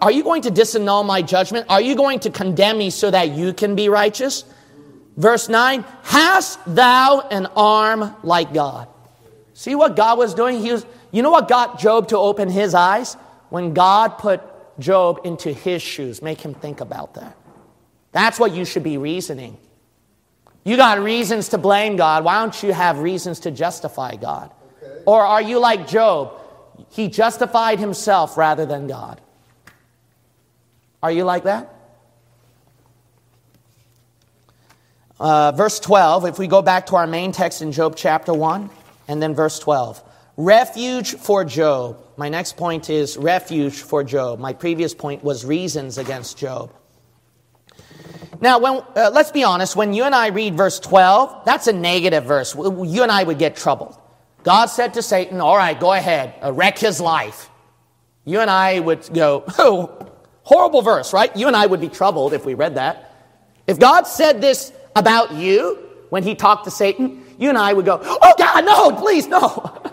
Are 0.01 0.13
you 0.13 0.23
going 0.23 0.43
to 0.43 0.51
disannul 0.51 1.07
my 1.07 1.23
judgment? 1.23 1.67
Are 1.69 1.81
you 1.81 1.97
going 1.97 2.21
to 2.21 2.31
condemn 2.31 2.79
me 2.79 2.91
so 2.91 3.11
that 3.11 3.31
you 3.31 3.53
can 3.53 3.75
be 3.75 3.89
righteous? 3.89 4.45
Verse 5.17 5.49
9, 5.49 5.85
Hast 6.03 6.59
thou 6.67 7.21
an 7.31 7.47
arm 7.57 8.15
like 8.23 8.53
God? 8.53 8.89
See 9.61 9.75
what 9.75 9.95
God 9.95 10.17
was 10.17 10.33
doing? 10.33 10.63
He 10.63 10.73
was, 10.73 10.87
you 11.11 11.21
know 11.21 11.29
what 11.29 11.47
got 11.47 11.79
Job 11.79 12.09
to 12.09 12.17
open 12.17 12.49
his 12.49 12.73
eyes? 12.73 13.13
When 13.51 13.75
God 13.75 14.17
put 14.17 14.41
Job 14.79 15.21
into 15.25 15.53
his 15.53 15.83
shoes. 15.83 16.23
Make 16.23 16.41
him 16.41 16.55
think 16.55 16.81
about 16.81 17.13
that. 17.17 17.37
That's 18.13 18.41
what 18.41 18.55
you 18.55 18.65
should 18.65 18.83
be 18.83 18.97
reasoning. 18.97 19.59
You 20.65 20.79
got 20.79 20.99
reasons 21.03 21.51
to 21.51 21.59
blame 21.59 21.97
God. 21.97 22.25
Why 22.25 22.39
don't 22.39 22.63
you 22.63 22.73
have 22.73 23.01
reasons 23.01 23.41
to 23.41 23.51
justify 23.51 24.17
God? 24.17 24.51
Okay. 24.83 25.03
Or 25.05 25.21
are 25.21 25.43
you 25.43 25.59
like 25.59 25.87
Job? 25.87 26.41
He 26.89 27.09
justified 27.09 27.79
himself 27.79 28.39
rather 28.39 28.65
than 28.65 28.87
God. 28.87 29.21
Are 31.03 31.13
you 31.13 31.25
like 31.25 31.43
that? 31.45 31.75
Uh, 35.21 35.53
verse 35.53 35.79
12, 35.81 36.25
if 36.25 36.39
we 36.39 36.47
go 36.47 36.63
back 36.63 36.87
to 36.87 36.97
our 36.97 37.07
main 37.07 37.31
text 37.31 37.61
in 37.61 37.73
Job 37.73 37.95
chapter 37.95 38.33
1, 38.33 38.71
and 39.11 39.21
then 39.21 39.35
verse 39.35 39.59
12. 39.59 40.03
Refuge 40.37 41.17
for 41.17 41.45
Job. 41.45 41.99
My 42.17 42.29
next 42.29 42.57
point 42.57 42.89
is 42.89 43.17
refuge 43.17 43.83
for 43.83 44.05
Job. 44.05 44.39
My 44.39 44.53
previous 44.53 44.95
point 44.95 45.25
was 45.25 45.45
reasons 45.45 45.99
against 45.99 46.39
Job. 46.39 46.73
Now, 48.41 48.61
when, 48.61 48.83
uh, 48.95 49.11
let's 49.13 49.33
be 49.33 49.43
honest, 49.43 49.75
when 49.75 49.95
you 49.95 50.05
and 50.05 50.15
I 50.15 50.29
read 50.29 50.57
verse 50.57 50.79
12, 50.79 51.45
that's 51.45 51.67
a 51.67 51.73
negative 51.73 52.25
verse. 52.25 52.55
You 52.55 53.03
and 53.03 53.11
I 53.11 53.25
would 53.25 53.39
get 53.39 53.57
troubled. 53.57 53.99
God 54.45 54.67
said 54.67 54.95
to 54.95 55.03
Satan, 55.03 55.41
All 55.41 55.57
right, 55.57 55.79
go 55.79 55.93
ahead, 55.93 56.35
uh, 56.43 56.53
wreck 56.53 56.79
his 56.79 57.01
life. 57.01 57.51
You 58.25 58.39
and 58.39 58.49
I 58.49 58.79
would 58.79 59.13
go, 59.13 59.45
Oh, 59.59 60.09
horrible 60.45 60.83
verse, 60.83 61.13
right? 61.13 61.35
You 61.37 61.49
and 61.49 61.57
I 61.57 61.67
would 61.67 61.81
be 61.81 61.89
troubled 61.89 62.33
if 62.33 62.47
we 62.47 62.55
read 62.55 62.77
that. 62.77 63.13
If 63.67 63.81
God 63.81 64.07
said 64.07 64.41
this 64.41 64.73
about 64.95 65.33
you 65.33 65.79
when 66.11 66.23
he 66.23 66.37
talked 66.37 66.65
to 66.65 66.71
Satan, 66.71 67.20
you 67.41 67.49
and 67.49 67.59
I 67.59 67.73
would 67.73 67.85
go, 67.85 67.99
Oh, 68.03 68.35
God, 68.39 68.65
no, 68.65 68.93
please, 68.93 69.27
no. 69.27 69.77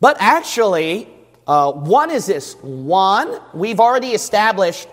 But 0.00 0.16
actually, 0.18 1.08
uh, 1.46 1.72
one 1.72 2.10
is 2.10 2.24
this 2.24 2.54
one, 2.62 3.38
we've 3.52 3.80
already 3.80 4.12
established 4.12 4.88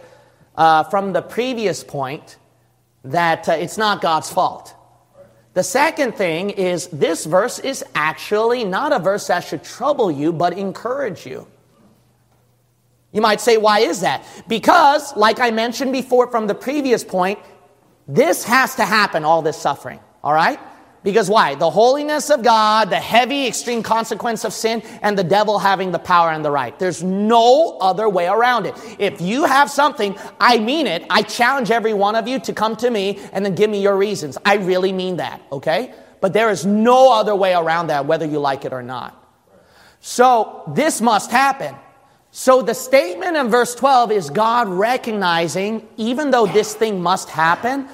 uh, 0.57 0.83
from 0.83 1.13
the 1.13 1.21
previous 1.21 1.81
point 1.81 2.37
that 3.05 3.47
uh, 3.47 3.53
it's 3.53 3.77
not 3.77 4.01
God's 4.01 4.29
fault. 4.29 4.75
The 5.53 5.63
second 5.63 6.15
thing 6.15 6.51
is 6.51 6.87
this 6.87 7.25
verse 7.25 7.57
is 7.59 7.83
actually 7.95 8.63
not 8.63 8.91
a 8.91 8.99
verse 8.99 9.27
that 9.27 9.45
should 9.45 9.63
trouble 9.63 10.11
you, 10.11 10.33
but 10.33 10.57
encourage 10.57 11.25
you. 11.25 11.47
You 13.11 13.21
might 13.21 13.41
say, 13.41 13.57
why 13.57 13.79
is 13.79 14.01
that? 14.01 14.25
Because, 14.47 15.15
like 15.15 15.39
I 15.39 15.49
mentioned 15.51 15.93
before 15.93 16.29
from 16.29 16.45
the 16.45 16.53
previous 16.53 17.03
point, 17.03 17.39
this 18.07 18.43
has 18.43 18.75
to 18.75 18.85
happen, 18.85 19.25
all 19.25 19.41
this 19.41 19.57
suffering, 19.57 19.99
all 20.27 20.33
right? 20.33 20.59
Because 21.03 21.29
why? 21.29 21.55
The 21.55 21.69
holiness 21.69 22.29
of 22.29 22.43
God, 22.43 22.89
the 22.89 22.99
heavy, 22.99 23.47
extreme 23.47 23.81
consequence 23.81 24.43
of 24.43 24.51
sin, 24.51 24.81
and 25.01 25.17
the 25.17 25.23
devil 25.23 25.57
having 25.57 25.93
the 25.93 25.99
power 25.99 26.31
and 26.31 26.43
the 26.43 26.51
right. 26.51 26.77
There's 26.77 27.01
no 27.01 27.77
other 27.79 28.09
way 28.09 28.27
around 28.27 28.65
it. 28.65 28.75
If 28.99 29.21
you 29.21 29.45
have 29.45 29.71
something, 29.71 30.17
I 30.37 30.59
mean 30.59 30.85
it. 30.85 31.05
I 31.09 31.21
challenge 31.21 31.71
every 31.71 31.93
one 31.93 32.17
of 32.17 32.27
you 32.27 32.39
to 32.41 32.51
come 32.51 32.75
to 32.75 32.89
me 32.89 33.19
and 33.31 33.45
then 33.45 33.55
give 33.55 33.69
me 33.69 33.81
your 33.81 33.95
reasons. 33.95 34.37
I 34.43 34.55
really 34.55 34.91
mean 34.91 35.15
that, 35.15 35.41
okay? 35.49 35.93
But 36.19 36.33
there 36.33 36.49
is 36.49 36.65
no 36.65 37.13
other 37.13 37.33
way 37.33 37.53
around 37.53 37.87
that, 37.87 38.05
whether 38.05 38.25
you 38.25 38.39
like 38.39 38.65
it 38.65 38.73
or 38.73 38.83
not. 38.83 39.15
So 40.01 40.63
this 40.75 40.99
must 40.99 41.31
happen. 41.31 41.73
So 42.31 42.61
the 42.61 42.73
statement 42.73 43.37
in 43.37 43.47
verse 43.47 43.75
12 43.75 44.11
is 44.11 44.29
God 44.29 44.67
recognizing, 44.67 45.87
even 45.95 46.31
though 46.31 46.47
this 46.47 46.73
thing 46.73 47.01
must 47.01 47.29
happen, 47.29 47.87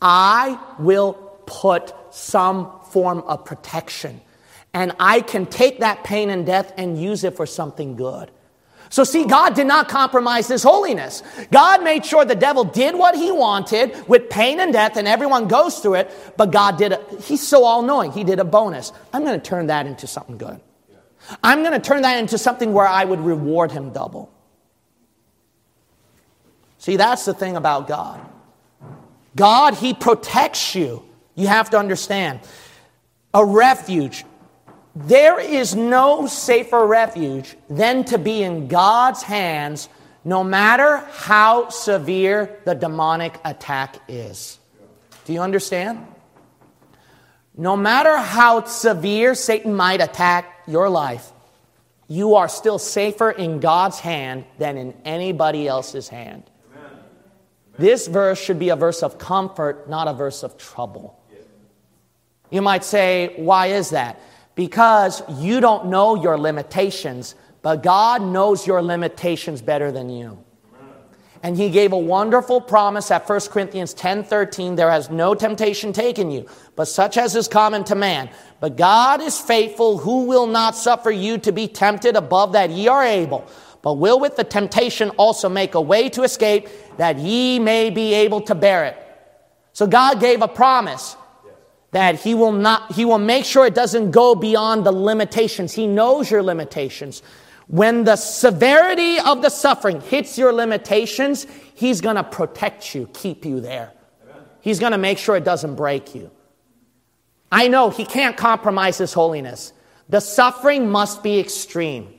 I 0.00 0.60
will 0.78 1.21
put 1.46 1.92
some 2.10 2.80
form 2.90 3.20
of 3.20 3.44
protection. 3.44 4.20
And 4.74 4.94
I 4.98 5.20
can 5.20 5.46
take 5.46 5.80
that 5.80 6.04
pain 6.04 6.30
and 6.30 6.46
death 6.46 6.72
and 6.76 7.00
use 7.00 7.24
it 7.24 7.36
for 7.36 7.46
something 7.46 7.96
good. 7.96 8.30
So, 8.88 9.04
see, 9.04 9.24
God 9.24 9.54
did 9.54 9.66
not 9.66 9.88
compromise 9.88 10.48
His 10.48 10.62
holiness. 10.62 11.22
God 11.50 11.82
made 11.82 12.04
sure 12.04 12.26
the 12.26 12.34
devil 12.34 12.62
did 12.62 12.94
what 12.94 13.16
he 13.16 13.32
wanted 13.32 14.06
with 14.06 14.28
pain 14.28 14.60
and 14.60 14.70
death, 14.70 14.98
and 14.98 15.08
everyone 15.08 15.48
goes 15.48 15.78
through 15.78 15.94
it, 15.94 16.34
but 16.36 16.50
God 16.50 16.76
did 16.76 16.92
it. 16.92 17.00
He's 17.22 17.40
so 17.40 17.64
all 17.64 17.80
knowing. 17.80 18.12
He 18.12 18.22
did 18.22 18.38
a 18.38 18.44
bonus. 18.44 18.92
I'm 19.10 19.24
going 19.24 19.40
to 19.40 19.44
turn 19.44 19.68
that 19.68 19.86
into 19.86 20.06
something 20.06 20.36
good. 20.36 20.60
I'm 21.42 21.62
going 21.62 21.72
to 21.72 21.80
turn 21.80 22.02
that 22.02 22.18
into 22.18 22.36
something 22.36 22.74
where 22.74 22.86
I 22.86 23.06
would 23.06 23.20
reward 23.20 23.72
Him 23.72 23.92
double. 23.92 24.30
See, 26.76 26.96
that's 26.96 27.24
the 27.24 27.32
thing 27.32 27.56
about 27.56 27.88
God. 27.88 28.20
God, 29.34 29.72
He 29.72 29.94
protects 29.94 30.74
you. 30.74 31.02
You 31.34 31.46
have 31.46 31.70
to 31.70 31.78
understand 31.78 32.40
a 33.34 33.44
refuge. 33.44 34.24
There 34.94 35.40
is 35.40 35.74
no 35.74 36.26
safer 36.26 36.86
refuge 36.86 37.56
than 37.70 38.04
to 38.04 38.18
be 38.18 38.42
in 38.42 38.68
God's 38.68 39.22
hands, 39.22 39.88
no 40.24 40.44
matter 40.44 40.98
how 40.98 41.70
severe 41.70 42.58
the 42.64 42.74
demonic 42.74 43.40
attack 43.44 43.96
is. 44.08 44.58
Do 45.24 45.32
you 45.32 45.40
understand? 45.40 46.06
No 47.56 47.76
matter 47.76 48.16
how 48.16 48.64
severe 48.64 49.34
Satan 49.34 49.74
might 49.74 50.00
attack 50.00 50.62
your 50.66 50.88
life, 50.88 51.32
you 52.08 52.34
are 52.34 52.48
still 52.48 52.78
safer 52.78 53.30
in 53.30 53.60
God's 53.60 53.98
hand 53.98 54.44
than 54.58 54.76
in 54.76 54.94
anybody 55.04 55.66
else's 55.66 56.08
hand. 56.08 56.42
Amen. 56.76 56.98
This 57.78 58.06
verse 58.06 58.38
should 58.38 58.58
be 58.58 58.68
a 58.68 58.76
verse 58.76 59.02
of 59.02 59.18
comfort, 59.18 59.88
not 59.88 60.08
a 60.08 60.12
verse 60.12 60.42
of 60.42 60.58
trouble. 60.58 61.18
You 62.52 62.60
might 62.60 62.84
say, 62.84 63.32
why 63.36 63.68
is 63.68 63.90
that? 63.90 64.20
Because 64.54 65.22
you 65.40 65.60
don't 65.60 65.86
know 65.86 66.14
your 66.14 66.38
limitations, 66.38 67.34
but 67.62 67.82
God 67.82 68.22
knows 68.22 68.66
your 68.66 68.82
limitations 68.82 69.62
better 69.62 69.90
than 69.90 70.10
you. 70.10 70.38
And 71.42 71.56
he 71.56 71.70
gave 71.70 71.92
a 71.92 71.98
wonderful 71.98 72.60
promise 72.60 73.10
at 73.10 73.28
1 73.28 73.40
Corinthians 73.50 73.94
10 73.94 74.24
13. 74.24 74.76
There 74.76 74.90
has 74.90 75.10
no 75.10 75.34
temptation 75.34 75.92
taken 75.92 76.30
you, 76.30 76.46
but 76.76 76.84
such 76.84 77.16
as 77.16 77.34
is 77.34 77.48
common 77.48 77.82
to 77.84 77.96
man. 77.96 78.30
But 78.60 78.76
God 78.76 79.20
is 79.22 79.40
faithful, 79.40 79.98
who 79.98 80.26
will 80.26 80.46
not 80.46 80.76
suffer 80.76 81.10
you 81.10 81.38
to 81.38 81.50
be 81.50 81.66
tempted 81.66 82.14
above 82.14 82.52
that 82.52 82.70
ye 82.70 82.86
are 82.86 83.02
able, 83.02 83.48
but 83.80 83.94
will 83.94 84.20
with 84.20 84.36
the 84.36 84.44
temptation 84.44 85.08
also 85.10 85.48
make 85.48 85.74
a 85.74 85.80
way 85.80 86.08
to 86.10 86.22
escape, 86.22 86.68
that 86.98 87.18
ye 87.18 87.58
may 87.58 87.90
be 87.90 88.14
able 88.14 88.42
to 88.42 88.54
bear 88.54 88.84
it. 88.84 88.96
So 89.72 89.86
God 89.86 90.20
gave 90.20 90.42
a 90.42 90.48
promise 90.48 91.16
that 91.92 92.20
he 92.20 92.34
will 92.34 92.52
not 92.52 92.92
he 92.92 93.04
will 93.04 93.18
make 93.18 93.44
sure 93.44 93.66
it 93.66 93.74
doesn't 93.74 94.10
go 94.10 94.34
beyond 94.34 94.84
the 94.84 94.92
limitations. 94.92 95.72
He 95.72 95.86
knows 95.86 96.30
your 96.30 96.42
limitations. 96.42 97.22
When 97.68 98.04
the 98.04 98.16
severity 98.16 99.18
of 99.20 99.40
the 99.40 99.48
suffering 99.48 100.00
hits 100.00 100.36
your 100.36 100.52
limitations 100.52 101.46
he's 101.74 102.00
going 102.00 102.16
to 102.16 102.24
protect 102.24 102.94
you 102.94 103.08
keep 103.12 103.44
you 103.44 103.60
there. 103.60 103.92
He's 104.60 104.78
going 104.78 104.92
to 104.92 104.98
make 104.98 105.18
sure 105.18 105.36
it 105.36 105.44
doesn't 105.44 105.76
break 105.76 106.14
you. 106.14 106.30
I 107.50 107.68
know 107.68 107.90
he 107.90 108.04
can't 108.04 108.36
compromise 108.36 108.98
his 108.98 109.12
holiness. 109.12 109.72
The 110.08 110.20
suffering 110.20 110.90
must 110.90 111.22
be 111.22 111.38
extreme. 111.38 112.12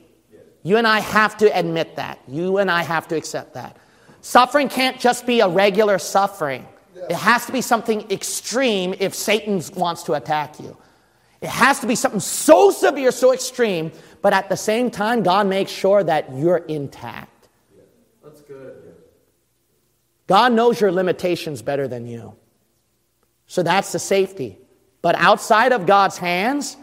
You 0.62 0.78
and 0.78 0.88
i 0.88 1.00
have 1.00 1.36
to 1.38 1.58
admit 1.58 1.96
that. 1.96 2.20
You 2.28 2.58
and 2.60 2.70
i 2.70 2.84
have 2.84 3.08
to 3.10 3.16
accept 3.16 3.56
that. 3.56 3.78
Suffering 4.22 4.70
can't 4.70 5.00
just 5.00 5.26
be 5.26 5.40
a 5.40 5.50
regular 5.50 5.98
suffering 5.98 6.68
it 7.10 7.16
has 7.16 7.46
to 7.46 7.52
be 7.52 7.62
something 7.62 8.10
extreme 8.12 8.96
if 9.00 9.14
Satan 9.14 9.62
wants 9.76 10.04
to 10.04 10.14
attack 10.14 10.60
you. 10.60 10.78
It 11.42 11.50
has 11.50 11.80
to 11.80 11.88
be 11.88 11.96
something 11.96 12.22
so 12.22 12.72
severe, 12.72 13.12
so 13.12 13.34
extreme, 13.34 13.92
but 14.22 14.32
at 14.34 14.48
the 14.48 14.56
same 14.56 14.90
time, 14.90 15.24
God 15.24 15.48
makes 15.48 15.72
sure 15.72 16.04
that 16.04 16.34
you're 16.34 16.58
intact. 16.58 17.50
Yeah, 17.76 17.84
That's 18.24 18.42
good. 18.42 18.76
God 20.28 20.54
knows 20.54 20.80
your 20.80 20.92
limitations 20.92 21.62
better 21.62 21.88
than 21.88 22.08
you. 22.08 22.36
So 23.48 23.62
that's 23.62 23.92
the 23.92 24.00
safety. 24.00 24.58
But 25.02 25.16
outside 25.16 25.74
of 25.74 25.86
God's 25.86 26.18
hands, 26.18 26.78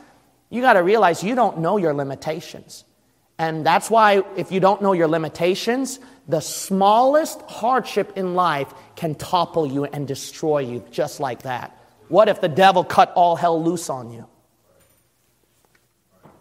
you 0.51 0.61
got 0.61 0.75
to 0.75 0.83
realize 0.83 1.25
you 1.25 1.35
don't 1.35 1.59
know 1.59 1.79
your 1.79 1.95
limitations. 1.95 2.85
And 3.39 3.65
that's 3.65 3.89
why, 3.89 4.23
if 4.37 4.53
you 4.53 4.61
don't 4.61 4.83
know 4.83 4.93
your 4.93 5.09
limitations, 5.09 5.99
the 6.31 6.41
smallest 6.41 7.41
hardship 7.43 8.13
in 8.17 8.35
life 8.35 8.73
can 8.97 9.15
topple 9.15 9.67
you 9.67 9.85
and 9.85 10.07
destroy 10.07 10.61
you 10.61 10.85
just 10.91 11.21
like 11.21 11.43
that. 11.43 11.77
What 12.09 12.29
if 12.29 12.41
the 12.41 12.49
devil 12.49 12.85
cut 12.85 13.13
all 13.15 13.37
hell 13.37 13.63
loose 13.63 13.91
on 13.91 14.13
you? 14.13 14.27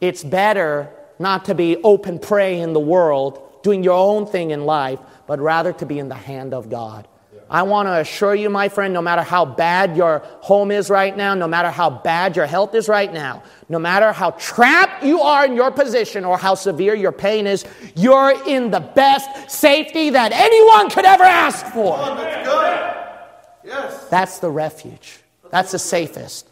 It's 0.01 0.23
better 0.23 0.89
not 1.19 1.45
to 1.45 1.55
be 1.55 1.77
open 1.77 2.19
prey 2.19 2.59
in 2.59 2.73
the 2.73 2.79
world, 2.79 3.61
doing 3.63 3.83
your 3.83 3.97
own 3.97 4.25
thing 4.25 4.51
in 4.51 4.65
life, 4.65 4.99
but 5.27 5.39
rather 5.39 5.73
to 5.73 5.85
be 5.85 5.99
in 5.99 6.07
the 6.07 6.15
hand 6.15 6.53
of 6.53 6.69
God. 6.69 7.07
I 7.51 7.63
want 7.63 7.87
to 7.87 7.93
assure 7.99 8.35
you, 8.35 8.49
my 8.49 8.69
friend, 8.69 8.93
no 8.93 9.01
matter 9.01 9.23
how 9.23 9.43
bad 9.43 9.97
your 9.97 10.19
home 10.41 10.69
is 10.69 10.89
right 10.89 11.15
now, 11.15 11.33
no 11.33 11.47
matter 11.47 11.71
how 11.71 11.89
bad 11.89 12.35
your 12.35 12.45
health 12.45 12.75
is 12.75 12.87
right 12.87 13.11
now, 13.11 13.41
no 13.69 13.79
matter 13.79 14.11
how 14.11 14.31
trapped 14.31 15.03
you 15.03 15.21
are 15.21 15.45
in 15.45 15.55
your 15.55 15.71
position 15.71 16.25
or 16.25 16.37
how 16.37 16.53
severe 16.53 16.93
your 16.93 17.11
pain 17.11 17.47
is, 17.47 17.65
you're 17.95 18.35
in 18.45 18.69
the 18.69 18.79
best 18.79 19.49
safety 19.49 20.11
that 20.11 20.31
anyone 20.31 20.91
could 20.91 21.05
ever 21.05 21.23
ask 21.23 21.65
for. 21.67 21.97
Oh, 21.99 22.15
that's 22.15 22.47
good. 22.47 23.71
Yes. 23.71 24.05
That's 24.09 24.39
the 24.39 24.51
refuge. 24.51 25.17
That's 25.49 25.71
the 25.71 25.79
safest. 25.79 26.47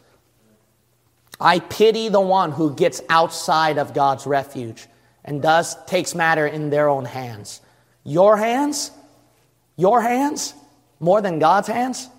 I 1.40 1.60
pity 1.60 2.10
the 2.10 2.22
one 2.22 2.52
who 2.52 2.74
gets 2.74 3.02
outside 3.10 3.78
of 3.78 3.94
God's 3.94 4.26
refuge 4.26 4.88
and 5.24 5.44
does 5.44 5.76
takes 5.86 6.16
matter 6.16 6.48
in 6.48 6.72
their 6.72 6.90
own 6.90 7.06
hands. 7.06 7.62
Your 8.04 8.38
hands? 8.38 8.90
Your 9.76 10.02
hands? 10.02 10.56
More 11.00 11.22
than 11.22 11.40
God's 11.40 11.68
hands, 11.68 12.10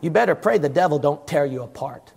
you 0.00 0.10
better 0.10 0.34
pray 0.34 0.58
the 0.58 0.68
devil 0.68 0.98
don't 0.98 1.26
tear 1.26 1.46
you 1.46 1.62
apart. 1.62 2.12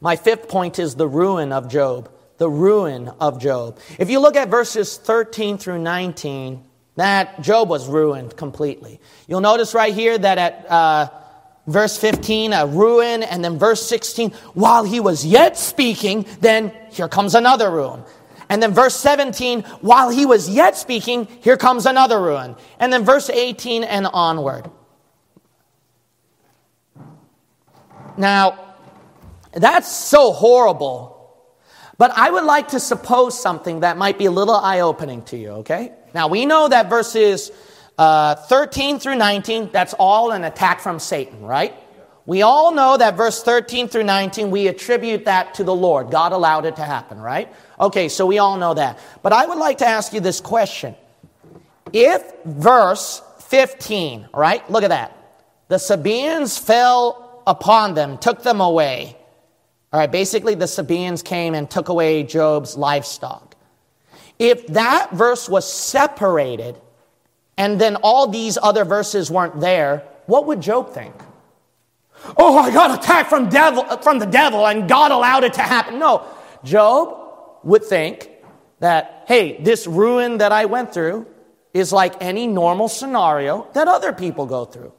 My 0.00 0.16
fifth 0.16 0.48
point 0.48 0.78
is 0.78 0.94
the 0.94 1.08
ruin 1.08 1.52
of 1.52 1.68
Job. 1.68 2.10
The 2.38 2.48
ruin 2.48 3.08
of 3.20 3.40
Job. 3.40 3.78
If 3.98 4.08
you 4.08 4.18
look 4.20 4.36
at 4.36 4.48
verses 4.48 4.96
13 4.96 5.58
through 5.58 5.80
19, 5.80 6.64
that 6.96 7.42
Job 7.42 7.68
was 7.68 7.86
ruined 7.88 8.36
completely. 8.36 9.00
You'll 9.28 9.42
notice 9.42 9.74
right 9.74 9.92
here 9.92 10.16
that 10.16 10.38
at 10.38 10.70
uh, 10.70 11.08
verse 11.66 11.98
15, 11.98 12.52
a 12.54 12.66
ruin, 12.66 13.22
and 13.22 13.44
then 13.44 13.58
verse 13.58 13.86
16, 13.86 14.30
while 14.54 14.84
he 14.84 15.00
was 15.00 15.24
yet 15.24 15.58
speaking, 15.58 16.24
then 16.40 16.72
here 16.90 17.08
comes 17.08 17.34
another 17.34 17.70
ruin. 17.70 18.02
And 18.50 18.60
then 18.60 18.74
verse 18.74 18.96
17, 18.96 19.62
while 19.80 20.10
he 20.10 20.26
was 20.26 20.50
yet 20.50 20.76
speaking, 20.76 21.26
here 21.40 21.56
comes 21.56 21.86
another 21.86 22.20
ruin. 22.20 22.56
And 22.80 22.92
then 22.92 23.04
verse 23.04 23.30
18 23.30 23.84
and 23.84 24.08
onward. 24.12 24.68
Now, 28.16 28.74
that's 29.52 29.90
so 29.90 30.32
horrible. 30.32 31.16
But 31.96 32.10
I 32.16 32.28
would 32.30 32.44
like 32.44 32.68
to 32.68 32.80
suppose 32.80 33.40
something 33.40 33.80
that 33.80 33.96
might 33.96 34.18
be 34.18 34.26
a 34.26 34.32
little 34.32 34.56
eye 34.56 34.80
opening 34.80 35.22
to 35.26 35.36
you, 35.36 35.50
okay? 35.62 35.92
Now, 36.12 36.26
we 36.26 36.44
know 36.44 36.66
that 36.66 36.90
verses 36.90 37.52
uh, 37.98 38.34
13 38.34 38.98
through 38.98 39.16
19, 39.16 39.70
that's 39.70 39.94
all 39.94 40.32
an 40.32 40.42
attack 40.42 40.80
from 40.80 40.98
Satan, 40.98 41.42
right? 41.42 41.74
We 42.26 42.42
all 42.42 42.72
know 42.72 42.96
that 42.96 43.16
verse 43.16 43.42
13 43.42 43.88
through 43.88 44.04
19, 44.04 44.50
we 44.50 44.68
attribute 44.68 45.24
that 45.24 45.54
to 45.54 45.64
the 45.64 45.74
Lord. 45.74 46.10
God 46.10 46.32
allowed 46.32 46.66
it 46.66 46.76
to 46.76 46.84
happen, 46.84 47.20
right? 47.20 47.52
Okay, 47.78 48.08
so 48.08 48.26
we 48.26 48.38
all 48.38 48.56
know 48.56 48.74
that. 48.74 48.98
But 49.22 49.32
I 49.32 49.46
would 49.46 49.58
like 49.58 49.78
to 49.78 49.86
ask 49.86 50.12
you 50.12 50.20
this 50.20 50.40
question. 50.40 50.94
If 51.92 52.22
verse 52.44 53.22
15, 53.48 54.28
right? 54.32 54.68
Look 54.70 54.84
at 54.84 54.90
that. 54.90 55.16
The 55.68 55.78
Sabaeans 55.78 56.58
fell 56.58 57.42
upon 57.46 57.94
them, 57.94 58.18
took 58.18 58.42
them 58.42 58.60
away. 58.60 59.16
All 59.92 59.98
right, 59.98 60.10
basically, 60.10 60.54
the 60.54 60.68
Sabaeans 60.68 61.22
came 61.22 61.54
and 61.54 61.68
took 61.68 61.88
away 61.88 62.22
Job's 62.22 62.76
livestock. 62.76 63.56
If 64.38 64.68
that 64.68 65.12
verse 65.12 65.48
was 65.48 65.70
separated 65.70 66.80
and 67.58 67.80
then 67.80 67.96
all 67.96 68.28
these 68.28 68.56
other 68.62 68.84
verses 68.84 69.30
weren't 69.30 69.60
there, 69.60 70.04
what 70.26 70.46
would 70.46 70.60
Job 70.60 70.94
think? 70.94 71.14
Oh, 72.36 72.58
I 72.58 72.72
got 72.72 72.98
attacked 72.98 73.28
from 73.28 73.48
devil 73.48 73.84
uh, 73.88 73.96
from 73.98 74.18
the 74.18 74.26
devil 74.26 74.66
and 74.66 74.88
God 74.88 75.10
allowed 75.10 75.44
it 75.44 75.54
to 75.54 75.62
happen. 75.62 75.98
No. 75.98 76.26
Job 76.64 77.16
would 77.62 77.84
think 77.84 78.30
that, 78.80 79.24
hey, 79.26 79.60
this 79.62 79.86
ruin 79.86 80.38
that 80.38 80.52
I 80.52 80.66
went 80.66 80.92
through 80.92 81.26
is 81.72 81.92
like 81.92 82.14
any 82.20 82.46
normal 82.46 82.88
scenario 82.88 83.68
that 83.74 83.88
other 83.88 84.12
people 84.12 84.46
go 84.46 84.64
through. 84.64 84.92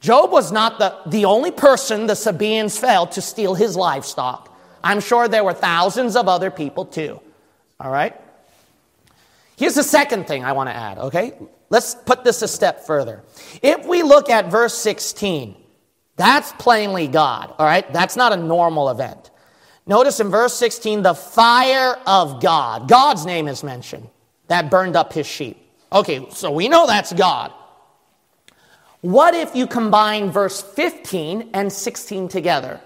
Job 0.00 0.30
was 0.30 0.52
not 0.52 0.78
the, 0.78 0.96
the 1.06 1.24
only 1.24 1.50
person 1.50 2.06
the 2.06 2.14
Sabaeans 2.14 2.78
failed 2.78 3.12
to 3.12 3.22
steal 3.22 3.54
his 3.54 3.76
livestock. 3.76 4.54
I'm 4.84 5.00
sure 5.00 5.26
there 5.26 5.42
were 5.42 5.54
thousands 5.54 6.16
of 6.16 6.28
other 6.28 6.50
people 6.50 6.84
too. 6.84 7.20
All 7.80 7.90
right? 7.90 8.14
Here's 9.56 9.74
the 9.74 9.82
second 9.82 10.26
thing 10.26 10.44
I 10.44 10.52
want 10.52 10.68
to 10.68 10.76
add, 10.76 10.98
okay? 10.98 11.32
Let's 11.70 11.94
put 11.94 12.24
this 12.24 12.42
a 12.42 12.48
step 12.48 12.86
further. 12.86 13.22
If 13.62 13.86
we 13.86 14.02
look 14.02 14.30
at 14.30 14.50
verse 14.50 14.74
16, 14.74 15.56
that's 16.16 16.52
plainly 16.52 17.08
God, 17.08 17.54
all 17.58 17.66
right? 17.66 17.90
That's 17.92 18.16
not 18.16 18.32
a 18.32 18.36
normal 18.36 18.88
event. 18.88 19.30
Notice 19.86 20.18
in 20.18 20.30
verse 20.30 20.54
16, 20.54 21.02
the 21.02 21.14
fire 21.14 21.96
of 22.06 22.42
God. 22.42 22.88
God's 22.88 23.24
name 23.24 23.46
is 23.46 23.62
mentioned 23.62 24.08
that 24.48 24.70
burned 24.70 24.96
up 24.96 25.12
his 25.12 25.26
sheep. 25.26 25.58
Okay, 25.92 26.26
so 26.30 26.50
we 26.50 26.68
know 26.68 26.86
that's 26.86 27.12
God. 27.12 27.52
What 29.00 29.34
if 29.34 29.54
you 29.54 29.66
combine 29.66 30.30
verse 30.30 30.60
15 30.60 31.50
and 31.54 31.72
16 31.72 32.28
together? 32.28 32.80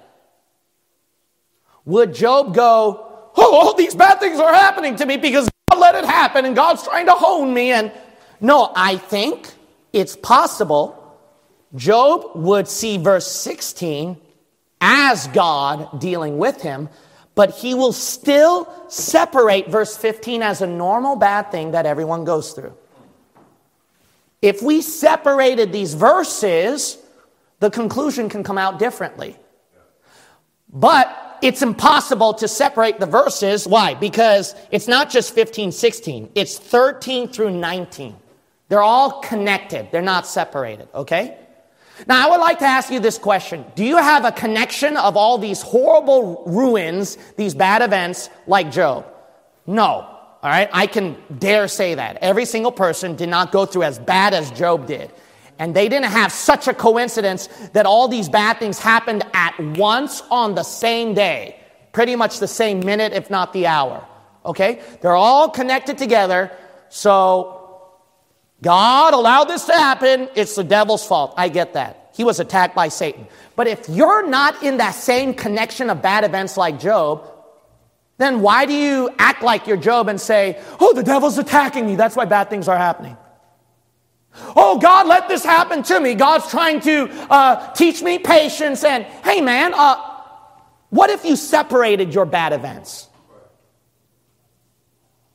Would 1.86 2.14
Job 2.14 2.54
go, 2.54 3.06
Oh, 3.36 3.54
all 3.54 3.74
these 3.74 3.94
bad 3.94 4.20
things 4.20 4.38
are 4.38 4.52
happening 4.52 4.96
to 4.96 5.06
me 5.06 5.16
because 5.16 5.48
God 5.70 5.78
let 5.78 5.94
it 5.94 6.04
happen 6.04 6.44
and 6.44 6.54
God's 6.54 6.82
trying 6.82 7.06
to 7.06 7.12
hone 7.12 7.54
me? 7.54 7.70
And 7.70 7.92
no, 8.40 8.72
I 8.74 8.96
think 8.96 9.48
it's 9.92 10.16
possible 10.16 10.99
Job 11.74 12.32
would 12.34 12.68
see 12.68 12.98
verse 12.98 13.30
16 13.30 14.16
as 14.80 15.26
God 15.28 16.00
dealing 16.00 16.38
with 16.38 16.62
him, 16.62 16.88
but 17.34 17.50
he 17.50 17.74
will 17.74 17.92
still 17.92 18.68
separate 18.88 19.68
verse 19.68 19.96
15 19.96 20.42
as 20.42 20.62
a 20.62 20.66
normal 20.66 21.16
bad 21.16 21.50
thing 21.50 21.72
that 21.72 21.86
everyone 21.86 22.24
goes 22.24 22.52
through. 22.52 22.74
If 24.42 24.62
we 24.62 24.80
separated 24.80 25.72
these 25.72 25.94
verses, 25.94 26.98
the 27.60 27.70
conclusion 27.70 28.28
can 28.28 28.42
come 28.42 28.58
out 28.58 28.78
differently. 28.78 29.36
But 30.72 31.38
it's 31.42 31.62
impossible 31.62 32.34
to 32.34 32.48
separate 32.48 33.00
the 33.00 33.06
verses. 33.06 33.66
Why? 33.66 33.94
Because 33.94 34.54
it's 34.70 34.88
not 34.88 35.10
just 35.10 35.34
15, 35.34 35.72
16, 35.72 36.30
it's 36.34 36.58
13 36.58 37.28
through 37.28 37.50
19. 37.50 38.16
They're 38.68 38.82
all 38.82 39.20
connected, 39.20 39.88
they're 39.90 40.00
not 40.00 40.26
separated, 40.26 40.88
okay? 40.94 41.36
Now, 42.06 42.26
I 42.26 42.30
would 42.30 42.40
like 42.40 42.58
to 42.60 42.64
ask 42.64 42.90
you 42.90 43.00
this 43.00 43.18
question. 43.18 43.64
Do 43.74 43.84
you 43.84 43.96
have 43.96 44.24
a 44.24 44.32
connection 44.32 44.96
of 44.96 45.16
all 45.16 45.38
these 45.38 45.62
horrible 45.62 46.44
ruins, 46.46 47.18
these 47.36 47.54
bad 47.54 47.82
events, 47.82 48.30
like 48.46 48.70
Job? 48.70 49.06
No. 49.66 50.06
All 50.42 50.50
right? 50.50 50.68
I 50.72 50.86
can 50.86 51.16
dare 51.38 51.68
say 51.68 51.94
that. 51.94 52.18
Every 52.22 52.44
single 52.44 52.72
person 52.72 53.16
did 53.16 53.28
not 53.28 53.52
go 53.52 53.66
through 53.66 53.82
as 53.82 53.98
bad 53.98 54.34
as 54.34 54.50
Job 54.52 54.86
did. 54.86 55.10
And 55.58 55.74
they 55.76 55.88
didn't 55.88 56.10
have 56.10 56.32
such 56.32 56.68
a 56.68 56.74
coincidence 56.74 57.48
that 57.74 57.84
all 57.84 58.08
these 58.08 58.30
bad 58.30 58.58
things 58.58 58.78
happened 58.78 59.22
at 59.34 59.58
once 59.76 60.22
on 60.30 60.54
the 60.54 60.62
same 60.62 61.12
day. 61.12 61.60
Pretty 61.92 62.16
much 62.16 62.38
the 62.38 62.48
same 62.48 62.80
minute, 62.80 63.12
if 63.12 63.28
not 63.28 63.52
the 63.52 63.66
hour. 63.66 64.06
Okay? 64.46 64.80
They're 65.02 65.16
all 65.16 65.50
connected 65.50 65.98
together. 65.98 66.50
So 66.88 67.59
God 68.62 69.14
allowed 69.14 69.44
this 69.44 69.64
to 69.66 69.72
happen. 69.72 70.28
It's 70.34 70.54
the 70.54 70.64
devil's 70.64 71.06
fault. 71.06 71.34
I 71.36 71.48
get 71.48 71.74
that. 71.74 72.10
He 72.14 72.24
was 72.24 72.40
attacked 72.40 72.74
by 72.74 72.88
Satan. 72.88 73.26
But 73.56 73.66
if 73.66 73.88
you're 73.88 74.26
not 74.26 74.62
in 74.62 74.78
that 74.78 74.94
same 74.94 75.32
connection 75.34 75.88
of 75.88 76.02
bad 76.02 76.24
events 76.24 76.56
like 76.56 76.78
Job, 76.78 77.24
then 78.18 78.42
why 78.42 78.66
do 78.66 78.74
you 78.74 79.08
act 79.18 79.42
like 79.42 79.66
you're 79.66 79.78
Job 79.78 80.08
and 80.08 80.20
say, 80.20 80.60
Oh, 80.78 80.92
the 80.92 81.02
devil's 81.02 81.38
attacking 81.38 81.86
me. 81.86 81.96
That's 81.96 82.16
why 82.16 82.26
bad 82.26 82.50
things 82.50 82.68
are 82.68 82.76
happening. 82.76 83.16
Oh, 84.54 84.78
God, 84.78 85.06
let 85.06 85.28
this 85.28 85.42
happen 85.42 85.82
to 85.84 85.98
me. 85.98 86.14
God's 86.14 86.48
trying 86.50 86.80
to 86.80 87.08
uh, 87.30 87.72
teach 87.72 88.02
me 88.02 88.18
patience. 88.18 88.84
And 88.84 89.04
hey, 89.24 89.40
man, 89.40 89.72
uh, 89.74 89.96
what 90.90 91.10
if 91.10 91.24
you 91.24 91.36
separated 91.36 92.14
your 92.14 92.26
bad 92.26 92.52
events? 92.52 93.08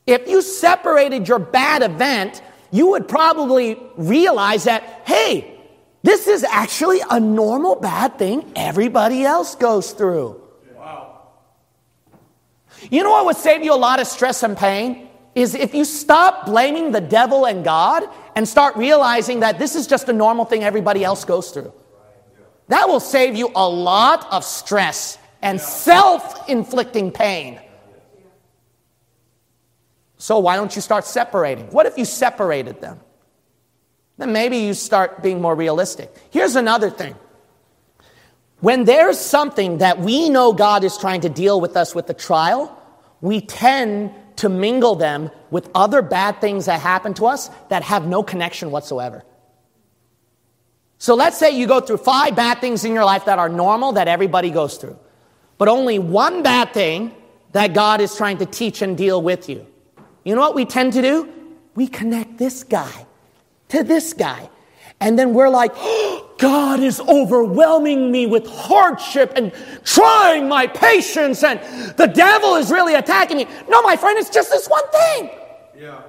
If 0.05 0.27
you 0.27 0.41
separated 0.41 1.27
your 1.27 1.39
bad 1.39 1.81
event 1.81 2.41
you 2.71 2.87
would 2.91 3.07
probably 3.07 3.77
realize 3.95 4.65
that, 4.65 4.83
hey, 5.05 5.59
this 6.03 6.27
is 6.27 6.43
actually 6.43 6.99
a 7.09 7.19
normal 7.19 7.75
bad 7.75 8.19
thing 8.19 8.51
everybody 8.55 9.23
else 9.23 9.55
goes 9.55 9.91
through. 9.91 10.41
Wow. 10.75 11.21
You 12.91 13.03
know 13.03 13.11
what 13.11 13.25
would 13.25 13.37
save 13.37 13.63
you 13.63 13.73
a 13.73 13.75
lot 13.75 13.99
of 13.99 14.07
stress 14.07 14.43
and 14.43 14.55
pain? 14.55 15.09
Is 15.33 15.53
if 15.53 15.73
you 15.73 15.83
stop 15.83 16.45
blaming 16.45 16.91
the 16.91 17.01
devil 17.01 17.45
and 17.45 17.63
God 17.65 18.03
and 18.35 18.47
start 18.47 18.75
realizing 18.75 19.39
that 19.39 19.57
this 19.59 19.75
is 19.75 19.87
just 19.87 20.07
a 20.07 20.13
normal 20.13 20.45
thing 20.45 20.63
everybody 20.63 21.03
else 21.03 21.25
goes 21.25 21.51
through. 21.51 21.73
That 22.67 22.87
will 22.87 22.99
save 22.99 23.35
you 23.35 23.51
a 23.55 23.67
lot 23.67 24.31
of 24.31 24.43
stress 24.43 25.17
and 25.41 25.59
self 25.59 26.49
inflicting 26.49 27.11
pain. 27.11 27.59
So, 30.25 30.39
why 30.39 30.55
don't 30.55 30.75
you 30.75 30.81
start 30.81 31.05
separating? 31.05 31.67
What 31.67 31.85
if 31.85 31.99
you 31.99 32.03
separated 32.03 32.81
them? 32.81 32.99
Then 34.17 34.33
maybe 34.33 34.57
you 34.57 34.73
start 34.73 35.21
being 35.21 35.39
more 35.39 35.53
realistic. 35.53 36.11
Here's 36.31 36.55
another 36.55 36.89
thing. 36.89 37.13
When 38.59 38.85
there's 38.85 39.19
something 39.19 39.77
that 39.77 39.99
we 39.99 40.31
know 40.31 40.51
God 40.51 40.83
is 40.83 40.97
trying 40.97 41.21
to 41.21 41.29
deal 41.29 41.61
with 41.61 41.77
us 41.77 41.93
with 41.93 42.07
the 42.07 42.15
trial, 42.15 42.75
we 43.21 43.39
tend 43.39 44.09
to 44.37 44.49
mingle 44.49 44.95
them 44.95 45.29
with 45.51 45.69
other 45.75 46.01
bad 46.01 46.41
things 46.41 46.65
that 46.65 46.79
happen 46.79 47.13
to 47.13 47.27
us 47.27 47.51
that 47.69 47.83
have 47.83 48.07
no 48.07 48.23
connection 48.23 48.71
whatsoever. 48.71 49.23
So 50.97 51.13
let's 51.13 51.37
say 51.37 51.51
you 51.51 51.67
go 51.67 51.81
through 51.81 51.97
five 51.97 52.35
bad 52.35 52.61
things 52.61 52.83
in 52.83 52.93
your 52.93 53.05
life 53.05 53.25
that 53.25 53.37
are 53.37 53.47
normal 53.47 53.91
that 53.91 54.07
everybody 54.07 54.49
goes 54.49 54.77
through, 54.77 54.97
but 55.59 55.67
only 55.67 55.99
one 55.99 56.41
bad 56.41 56.73
thing 56.73 57.13
that 57.51 57.75
God 57.75 58.01
is 58.01 58.17
trying 58.17 58.39
to 58.39 58.47
teach 58.47 58.81
and 58.81 58.97
deal 58.97 59.21
with 59.21 59.47
you. 59.47 59.67
You 60.25 60.35
know 60.35 60.41
what 60.41 60.55
we 60.55 60.65
tend 60.65 60.93
to 60.93 61.01
do? 61.01 61.29
We 61.75 61.87
connect 61.87 62.37
this 62.37 62.63
guy 62.63 63.05
to 63.69 63.83
this 63.83 64.11
guy. 64.11 64.49
And 64.99 65.19
then 65.19 65.33
we're 65.33 65.49
like, 65.49 65.71
oh, 65.75 66.21
God 66.37 66.81
is 66.81 66.99
overwhelming 66.99 68.11
me 68.11 68.25
with 68.25 68.45
hardship 68.45 69.31
and 69.37 69.53
trying 69.85 70.49
my 70.49 70.67
patience, 70.67 71.45
and 71.45 71.61
the 71.95 72.07
devil 72.07 72.55
is 72.55 72.69
really 72.69 72.93
attacking 72.93 73.37
me. 73.37 73.47
No, 73.69 73.81
my 73.83 73.95
friend, 73.95 74.19
it's 74.19 74.29
just 74.29 74.49
this 74.49 74.67
one 74.67 74.83
thing. 74.91 75.29
Yeah. 75.77 76.01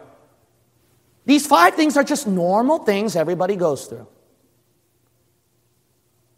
These 1.27 1.47
five 1.47 1.75
things 1.75 1.97
are 1.97 2.03
just 2.03 2.27
normal 2.27 2.79
things 2.79 3.15
everybody 3.15 3.55
goes 3.55 3.87
through. 3.87 4.09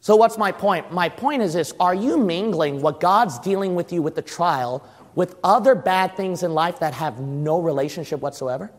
So, 0.01 0.17
what's 0.17 0.37
my 0.37 0.53
point? 0.53 0.93
My 0.93 1.09
point 1.09 1.41
is 1.41 1.55
this 1.55 1.73
Are 1.81 1.95
you 1.95 2.19
mingling 2.19 2.83
what 2.83 3.01
God's 3.01 3.39
dealing 3.39 3.75
with 3.75 3.93
you 3.93 4.03
with 4.03 4.15
the 4.15 4.23
trial 4.23 4.87
with 5.19 5.35
other 5.43 5.75
bad 5.75 6.17
things 6.17 6.45
in 6.45 6.55
life 6.55 6.79
that 6.79 6.95
have 6.95 7.19
no 7.19 7.61
relationship 7.61 8.21
whatsoever? 8.21 8.71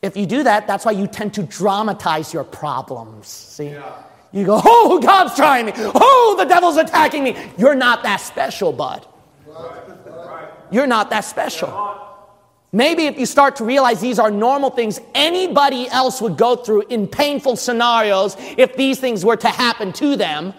If 0.00 0.16
you 0.16 0.26
do 0.26 0.44
that, 0.44 0.68
that's 0.68 0.84
why 0.84 0.92
you 0.92 1.08
tend 1.08 1.34
to 1.34 1.42
dramatize 1.42 2.32
your 2.32 2.44
problems. 2.44 3.26
See? 3.26 3.70
Yeah. 3.70 4.00
You 4.30 4.46
go, 4.46 4.62
oh, 4.64 5.00
God's 5.00 5.34
trying 5.34 5.66
me. 5.66 5.72
Oh, 5.76 6.36
the 6.38 6.44
devil's 6.44 6.76
attacking 6.76 7.24
me. 7.24 7.36
You're 7.58 7.74
not 7.74 8.04
that 8.04 8.20
special, 8.20 8.72
bud. 8.72 9.04
You're 10.70 10.86
not 10.86 11.10
that 11.10 11.24
special. 11.24 11.98
Maybe 12.70 13.06
if 13.06 13.18
you 13.18 13.26
start 13.26 13.56
to 13.56 13.64
realize 13.64 14.00
these 14.00 14.20
are 14.20 14.30
normal 14.30 14.70
things 14.70 15.00
anybody 15.16 15.88
else 15.88 16.20
would 16.20 16.36
go 16.36 16.54
through 16.54 16.82
in 16.82 17.08
painful 17.08 17.56
scenarios, 17.56 18.36
if 18.56 18.76
these 18.76 19.00
things 19.00 19.24
were 19.24 19.36
to 19.36 19.48
happen 19.48 19.92
to 19.94 20.14
them, 20.14 20.54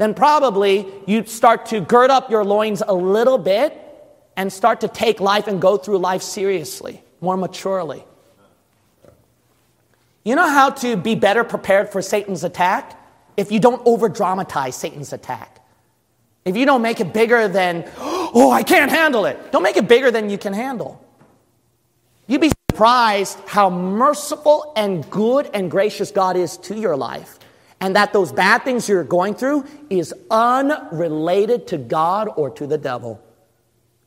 then 0.00 0.14
probably 0.14 0.86
you'd 1.06 1.28
start 1.28 1.66
to 1.66 1.78
gird 1.78 2.08
up 2.08 2.30
your 2.30 2.42
loins 2.42 2.82
a 2.86 2.94
little 2.94 3.36
bit 3.36 3.78
and 4.34 4.50
start 4.50 4.80
to 4.80 4.88
take 4.88 5.20
life 5.20 5.46
and 5.46 5.60
go 5.60 5.76
through 5.76 5.98
life 5.98 6.22
seriously, 6.22 7.02
more 7.20 7.36
maturely. 7.36 8.02
You 10.24 10.36
know 10.36 10.48
how 10.48 10.70
to 10.70 10.96
be 10.96 11.16
better 11.16 11.44
prepared 11.44 11.90
for 11.90 12.00
Satan's 12.00 12.44
attack? 12.44 12.98
If 13.36 13.52
you 13.52 13.60
don't 13.60 13.82
over 13.86 14.08
dramatize 14.08 14.74
Satan's 14.74 15.12
attack. 15.12 15.62
If 16.46 16.56
you 16.56 16.64
don't 16.64 16.80
make 16.80 17.00
it 17.00 17.12
bigger 17.12 17.46
than, 17.46 17.84
oh, 17.98 18.50
I 18.50 18.62
can't 18.62 18.90
handle 18.90 19.26
it. 19.26 19.52
Don't 19.52 19.62
make 19.62 19.76
it 19.76 19.86
bigger 19.86 20.10
than 20.10 20.30
you 20.30 20.38
can 20.38 20.54
handle. 20.54 21.04
You'd 22.26 22.40
be 22.40 22.52
surprised 22.70 23.38
how 23.46 23.68
merciful 23.68 24.72
and 24.76 25.08
good 25.10 25.50
and 25.52 25.70
gracious 25.70 26.10
God 26.10 26.38
is 26.38 26.56
to 26.56 26.74
your 26.74 26.96
life. 26.96 27.38
And 27.80 27.96
that 27.96 28.12
those 28.12 28.30
bad 28.32 28.62
things 28.62 28.88
you're 28.88 29.04
going 29.04 29.34
through 29.34 29.64
is 29.88 30.12
unrelated 30.30 31.66
to 31.68 31.78
God 31.78 32.28
or 32.36 32.50
to 32.50 32.66
the 32.66 32.76
devil. 32.76 33.22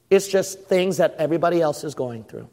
It's 0.09 0.27
just 0.27 0.65
things 0.65 0.97
that 0.97 1.15
everybody 1.17 1.59
else 1.59 1.83
is 1.83 1.95
going 1.95 2.23
through. 2.25 2.47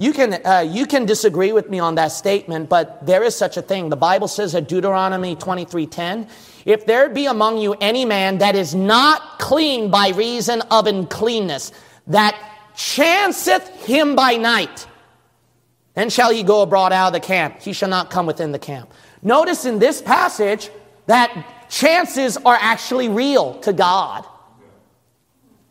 You 0.00 0.14
can, 0.14 0.40
uh, 0.46 0.60
you 0.60 0.86
can 0.86 1.04
disagree 1.04 1.52
with 1.52 1.68
me 1.68 1.78
on 1.78 1.96
that 1.96 2.08
statement, 2.12 2.70
but 2.70 3.04
there 3.04 3.22
is 3.22 3.36
such 3.36 3.58
a 3.58 3.62
thing. 3.62 3.90
The 3.90 3.96
Bible 3.96 4.28
says 4.28 4.54
at 4.54 4.66
Deuteronomy 4.66 5.36
23:10, 5.36 6.26
if 6.64 6.86
there 6.86 7.10
be 7.10 7.26
among 7.26 7.58
you 7.58 7.74
any 7.82 8.06
man 8.06 8.38
that 8.38 8.56
is 8.56 8.74
not 8.74 9.38
clean 9.38 9.90
by 9.90 10.08
reason 10.08 10.62
of 10.70 10.86
uncleanness, 10.86 11.70
that 12.06 12.34
chanceth 12.74 13.68
him 13.84 14.16
by 14.16 14.36
night, 14.36 14.86
then 16.00 16.10
shall 16.10 16.32
he 16.32 16.42
go 16.42 16.62
abroad 16.62 16.92
out 16.92 17.08
of 17.08 17.12
the 17.12 17.20
camp. 17.20 17.60
He 17.60 17.72
shall 17.72 17.88
not 17.88 18.10
come 18.10 18.26
within 18.26 18.52
the 18.52 18.58
camp. 18.58 18.92
Notice 19.22 19.64
in 19.66 19.78
this 19.78 20.00
passage 20.00 20.70
that 21.06 21.68
chances 21.68 22.36
are 22.38 22.56
actually 22.58 23.08
real 23.08 23.60
to 23.60 23.72
God. 23.72 24.26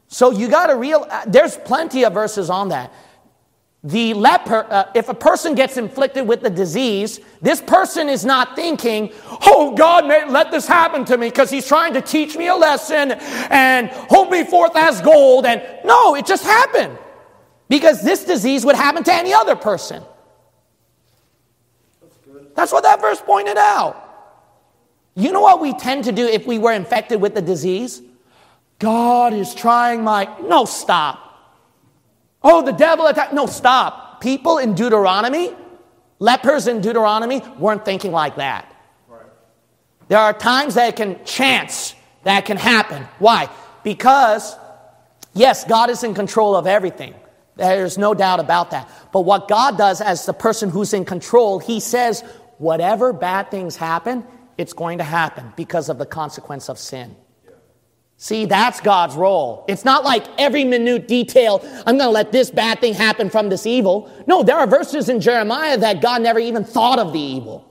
So 0.08 0.32
you 0.32 0.48
got 0.48 0.68
to 0.68 0.76
real. 0.76 1.06
Uh, 1.10 1.26
there's 1.28 1.58
plenty 1.58 2.06
of 2.06 2.14
verses 2.14 2.50
on 2.50 2.70
that 2.70 2.94
the 3.84 4.14
leper, 4.14 4.68
uh, 4.70 4.92
if 4.94 5.08
a 5.08 5.14
person 5.14 5.56
gets 5.56 5.78
inflicted 5.78 6.28
with 6.28 6.42
the 6.42 6.50
disease, 6.50 7.22
this 7.42 7.62
person 7.62 8.10
is 8.10 8.26
not 8.26 8.56
thinking, 8.56 9.14
oh, 9.46 9.74
God 9.74 10.06
let 10.06 10.52
this 10.52 10.68
happen 10.68 11.06
to 11.06 11.18
me 11.18 11.30
because 11.30 11.50
he's 11.50 11.66
trying 11.66 11.94
to 11.94 12.02
teach 12.02 12.36
me 12.36 12.48
a 12.48 12.56
lesson 12.56 13.12
and 13.12 13.88
hold 13.88 14.32
me 14.32 14.44
forth 14.44 14.76
as 14.76 15.00
gold. 15.00 15.46
And 15.46 15.64
no, 15.86 16.16
it 16.16 16.26
just 16.26 16.44
happened 16.44 16.98
because 17.70 18.02
this 18.02 18.26
disease 18.26 18.66
would 18.66 18.76
happen 18.76 19.04
to 19.06 19.14
any 19.14 19.34
other 19.34 19.56
person. 19.56 20.04
That's, 22.56 22.72
what 22.72 22.84
that 22.84 23.02
verse 23.02 23.22
pointed 23.22 23.58
out. 23.58 24.06
You 25.16 25.32
know 25.32 25.41
what 25.41 25.60
we 25.60 25.74
tend 25.74 26.06
to 26.06 26.12
do 26.12 26.26
if 26.26 26.45
we 26.45 26.58
were 26.60 26.74
infected 26.74 27.22
with 27.22 27.36
the 27.36 27.41
disease? 27.41 28.02
God 28.80 29.34
is 29.34 29.54
trying 29.54 30.04
my. 30.04 30.30
No, 30.41 30.66
stop. 30.66 31.26
Oh, 32.41 32.62
the 32.62 32.72
devil 32.72 33.08
attacked. 33.08 33.34
No, 33.34 33.45
stop. 33.45 34.22
People 34.22 34.58
in 34.58 34.76
Deuteronomy, 34.76 35.54
lepers 36.20 36.68
in 36.68 36.82
Deuteronomy, 36.82 37.41
weren't 37.58 37.84
thinking 37.84 38.12
like 38.12 38.38
that. 38.38 38.74
There 40.08 40.18
are 40.18 40.34
times 40.34 40.76
that 40.76 40.95
can 40.95 41.24
chance 41.24 41.93
that 42.24 42.45
can 42.45 42.58
happen. 42.58 43.04
Why? 43.20 43.50
Because, 43.84 44.56
yes, 45.34 45.66
God 45.66 45.89
is 45.89 46.04
in 46.04 46.14
control 46.14 46.56
of 46.56 46.66
everything. 46.66 47.14
There's 47.56 47.97
no 47.97 48.14
doubt 48.14 48.39
about 48.39 48.72
that. 48.72 48.89
But 49.12 49.22
what 49.22 49.47
God 49.47 49.78
does 49.78 50.02
as 50.02 50.26
the 50.26 50.34
person 50.34 50.70
who's 50.70 50.93
in 50.93 51.06
control, 51.06 51.60
He 51.60 51.80
says, 51.80 52.24
whatever 52.60 53.12
bad 53.12 53.49
things 53.49 53.76
happen, 53.76 54.24
it's 54.57 54.74
going 54.74 54.99
to 54.99 55.03
happen 55.03 55.51
because 55.55 55.89
of 55.89 55.97
the 55.97 56.05
consequence 56.05 56.70
of 56.70 56.78
sin. 56.78 57.16
See, 58.18 58.45
that's 58.45 58.82
God's 58.82 59.16
role. 59.16 59.64
It's 59.70 59.86
not 59.86 60.03
like 60.03 60.26
every 60.38 60.66
minute 60.66 61.07
detail, 61.07 61.62
I'm 61.88 61.97
going 61.97 62.10
to 62.10 62.10
let 62.10 62.34
this 62.34 62.51
bad 62.51 62.82
thing 62.82 62.93
happen 62.93 63.30
from 63.30 63.47
this 63.47 63.66
evil. 63.66 64.12
No, 64.28 64.43
there 64.43 64.57
are 64.57 64.68
verses 64.68 65.07
in 65.07 65.22
Jeremiah 65.22 65.78
that 65.78 66.01
God 66.01 66.22
never 66.22 66.38
even 66.38 66.66
thought 66.66 66.99
of 66.99 67.14
the 67.14 67.20
evil. 67.20 67.66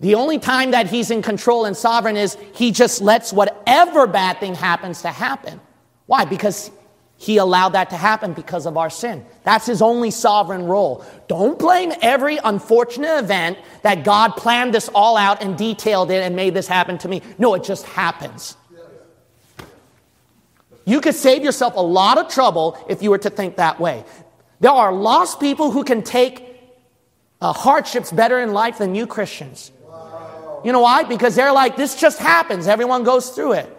The 0.00 0.16
only 0.16 0.40
time 0.40 0.72
that 0.72 0.88
he's 0.88 1.12
in 1.12 1.22
control 1.22 1.64
and 1.64 1.76
sovereign 1.76 2.16
is 2.16 2.36
he 2.52 2.72
just 2.72 3.00
lets 3.00 3.32
whatever 3.32 4.08
bad 4.08 4.40
thing 4.40 4.56
happens 4.56 5.02
to 5.02 5.10
happen. 5.10 5.60
Why? 6.06 6.24
Because 6.24 6.72
he 7.16 7.36
allowed 7.38 7.70
that 7.70 7.90
to 7.90 7.96
happen 7.96 8.32
because 8.32 8.66
of 8.66 8.76
our 8.76 8.90
sin. 8.90 9.24
That's 9.44 9.66
his 9.66 9.80
only 9.80 10.10
sovereign 10.10 10.64
role. 10.64 11.04
Don't 11.28 11.58
blame 11.58 11.92
every 12.02 12.38
unfortunate 12.38 13.18
event 13.18 13.58
that 13.82 14.04
God 14.04 14.36
planned 14.36 14.74
this 14.74 14.88
all 14.94 15.16
out 15.16 15.42
and 15.42 15.56
detailed 15.56 16.10
it 16.10 16.22
and 16.22 16.36
made 16.36 16.54
this 16.54 16.66
happen 16.66 16.98
to 16.98 17.08
me. 17.08 17.22
No, 17.38 17.54
it 17.54 17.64
just 17.64 17.86
happens. 17.86 18.56
You 20.84 21.00
could 21.00 21.14
save 21.14 21.42
yourself 21.42 21.74
a 21.76 21.80
lot 21.80 22.18
of 22.18 22.28
trouble 22.28 22.84
if 22.88 23.02
you 23.02 23.10
were 23.10 23.18
to 23.18 23.30
think 23.30 23.56
that 23.56 23.80
way. 23.80 24.04
There 24.60 24.70
are 24.70 24.92
lost 24.92 25.40
people 25.40 25.70
who 25.70 25.84
can 25.84 26.02
take 26.02 26.44
uh, 27.40 27.52
hardships 27.52 28.12
better 28.12 28.40
in 28.40 28.52
life 28.52 28.78
than 28.78 28.94
you 28.94 29.06
Christians. 29.06 29.70
You 30.64 30.72
know 30.72 30.80
why? 30.80 31.04
Because 31.04 31.36
they're 31.36 31.52
like, 31.52 31.76
this 31.76 31.94
just 31.94 32.18
happens. 32.18 32.66
Everyone 32.66 33.04
goes 33.04 33.30
through 33.30 33.52
it. 33.52 33.76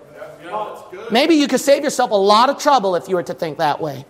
Maybe 1.12 1.36
you 1.36 1.48
could 1.48 1.60
save 1.60 1.84
yourself 1.84 2.12
a 2.12 2.16
lot 2.16 2.50
of 2.50 2.58
trouble 2.58 2.96
if 2.96 3.08
you 3.08 3.16
were 3.16 3.24
to 3.24 3.34
think 3.34 3.58
that 3.58 3.80
way. 3.80 4.06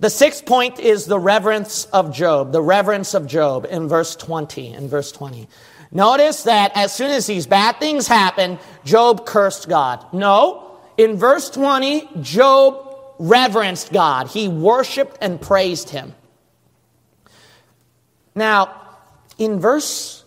The 0.00 0.10
sixth 0.10 0.46
point 0.46 0.80
is 0.80 1.06
the 1.06 1.18
reverence 1.18 1.84
of 1.86 2.12
Job, 2.12 2.50
the 2.52 2.60
reverence 2.60 3.14
of 3.14 3.26
Job 3.26 3.66
in 3.70 3.88
verse 3.88 4.16
20. 4.16 4.74
In 4.74 4.88
verse 4.88 5.12
20. 5.12 5.48
Notice 5.92 6.44
that 6.44 6.72
as 6.74 6.92
soon 6.92 7.10
as 7.10 7.26
these 7.26 7.46
bad 7.46 7.78
things 7.78 8.08
happen, 8.08 8.58
Job 8.84 9.26
cursed 9.26 9.68
God. 9.68 10.04
No, 10.12 10.78
in 10.96 11.16
verse 11.16 11.50
20, 11.50 12.08
Job 12.20 12.96
reverenced 13.18 13.92
God. 13.92 14.28
He 14.28 14.48
worshiped 14.48 15.18
and 15.20 15.40
praised 15.40 15.90
him. 15.90 16.14
Now, 18.34 18.74
in 19.38 19.60
verse 19.60 20.24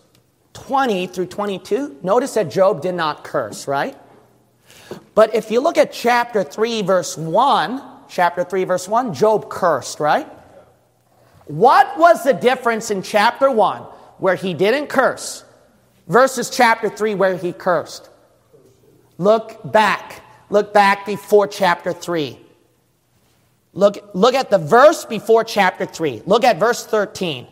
20 0.53 1.07
through 1.07 1.27
22, 1.27 1.97
notice 2.03 2.35
that 2.35 2.49
Job 2.49 2.81
did 2.81 2.95
not 2.95 3.23
curse, 3.23 3.67
right? 3.67 3.97
But 5.13 5.33
if 5.33 5.51
you 5.51 5.59
look 5.61 5.77
at 5.77 5.91
chapter 5.91 6.43
3, 6.43 6.81
verse 6.81 7.17
1, 7.17 7.81
chapter 8.09 8.43
3, 8.43 8.63
verse 8.65 8.87
1, 8.87 9.13
Job 9.13 9.49
cursed, 9.49 9.99
right? 9.99 10.27
What 11.45 11.97
was 11.97 12.23
the 12.23 12.33
difference 12.33 12.91
in 12.91 13.01
chapter 13.01 13.49
1 13.51 13.81
where 14.17 14.35
he 14.35 14.53
didn't 14.53 14.87
curse 14.87 15.43
versus 16.07 16.49
chapter 16.49 16.89
3 16.89 17.15
where 17.15 17.37
he 17.37 17.53
cursed. 17.53 18.09
Look 19.17 19.59
back. 19.71 20.21
Look 20.49 20.73
back 20.73 21.05
before 21.05 21.47
chapter 21.47 21.93
3. 21.93 22.39
Look, 23.73 24.11
look 24.13 24.35
at 24.35 24.49
the 24.49 24.57
verse 24.57 25.05
before 25.05 25.43
chapter 25.43 25.85
3. 25.85 26.23
Look 26.25 26.43
at 26.43 26.59
verse 26.59 26.85
13. 26.85 27.47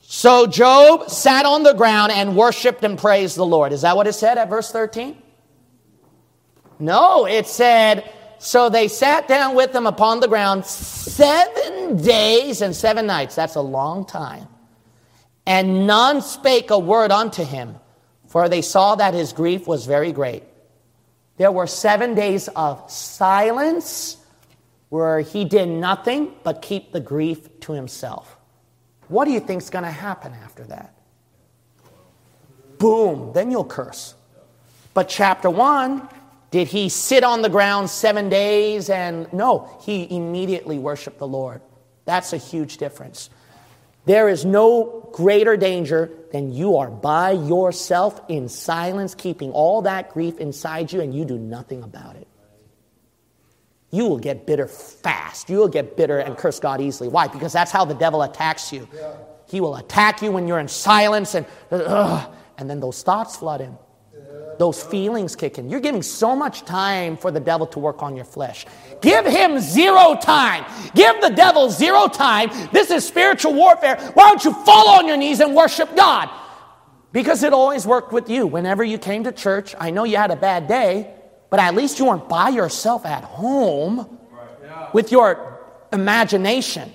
So 0.00 0.46
Job 0.46 1.10
sat 1.10 1.44
on 1.44 1.64
the 1.64 1.74
ground 1.74 2.12
and 2.12 2.34
worshiped 2.34 2.82
and 2.82 2.98
praised 2.98 3.36
the 3.36 3.44
Lord. 3.44 3.72
Is 3.72 3.82
that 3.82 3.94
what 3.94 4.06
it 4.06 4.14
said 4.14 4.38
at 4.38 4.48
verse 4.48 4.72
13? 4.72 5.22
No, 6.78 7.26
it 7.26 7.46
said, 7.46 8.10
So 8.38 8.68
they 8.68 8.88
sat 8.88 9.26
down 9.28 9.54
with 9.54 9.74
him 9.74 9.86
upon 9.86 10.20
the 10.20 10.28
ground 10.28 10.64
seven 10.64 11.96
days 12.02 12.62
and 12.62 12.74
seven 12.74 13.06
nights. 13.06 13.34
That's 13.34 13.56
a 13.56 13.60
long 13.60 14.04
time. 14.04 14.46
And 15.46 15.86
none 15.86 16.20
spake 16.22 16.70
a 16.70 16.78
word 16.78 17.10
unto 17.10 17.42
him, 17.42 17.76
for 18.26 18.48
they 18.48 18.62
saw 18.62 18.94
that 18.96 19.14
his 19.14 19.32
grief 19.32 19.66
was 19.66 19.86
very 19.86 20.12
great. 20.12 20.42
There 21.38 21.50
were 21.50 21.66
seven 21.66 22.14
days 22.14 22.48
of 22.48 22.90
silence 22.90 24.18
where 24.88 25.20
he 25.20 25.44
did 25.44 25.68
nothing 25.68 26.32
but 26.42 26.62
keep 26.62 26.92
the 26.92 27.00
grief 27.00 27.60
to 27.60 27.72
himself. 27.72 28.36
What 29.08 29.24
do 29.24 29.30
you 29.30 29.40
think 29.40 29.62
is 29.62 29.70
going 29.70 29.84
to 29.84 29.90
happen 29.90 30.32
after 30.44 30.64
that? 30.64 30.94
Boom, 32.78 33.32
then 33.32 33.50
you'll 33.50 33.64
curse. 33.64 34.14
But 34.94 35.08
chapter 35.08 35.48
1, 35.48 36.08
did 36.50 36.68
he 36.68 36.88
sit 36.88 37.24
on 37.24 37.42
the 37.42 37.48
ground 37.48 37.90
seven 37.90 38.28
days 38.28 38.90
and 38.90 39.30
no, 39.32 39.78
he 39.82 40.14
immediately 40.14 40.78
worshiped 40.78 41.18
the 41.18 41.26
Lord. 41.26 41.60
That's 42.04 42.32
a 42.32 42.38
huge 42.38 42.78
difference. 42.78 43.30
There 44.06 44.28
is 44.28 44.44
no 44.44 45.10
greater 45.12 45.56
danger 45.56 46.10
than 46.32 46.52
you 46.52 46.76
are 46.76 46.90
by 46.90 47.32
yourself 47.32 48.20
in 48.28 48.48
silence, 48.48 49.14
keeping 49.14 49.52
all 49.52 49.82
that 49.82 50.14
grief 50.14 50.38
inside 50.38 50.92
you, 50.92 51.02
and 51.02 51.14
you 51.14 51.26
do 51.26 51.36
nothing 51.36 51.82
about 51.82 52.16
it 52.16 52.28
you 53.90 54.04
will 54.04 54.18
get 54.18 54.46
bitter 54.46 54.66
fast. 54.66 55.48
You 55.48 55.58
will 55.58 55.68
get 55.68 55.96
bitter 55.96 56.18
and 56.18 56.36
curse 56.36 56.60
God 56.60 56.80
easily. 56.80 57.08
Why? 57.08 57.26
Because 57.26 57.52
that's 57.52 57.70
how 57.70 57.84
the 57.84 57.94
devil 57.94 58.22
attacks 58.22 58.72
you. 58.72 58.86
He 59.48 59.60
will 59.60 59.76
attack 59.76 60.20
you 60.20 60.30
when 60.30 60.46
you're 60.46 60.58
in 60.58 60.68
silence 60.68 61.34
and 61.34 61.46
uh, 61.70 62.28
and 62.58 62.68
then 62.68 62.80
those 62.80 63.02
thoughts 63.02 63.36
flood 63.36 63.60
in. 63.60 63.78
Those 64.58 64.82
feelings 64.82 65.36
kick 65.36 65.58
in. 65.58 65.70
You're 65.70 65.80
giving 65.80 66.02
so 66.02 66.34
much 66.34 66.64
time 66.64 67.16
for 67.16 67.30
the 67.30 67.38
devil 67.38 67.66
to 67.68 67.78
work 67.78 68.02
on 68.02 68.16
your 68.16 68.24
flesh. 68.24 68.66
Give 69.00 69.24
him 69.24 69.60
zero 69.60 70.18
time. 70.20 70.64
Give 70.94 71.20
the 71.20 71.30
devil 71.30 71.70
zero 71.70 72.08
time. 72.08 72.50
This 72.72 72.90
is 72.90 73.06
spiritual 73.06 73.54
warfare. 73.54 73.96
Why 74.14 74.28
don't 74.28 74.44
you 74.44 74.52
fall 74.64 74.88
on 74.88 75.06
your 75.06 75.16
knees 75.16 75.38
and 75.38 75.54
worship 75.54 75.94
God? 75.94 76.28
Because 77.12 77.44
it 77.44 77.52
always 77.52 77.86
worked 77.86 78.12
with 78.12 78.28
you. 78.28 78.46
Whenever 78.46 78.82
you 78.82 78.98
came 78.98 79.24
to 79.24 79.32
church, 79.32 79.76
I 79.78 79.90
know 79.90 80.02
you 80.04 80.16
had 80.16 80.32
a 80.32 80.36
bad 80.36 80.66
day, 80.66 81.14
but 81.50 81.60
at 81.60 81.74
least 81.74 82.00
you 82.00 82.06
weren't 82.06 82.28
by 82.28 82.48
yourself 82.48 83.06
at 83.06 83.22
home 83.22 84.18
with 84.92 85.12
your 85.12 85.60
imagination. 85.92 86.92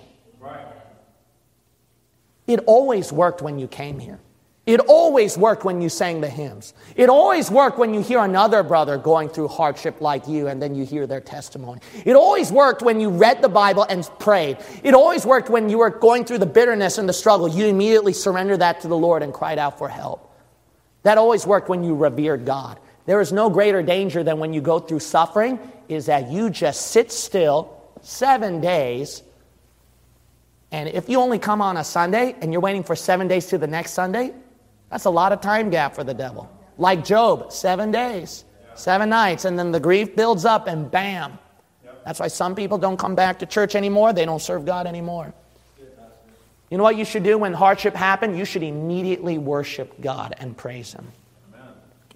It 2.46 2.60
always 2.66 3.12
worked 3.12 3.42
when 3.42 3.58
you 3.58 3.70
came 3.70 4.00
here. 4.00 4.20
It 4.66 4.80
always 4.80 5.38
worked 5.38 5.66
when 5.66 5.82
you 5.82 5.90
sang 5.90 6.22
the 6.22 6.30
hymns. 6.30 6.74
It 6.96 7.10
always 7.10 7.52
worked 7.52 7.78
when 7.78 7.94
you 7.94 8.02
hear 8.02 8.20
another 8.20 8.64
brother 8.64 8.98
going 8.98 9.28
through 9.28 9.50
hardship 9.50 10.00
like 10.00 10.26
you 10.26 10.48
and 10.48 10.62
then 10.62 10.74
you 10.74 10.86
hear 10.86 11.06
their 11.06 11.20
testimony. 11.20 11.82
It 12.06 12.16
always 12.16 12.50
worked 12.50 12.82
when 12.82 13.02
you 13.02 13.10
read 13.10 13.42
the 13.42 13.50
Bible 13.50 13.84
and 13.84 14.10
prayed. 14.20 14.58
It 14.82 14.94
always 14.94 15.26
worked 15.26 15.50
when 15.50 15.70
you 15.70 15.80
were 15.80 15.90
going 15.90 16.24
through 16.24 16.38
the 16.38 16.46
bitterness 16.46 16.98
and 16.98 17.10
the 17.10 17.14
struggle. 17.14 17.50
You 17.50 17.66
immediately 17.66 18.14
surrendered 18.14 18.60
that 18.60 18.80
to 18.82 18.88
the 18.88 18.96
Lord 18.96 19.22
and 19.22 19.34
cried 19.34 19.60
out 19.60 19.78
for 19.78 19.90
help. 19.90 20.34
That 21.02 21.18
always 21.18 21.46
worked 21.46 21.68
when 21.68 21.84
you 21.84 21.96
revered 21.96 22.46
God. 22.46 22.80
There 23.06 23.20
is 23.20 23.34
no 23.34 23.50
greater 23.50 23.84
danger 23.84 24.24
than 24.24 24.40
when 24.40 24.54
you 24.54 24.62
go 24.62 24.80
through 24.80 25.02
suffering, 25.02 25.60
is 25.90 26.06
that 26.06 26.32
you 26.32 26.50
just 26.50 26.88
sit 26.88 27.12
still 27.12 27.82
seven 28.02 28.62
days. 28.62 29.24
And 30.72 30.88
if 30.88 31.10
you 31.10 31.20
only 31.20 31.38
come 31.38 31.62
on 31.62 31.76
a 31.76 31.84
Sunday 31.84 32.34
and 32.40 32.54
you're 32.54 32.62
waiting 32.62 32.84
for 32.84 32.96
seven 32.96 33.28
days 33.28 33.48
to 33.48 33.58
the 33.58 33.68
next 33.68 33.92
Sunday, 33.92 34.34
that's 34.94 35.06
a 35.06 35.10
lot 35.10 35.32
of 35.32 35.42
time 35.42 35.72
gap 35.72 35.96
for 35.96 36.04
the 36.04 36.14
devil. 36.14 36.48
Like 36.78 37.04
Job, 37.04 37.52
seven 37.52 37.90
days, 37.90 38.46
seven 38.76 39.10
nights, 39.10 39.44
and 39.44 39.58
then 39.58 39.72
the 39.72 39.80
grief 39.80 40.16
builds 40.16 40.46
up 40.46 40.68
and 40.68 40.92
bam. 40.92 41.40
That's 42.06 42.20
why 42.20 42.28
some 42.28 42.54
people 42.54 42.78
don't 42.78 42.98
come 42.98 43.16
back 43.16 43.40
to 43.40 43.48
church 43.48 43.74
anymore. 43.74 44.14
They 44.14 44.24
don't 44.24 44.40
serve 44.40 44.68
God 44.68 44.86
anymore. 44.86 45.34
You 46.70 46.78
know 46.78 46.84
what 46.84 46.96
you 46.96 47.06
should 47.06 47.24
do 47.24 47.40
when 47.40 47.54
hardship 47.54 47.96
happens? 47.96 48.38
You 48.38 48.46
should 48.46 48.62
immediately 48.62 49.40
worship 49.40 50.00
God 50.00 50.36
and 50.38 50.56
praise 50.56 50.94
Him. 50.94 51.12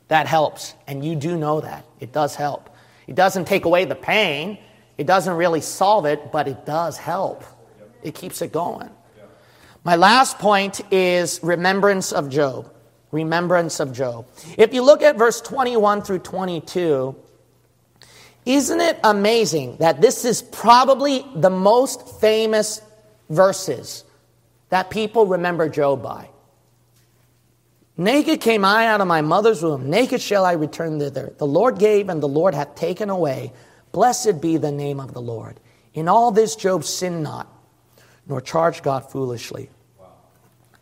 That 0.10 0.28
helps. 0.28 0.76
And 0.86 1.04
you 1.04 1.16
do 1.16 1.36
know 1.36 1.62
that. 1.62 1.84
It 2.00 2.14
does 2.14 2.36
help. 2.36 2.70
It 3.08 3.16
doesn't 3.16 3.46
take 3.46 3.66
away 3.66 3.86
the 3.86 3.96
pain, 3.96 4.60
it 5.00 5.08
doesn't 5.08 5.34
really 5.34 5.62
solve 5.62 6.06
it, 6.06 6.32
but 6.32 6.48
it 6.48 6.64
does 6.68 6.96
help. 6.96 7.44
It 8.04 8.14
keeps 8.14 8.44
it 8.44 8.52
going. 8.52 8.92
My 9.88 9.96
last 9.96 10.38
point 10.38 10.82
is 10.92 11.40
remembrance 11.42 12.12
of 12.12 12.30
Job. 12.30 12.70
Remembrance 13.14 13.80
of 13.80 13.94
Job. 13.94 14.28
If 14.58 14.74
you 14.74 14.84
look 14.84 15.02
at 15.02 15.16
verse 15.16 15.40
21 15.40 16.02
through 16.02 16.20
22, 16.20 17.16
isn't 18.46 18.82
it 18.82 19.00
amazing 19.02 19.78
that 19.78 20.02
this 20.02 20.26
is 20.26 20.42
probably 20.42 21.26
the 21.38 21.50
most 21.50 22.20
famous 22.20 22.82
verses 23.30 24.04
that 24.72 24.90
people 24.90 25.26
remember 25.26 25.70
Job 25.70 26.04
by? 26.04 26.32
Naked 27.96 28.42
came 28.42 28.66
I 28.66 28.88
out 28.88 29.00
of 29.00 29.08
my 29.08 29.22
mother's 29.22 29.64
womb, 29.64 29.90
naked 29.90 30.20
shall 30.20 30.44
I 30.44 30.52
return 30.52 31.00
thither. 31.00 31.34
The 31.38 31.48
Lord 31.48 31.80
gave, 31.80 32.10
and 32.10 32.22
the 32.22 32.28
Lord 32.28 32.54
hath 32.54 32.76
taken 32.76 33.10
away. 33.10 33.54
Blessed 33.94 34.42
be 34.42 34.58
the 34.58 34.74
name 34.74 35.00
of 35.00 35.14
the 35.14 35.22
Lord. 35.22 35.62
In 35.94 36.10
all 36.10 36.32
this, 36.32 36.58
Job 36.58 36.84
sinned 36.84 37.24
not, 37.24 37.48
nor 38.28 38.42
charged 38.42 38.84
God 38.84 39.10
foolishly. 39.10 39.70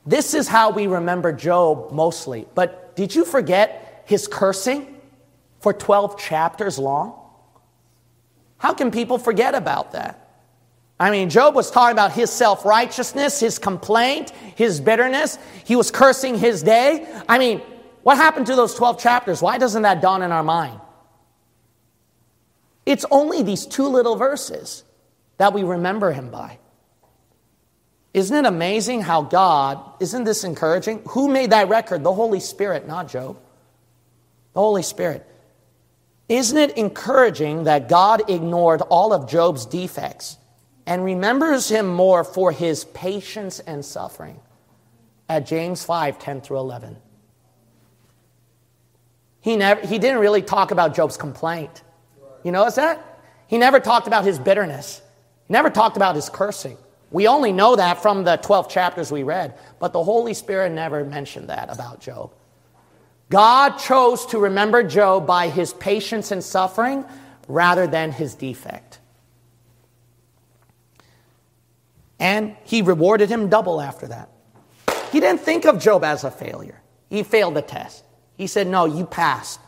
This 0.06 0.34
is 0.34 0.48
how 0.48 0.70
we 0.70 0.88
remember 0.88 1.32
Job 1.32 1.92
mostly. 1.92 2.46
But 2.54 2.96
did 2.96 3.16
you 3.16 3.26
forget 3.26 4.04
his 4.06 4.28
cursing 4.28 5.02
for 5.60 5.74
12 5.74 6.20
chapters 6.20 6.78
long? 6.78 7.20
How 8.58 8.74
can 8.74 8.92
people 8.92 9.18
forget 9.18 9.56
about 9.56 9.94
that? 9.94 10.22
I 11.00 11.12
mean, 11.12 11.30
Job 11.30 11.56
was 11.56 11.70
talking 11.72 11.92
about 11.92 12.14
his 12.14 12.30
self 12.30 12.64
righteousness, 12.66 13.40
his 13.40 13.60
complaint, 13.60 14.30
his 14.56 14.80
bitterness. 14.80 15.38
He 15.66 15.76
was 15.76 15.92
cursing 15.92 16.38
his 16.38 16.64
day. 16.64 17.06
I 17.28 17.38
mean, 17.38 17.62
what 18.04 18.18
happened 18.18 18.46
to 18.48 18.56
those 18.56 18.76
12 18.76 19.00
chapters? 19.00 19.42
Why 19.42 19.58
doesn't 19.58 19.82
that 19.82 20.02
dawn 20.02 20.22
in 20.22 20.32
our 20.32 20.44
mind? 20.44 20.80
It's 22.86 23.06
only 23.12 23.42
these 23.42 23.66
two 23.66 23.88
little 23.88 24.16
verses 24.16 24.84
that 25.38 25.54
we 25.54 25.64
remember 25.64 26.12
him 26.12 26.30
by. 26.30 26.60
Isn't 28.16 28.36
it 28.36 28.48
amazing 28.48 29.02
how 29.02 29.22
God, 29.22 29.80
isn't 30.00 30.24
this 30.24 30.44
encouraging? 30.44 31.04
Who 31.10 31.28
made 31.28 31.52
that 31.52 31.70
record? 31.70 32.04
The 32.04 32.14
Holy 32.14 32.40
Spirit, 32.40 32.88
not 32.88 33.10
Job. 33.10 33.38
The 34.54 34.60
Holy 34.60 34.84
Spirit. 34.84 35.28
Isn't 36.28 36.58
it 36.58 36.78
encouraging 36.78 37.66
that 37.66 37.90
God 37.90 38.30
ignored 38.30 38.82
all 38.82 39.14
of 39.14 39.30
Job's 39.30 39.66
defects? 39.66 40.38
and 40.86 41.04
remembers 41.04 41.70
him 41.70 41.88
more 41.88 42.24
for 42.24 42.52
his 42.52 42.86
patience 42.86 43.60
and 43.60 43.84
suffering 43.84 44.40
at 45.28 45.46
James 45.46 45.84
5 45.84 46.20
10 46.20 46.42
through 46.42 46.58
11. 46.58 46.98
He, 49.42 49.58
never, 49.58 49.86
he 49.86 50.00
didn't 50.00 50.20
really 50.20 50.42
talk 50.42 50.72
about 50.72 50.96
Job's 50.96 51.18
complaint. 51.18 51.84
You 52.44 52.52
notice 52.52 52.76
that? 52.76 53.20
He 53.48 53.58
never 53.58 53.80
talked 53.80 54.08
about 54.08 54.26
his 54.26 54.40
bitterness. 54.40 55.02
Never 55.50 55.70
talked 55.70 55.98
about 55.98 56.16
his 56.16 56.30
cursing. 56.30 56.78
We 57.16 57.30
only 57.30 57.54
know 57.54 57.78
that 57.78 58.02
from 58.02 58.26
the 58.26 58.36
12 58.36 58.68
chapters 58.68 59.10
we 59.10 59.24
read, 59.24 59.58
but 59.80 59.94
the 59.94 60.04
Holy 60.04 60.34
Spirit 60.34 60.74
never 60.74 61.06
mentioned 61.06 61.48
that 61.48 61.72
about 61.72 62.02
Job. 62.02 62.34
God 63.30 63.78
chose 63.78 64.26
to 64.26 64.38
remember 64.38 64.84
Job 64.84 65.26
by 65.26 65.48
his 65.48 65.72
patience 65.72 66.32
and 66.32 66.44
suffering 66.44 67.06
rather 67.48 67.88
than 67.88 68.12
his 68.12 68.36
defect. 68.36 69.00
And 72.20 72.58
he 72.66 72.82
rewarded 72.82 73.30
him 73.30 73.48
double 73.48 73.80
after 73.80 74.08
that. 74.08 74.30
He 75.14 75.22
didn't 75.22 75.40
think 75.40 75.66
of 75.66 75.80
Job 75.80 76.04
as 76.04 76.26
a 76.26 76.32
failure. 76.32 76.82
He 77.10 77.24
failed 77.24 77.54
the 77.54 77.62
test. 77.62 78.04
He 78.36 78.46
said, 78.46 78.68
No, 78.68 78.84
you 78.84 79.06
passed. 79.06 79.62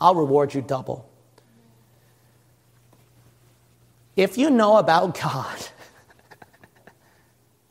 I'll 0.00 0.16
reward 0.16 0.52
you 0.52 0.62
double. 0.62 1.08
If 4.16 4.36
you 4.36 4.50
know 4.50 4.78
about 4.78 5.16
God 5.22 5.68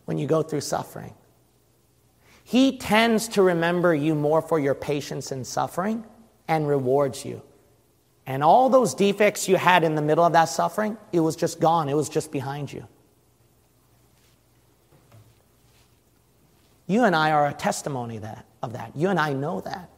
when 0.05 0.17
you 0.17 0.27
go 0.27 0.41
through 0.41 0.61
suffering, 0.61 1.13
He 2.43 2.77
tends 2.77 3.27
to 3.29 3.41
remember 3.41 3.93
you 3.93 4.15
more 4.15 4.41
for 4.41 4.59
your 4.59 4.75
patience 4.75 5.31
in 5.31 5.43
suffering 5.43 6.05
and 6.47 6.67
rewards 6.67 7.25
you. 7.25 7.41
And 8.27 8.43
all 8.43 8.69
those 8.69 8.93
defects 8.93 9.47
you 9.47 9.55
had 9.55 9.83
in 9.83 9.95
the 9.95 10.01
middle 10.01 10.23
of 10.23 10.33
that 10.33 10.45
suffering, 10.45 10.97
it 11.11 11.19
was 11.19 11.35
just 11.35 11.59
gone, 11.59 11.89
it 11.89 11.95
was 11.95 12.09
just 12.09 12.31
behind 12.31 12.71
you. 12.71 12.87
You 16.87 17.03
and 17.03 17.15
I 17.15 17.31
are 17.31 17.47
a 17.47 17.53
testimony 17.53 18.19
that, 18.19 18.45
of 18.61 18.73
that. 18.73 18.95
You 18.95 19.09
and 19.09 19.19
I 19.19 19.33
know 19.33 19.61
that. 19.61 19.89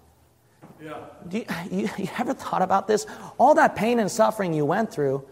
Yeah. 0.82 1.00
Do 1.28 1.38
you, 1.40 1.46
you, 1.72 1.90
you 1.98 2.10
ever 2.18 2.34
thought 2.34 2.62
about 2.62 2.88
this? 2.88 3.06
All 3.38 3.56
that 3.56 3.76
pain 3.76 4.00
and 4.00 4.10
suffering 4.10 4.54
you 4.54 4.66
went 4.66 4.92
through, 4.92 5.26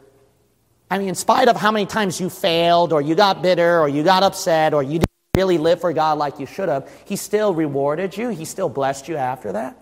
I 0.89 0.97
mean, 0.97 1.09
in 1.09 1.15
spite 1.15 1.47
of 1.47 1.55
how 1.55 1.71
many 1.71 1.86
times 1.86 2.19
you 2.19 2.29
failed, 2.29 2.93
or 2.93 3.01
you 3.01 3.15
got 3.15 3.41
bitter, 3.41 3.79
or 3.79 3.89
you 3.89 4.03
got 4.03 4.23
upset, 4.23 4.73
or 4.73 4.83
you 4.83 4.99
didn't 4.99 5.09
really 5.36 5.57
live 5.57 5.81
for 5.81 5.91
God 5.93 6.17
like 6.17 6.39
you 6.39 6.45
should 6.45 6.69
have, 6.69 6.89
He 7.05 7.15
still 7.15 7.53
rewarded 7.53 8.15
you. 8.15 8.29
He 8.29 8.45
still 8.45 8.69
blessed 8.69 9.07
you 9.07 9.15
after 9.15 9.51
that. 9.53 9.77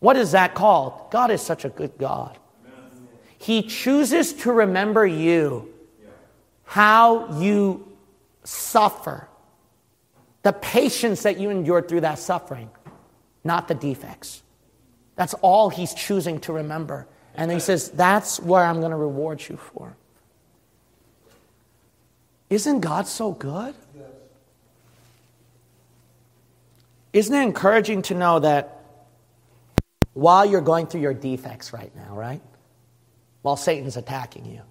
What 0.00 0.16
is 0.16 0.32
that 0.32 0.54
called? 0.54 1.10
God 1.10 1.30
is 1.30 1.40
such 1.40 1.64
a 1.64 1.70
good 1.70 1.96
God. 1.98 2.38
He 3.38 3.62
chooses 3.62 4.32
to 4.34 4.52
remember 4.52 5.06
you, 5.06 5.72
how 6.64 7.40
you 7.40 7.96
suffer, 8.44 9.28
the 10.42 10.52
patience 10.52 11.22
that 11.22 11.38
you 11.38 11.50
endured 11.50 11.88
through 11.88 12.02
that 12.02 12.18
suffering, 12.18 12.70
not 13.42 13.68
the 13.68 13.74
defects. 13.74 14.42
That's 15.16 15.34
all 15.34 15.70
he's 15.70 15.94
choosing 15.94 16.40
to 16.40 16.52
remember. 16.52 17.06
And 17.34 17.50
he 17.50 17.60
says, 17.60 17.90
That's 17.90 18.40
where 18.40 18.62
I'm 18.62 18.80
going 18.80 18.92
to 18.92 18.96
reward 18.96 19.46
you 19.48 19.56
for. 19.56 19.96
Isn't 22.50 22.80
God 22.80 23.06
so 23.06 23.32
good? 23.32 23.74
Isn't 27.12 27.34
it 27.34 27.42
encouraging 27.42 28.02
to 28.02 28.14
know 28.14 28.40
that 28.40 28.82
while 30.14 30.44
you're 30.44 30.60
going 30.60 30.86
through 30.86 31.00
your 31.00 31.14
defects 31.14 31.72
right 31.72 31.94
now, 31.94 32.14
right? 32.14 32.42
While 33.42 33.56
Satan's 33.56 33.96
attacking 33.96 34.46
you, 34.46 34.62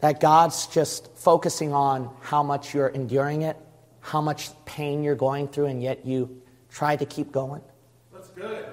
that 0.00 0.20
God's 0.20 0.66
just 0.66 1.14
focusing 1.16 1.72
on 1.72 2.10
how 2.20 2.42
much 2.42 2.74
you're 2.74 2.88
enduring 2.88 3.42
it, 3.42 3.56
how 4.00 4.20
much 4.20 4.50
pain 4.64 5.02
you're 5.02 5.14
going 5.14 5.48
through, 5.48 5.66
and 5.66 5.82
yet 5.82 6.06
you 6.06 6.42
try 6.70 6.96
to 6.96 7.04
keep 7.04 7.32
going? 7.32 7.62
That's 8.12 8.28
good. 8.30 8.66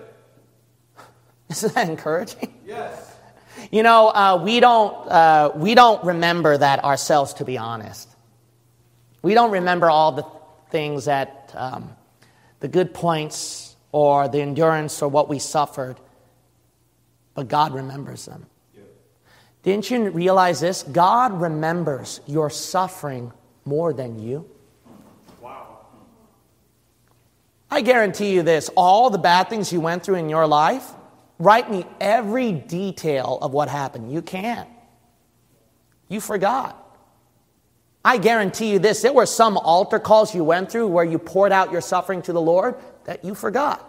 Isn't 1.50 1.74
that 1.76 1.90
encouraging? 1.90 2.54
Yes. 2.66 3.16
You 3.72 3.84
know, 3.84 4.08
uh, 4.10 4.40
we, 4.44 4.60
don't, 4.60 4.94
uh, 5.08 5.52
we 5.56 5.76
don't 5.76 6.04
remember 6.04 6.58
that 6.58 6.84
ourselves, 6.84 7.34
to 7.36 7.46
be 7.46 7.58
honest. 7.58 8.10
We 9.22 9.34
don't 9.34 9.52
remember 9.52 9.90
all 9.90 10.12
the 10.12 10.26
things 10.70 11.06
that, 11.06 11.52
um, 11.56 11.96
the 12.60 12.68
good 12.68 12.94
points 12.94 13.76
or 13.92 14.28
the 14.28 14.42
endurance 14.42 15.02
or 15.02 15.10
what 15.10 15.30
we 15.30 15.40
suffered, 15.40 15.98
but 17.34 17.48
God 17.48 17.74
remembers 17.74 18.26
them. 18.26 18.46
Yeah. 18.76 18.84
Didn't 19.64 19.90
you 19.90 20.10
realize 20.10 20.60
this? 20.60 20.84
God 20.84 21.42
remembers 21.42 22.22
your 22.28 22.50
suffering 22.50 23.32
more 23.66 23.94
than 23.94 24.20
you. 24.20 24.50
Wow. 25.42 25.80
I 27.70 27.82
guarantee 27.82 28.34
you 28.34 28.44
this 28.44 28.70
all 28.76 29.10
the 29.10 29.18
bad 29.18 29.50
things 29.50 29.74
you 29.74 29.82
went 29.82 30.04
through 30.04 30.16
in 30.16 30.30
your 30.30 30.48
life, 30.48 30.90
write 31.40 31.70
me 31.70 31.86
every 32.00 32.52
detail 32.52 33.38
of 33.42 33.54
what 33.54 33.70
happened. 33.70 34.12
You 34.12 34.22
can't. 34.22 34.70
You 36.10 36.22
forgot. 36.22 36.84
I 38.04 38.18
guarantee 38.18 38.72
you 38.72 38.80
this 38.80 39.02
there 39.02 39.12
were 39.12 39.26
some 39.26 39.58
altar 39.58 40.00
calls 40.00 40.34
you 40.34 40.44
went 40.44 40.72
through 40.72 40.88
where 40.88 41.04
you 41.04 41.20
poured 41.20 41.52
out 41.52 41.72
your 41.72 41.82
suffering 41.82 42.22
to 42.24 42.34
the 42.34 42.42
Lord 42.42 42.76
that 43.04 43.26
you 43.26 43.36
forgot. 43.36 43.84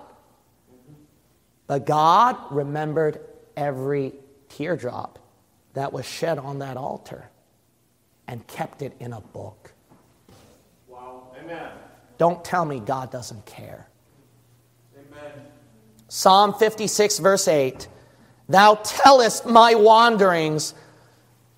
But 1.68 1.86
God 1.86 2.36
remembered 2.50 3.20
every 3.56 4.14
teardrop 4.48 5.18
that 5.74 5.92
was 5.92 6.06
shed 6.06 6.38
on 6.38 6.60
that 6.60 6.76
altar 6.76 7.28
and 8.26 8.44
kept 8.46 8.82
it 8.82 8.94
in 8.98 9.12
a 9.12 9.20
book. 9.20 9.72
Wow. 10.88 11.28
Amen. 11.40 11.70
Don't 12.16 12.44
tell 12.44 12.64
me 12.64 12.80
God 12.80 13.12
doesn't 13.12 13.46
care. 13.46 13.86
Amen. 14.96 15.32
Psalm 16.08 16.54
56, 16.54 17.18
verse 17.18 17.46
8 17.46 17.86
Thou 18.48 18.76
tellest 18.76 19.44
my 19.46 19.74
wanderings, 19.74 20.74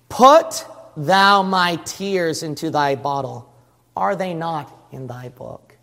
put 0.09 0.65
thou 0.97 1.41
my 1.41 1.77
tears 1.77 2.43
into 2.43 2.69
thy 2.69 2.95
bottle. 2.95 3.47
Are 3.95 4.15
they 4.15 4.33
not 4.33 4.71
in 4.91 5.07
thy 5.07 5.29
book? 5.29 5.77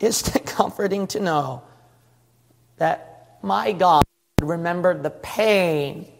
Isn't 0.00 0.36
it 0.36 0.46
comforting 0.46 1.06
to 1.08 1.20
know 1.20 1.62
that 2.76 3.38
my 3.42 3.72
God 3.72 4.04
remembered 4.40 5.02
the 5.02 5.10
pain 5.10 6.10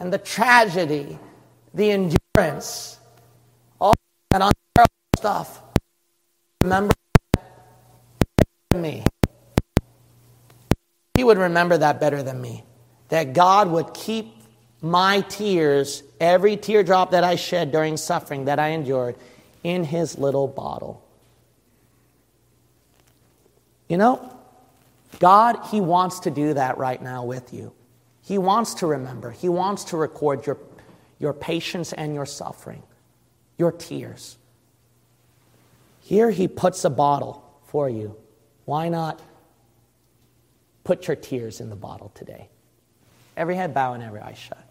and 0.00 0.12
the 0.12 0.18
tragedy, 0.18 1.18
the 1.72 1.90
endurance, 1.92 2.98
all 3.80 3.94
that 4.30 4.42
unbearable 4.42 5.16
stuff? 5.16 5.62
Remember 6.62 6.94
me. 8.74 9.04
He 11.14 11.24
would 11.24 11.38
remember 11.38 11.78
that 11.78 12.00
better 12.00 12.22
than 12.22 12.40
me. 12.40 12.64
That 13.08 13.32
God 13.32 13.70
would 13.70 13.94
keep 13.94 14.34
my 14.80 15.20
tears, 15.22 16.02
every 16.20 16.56
teardrop 16.56 17.12
that 17.12 17.24
I 17.24 17.36
shed 17.36 17.72
during 17.72 17.96
suffering 17.96 18.46
that 18.46 18.58
I 18.58 18.70
endured, 18.70 19.16
in 19.62 19.84
his 19.84 20.18
little 20.18 20.46
bottle. 20.46 21.02
You 23.88 23.96
know, 23.96 24.34
God, 25.18 25.58
He 25.70 25.80
wants 25.80 26.20
to 26.20 26.30
do 26.30 26.54
that 26.54 26.78
right 26.78 27.00
now 27.00 27.24
with 27.24 27.52
you. 27.52 27.72
He 28.22 28.38
wants 28.38 28.74
to 28.74 28.86
remember, 28.86 29.30
He 29.30 29.48
wants 29.48 29.84
to 29.84 29.96
record 29.96 30.46
your, 30.46 30.58
your 31.18 31.32
patience 31.32 31.92
and 31.92 32.14
your 32.14 32.26
suffering, 32.26 32.82
your 33.58 33.72
tears. 33.72 34.36
Here 36.00 36.30
He 36.30 36.48
puts 36.48 36.84
a 36.84 36.90
bottle 36.90 37.44
for 37.66 37.88
you. 37.88 38.16
Why 38.64 38.88
not 38.88 39.20
put 40.84 41.08
your 41.08 41.16
tears 41.16 41.60
in 41.60 41.70
the 41.70 41.76
bottle 41.76 42.10
today? 42.14 42.48
Every 43.36 43.56
head 43.56 43.74
bow 43.74 43.94
and 43.94 44.02
every 44.02 44.20
eye 44.20 44.34
shut. 44.34 44.64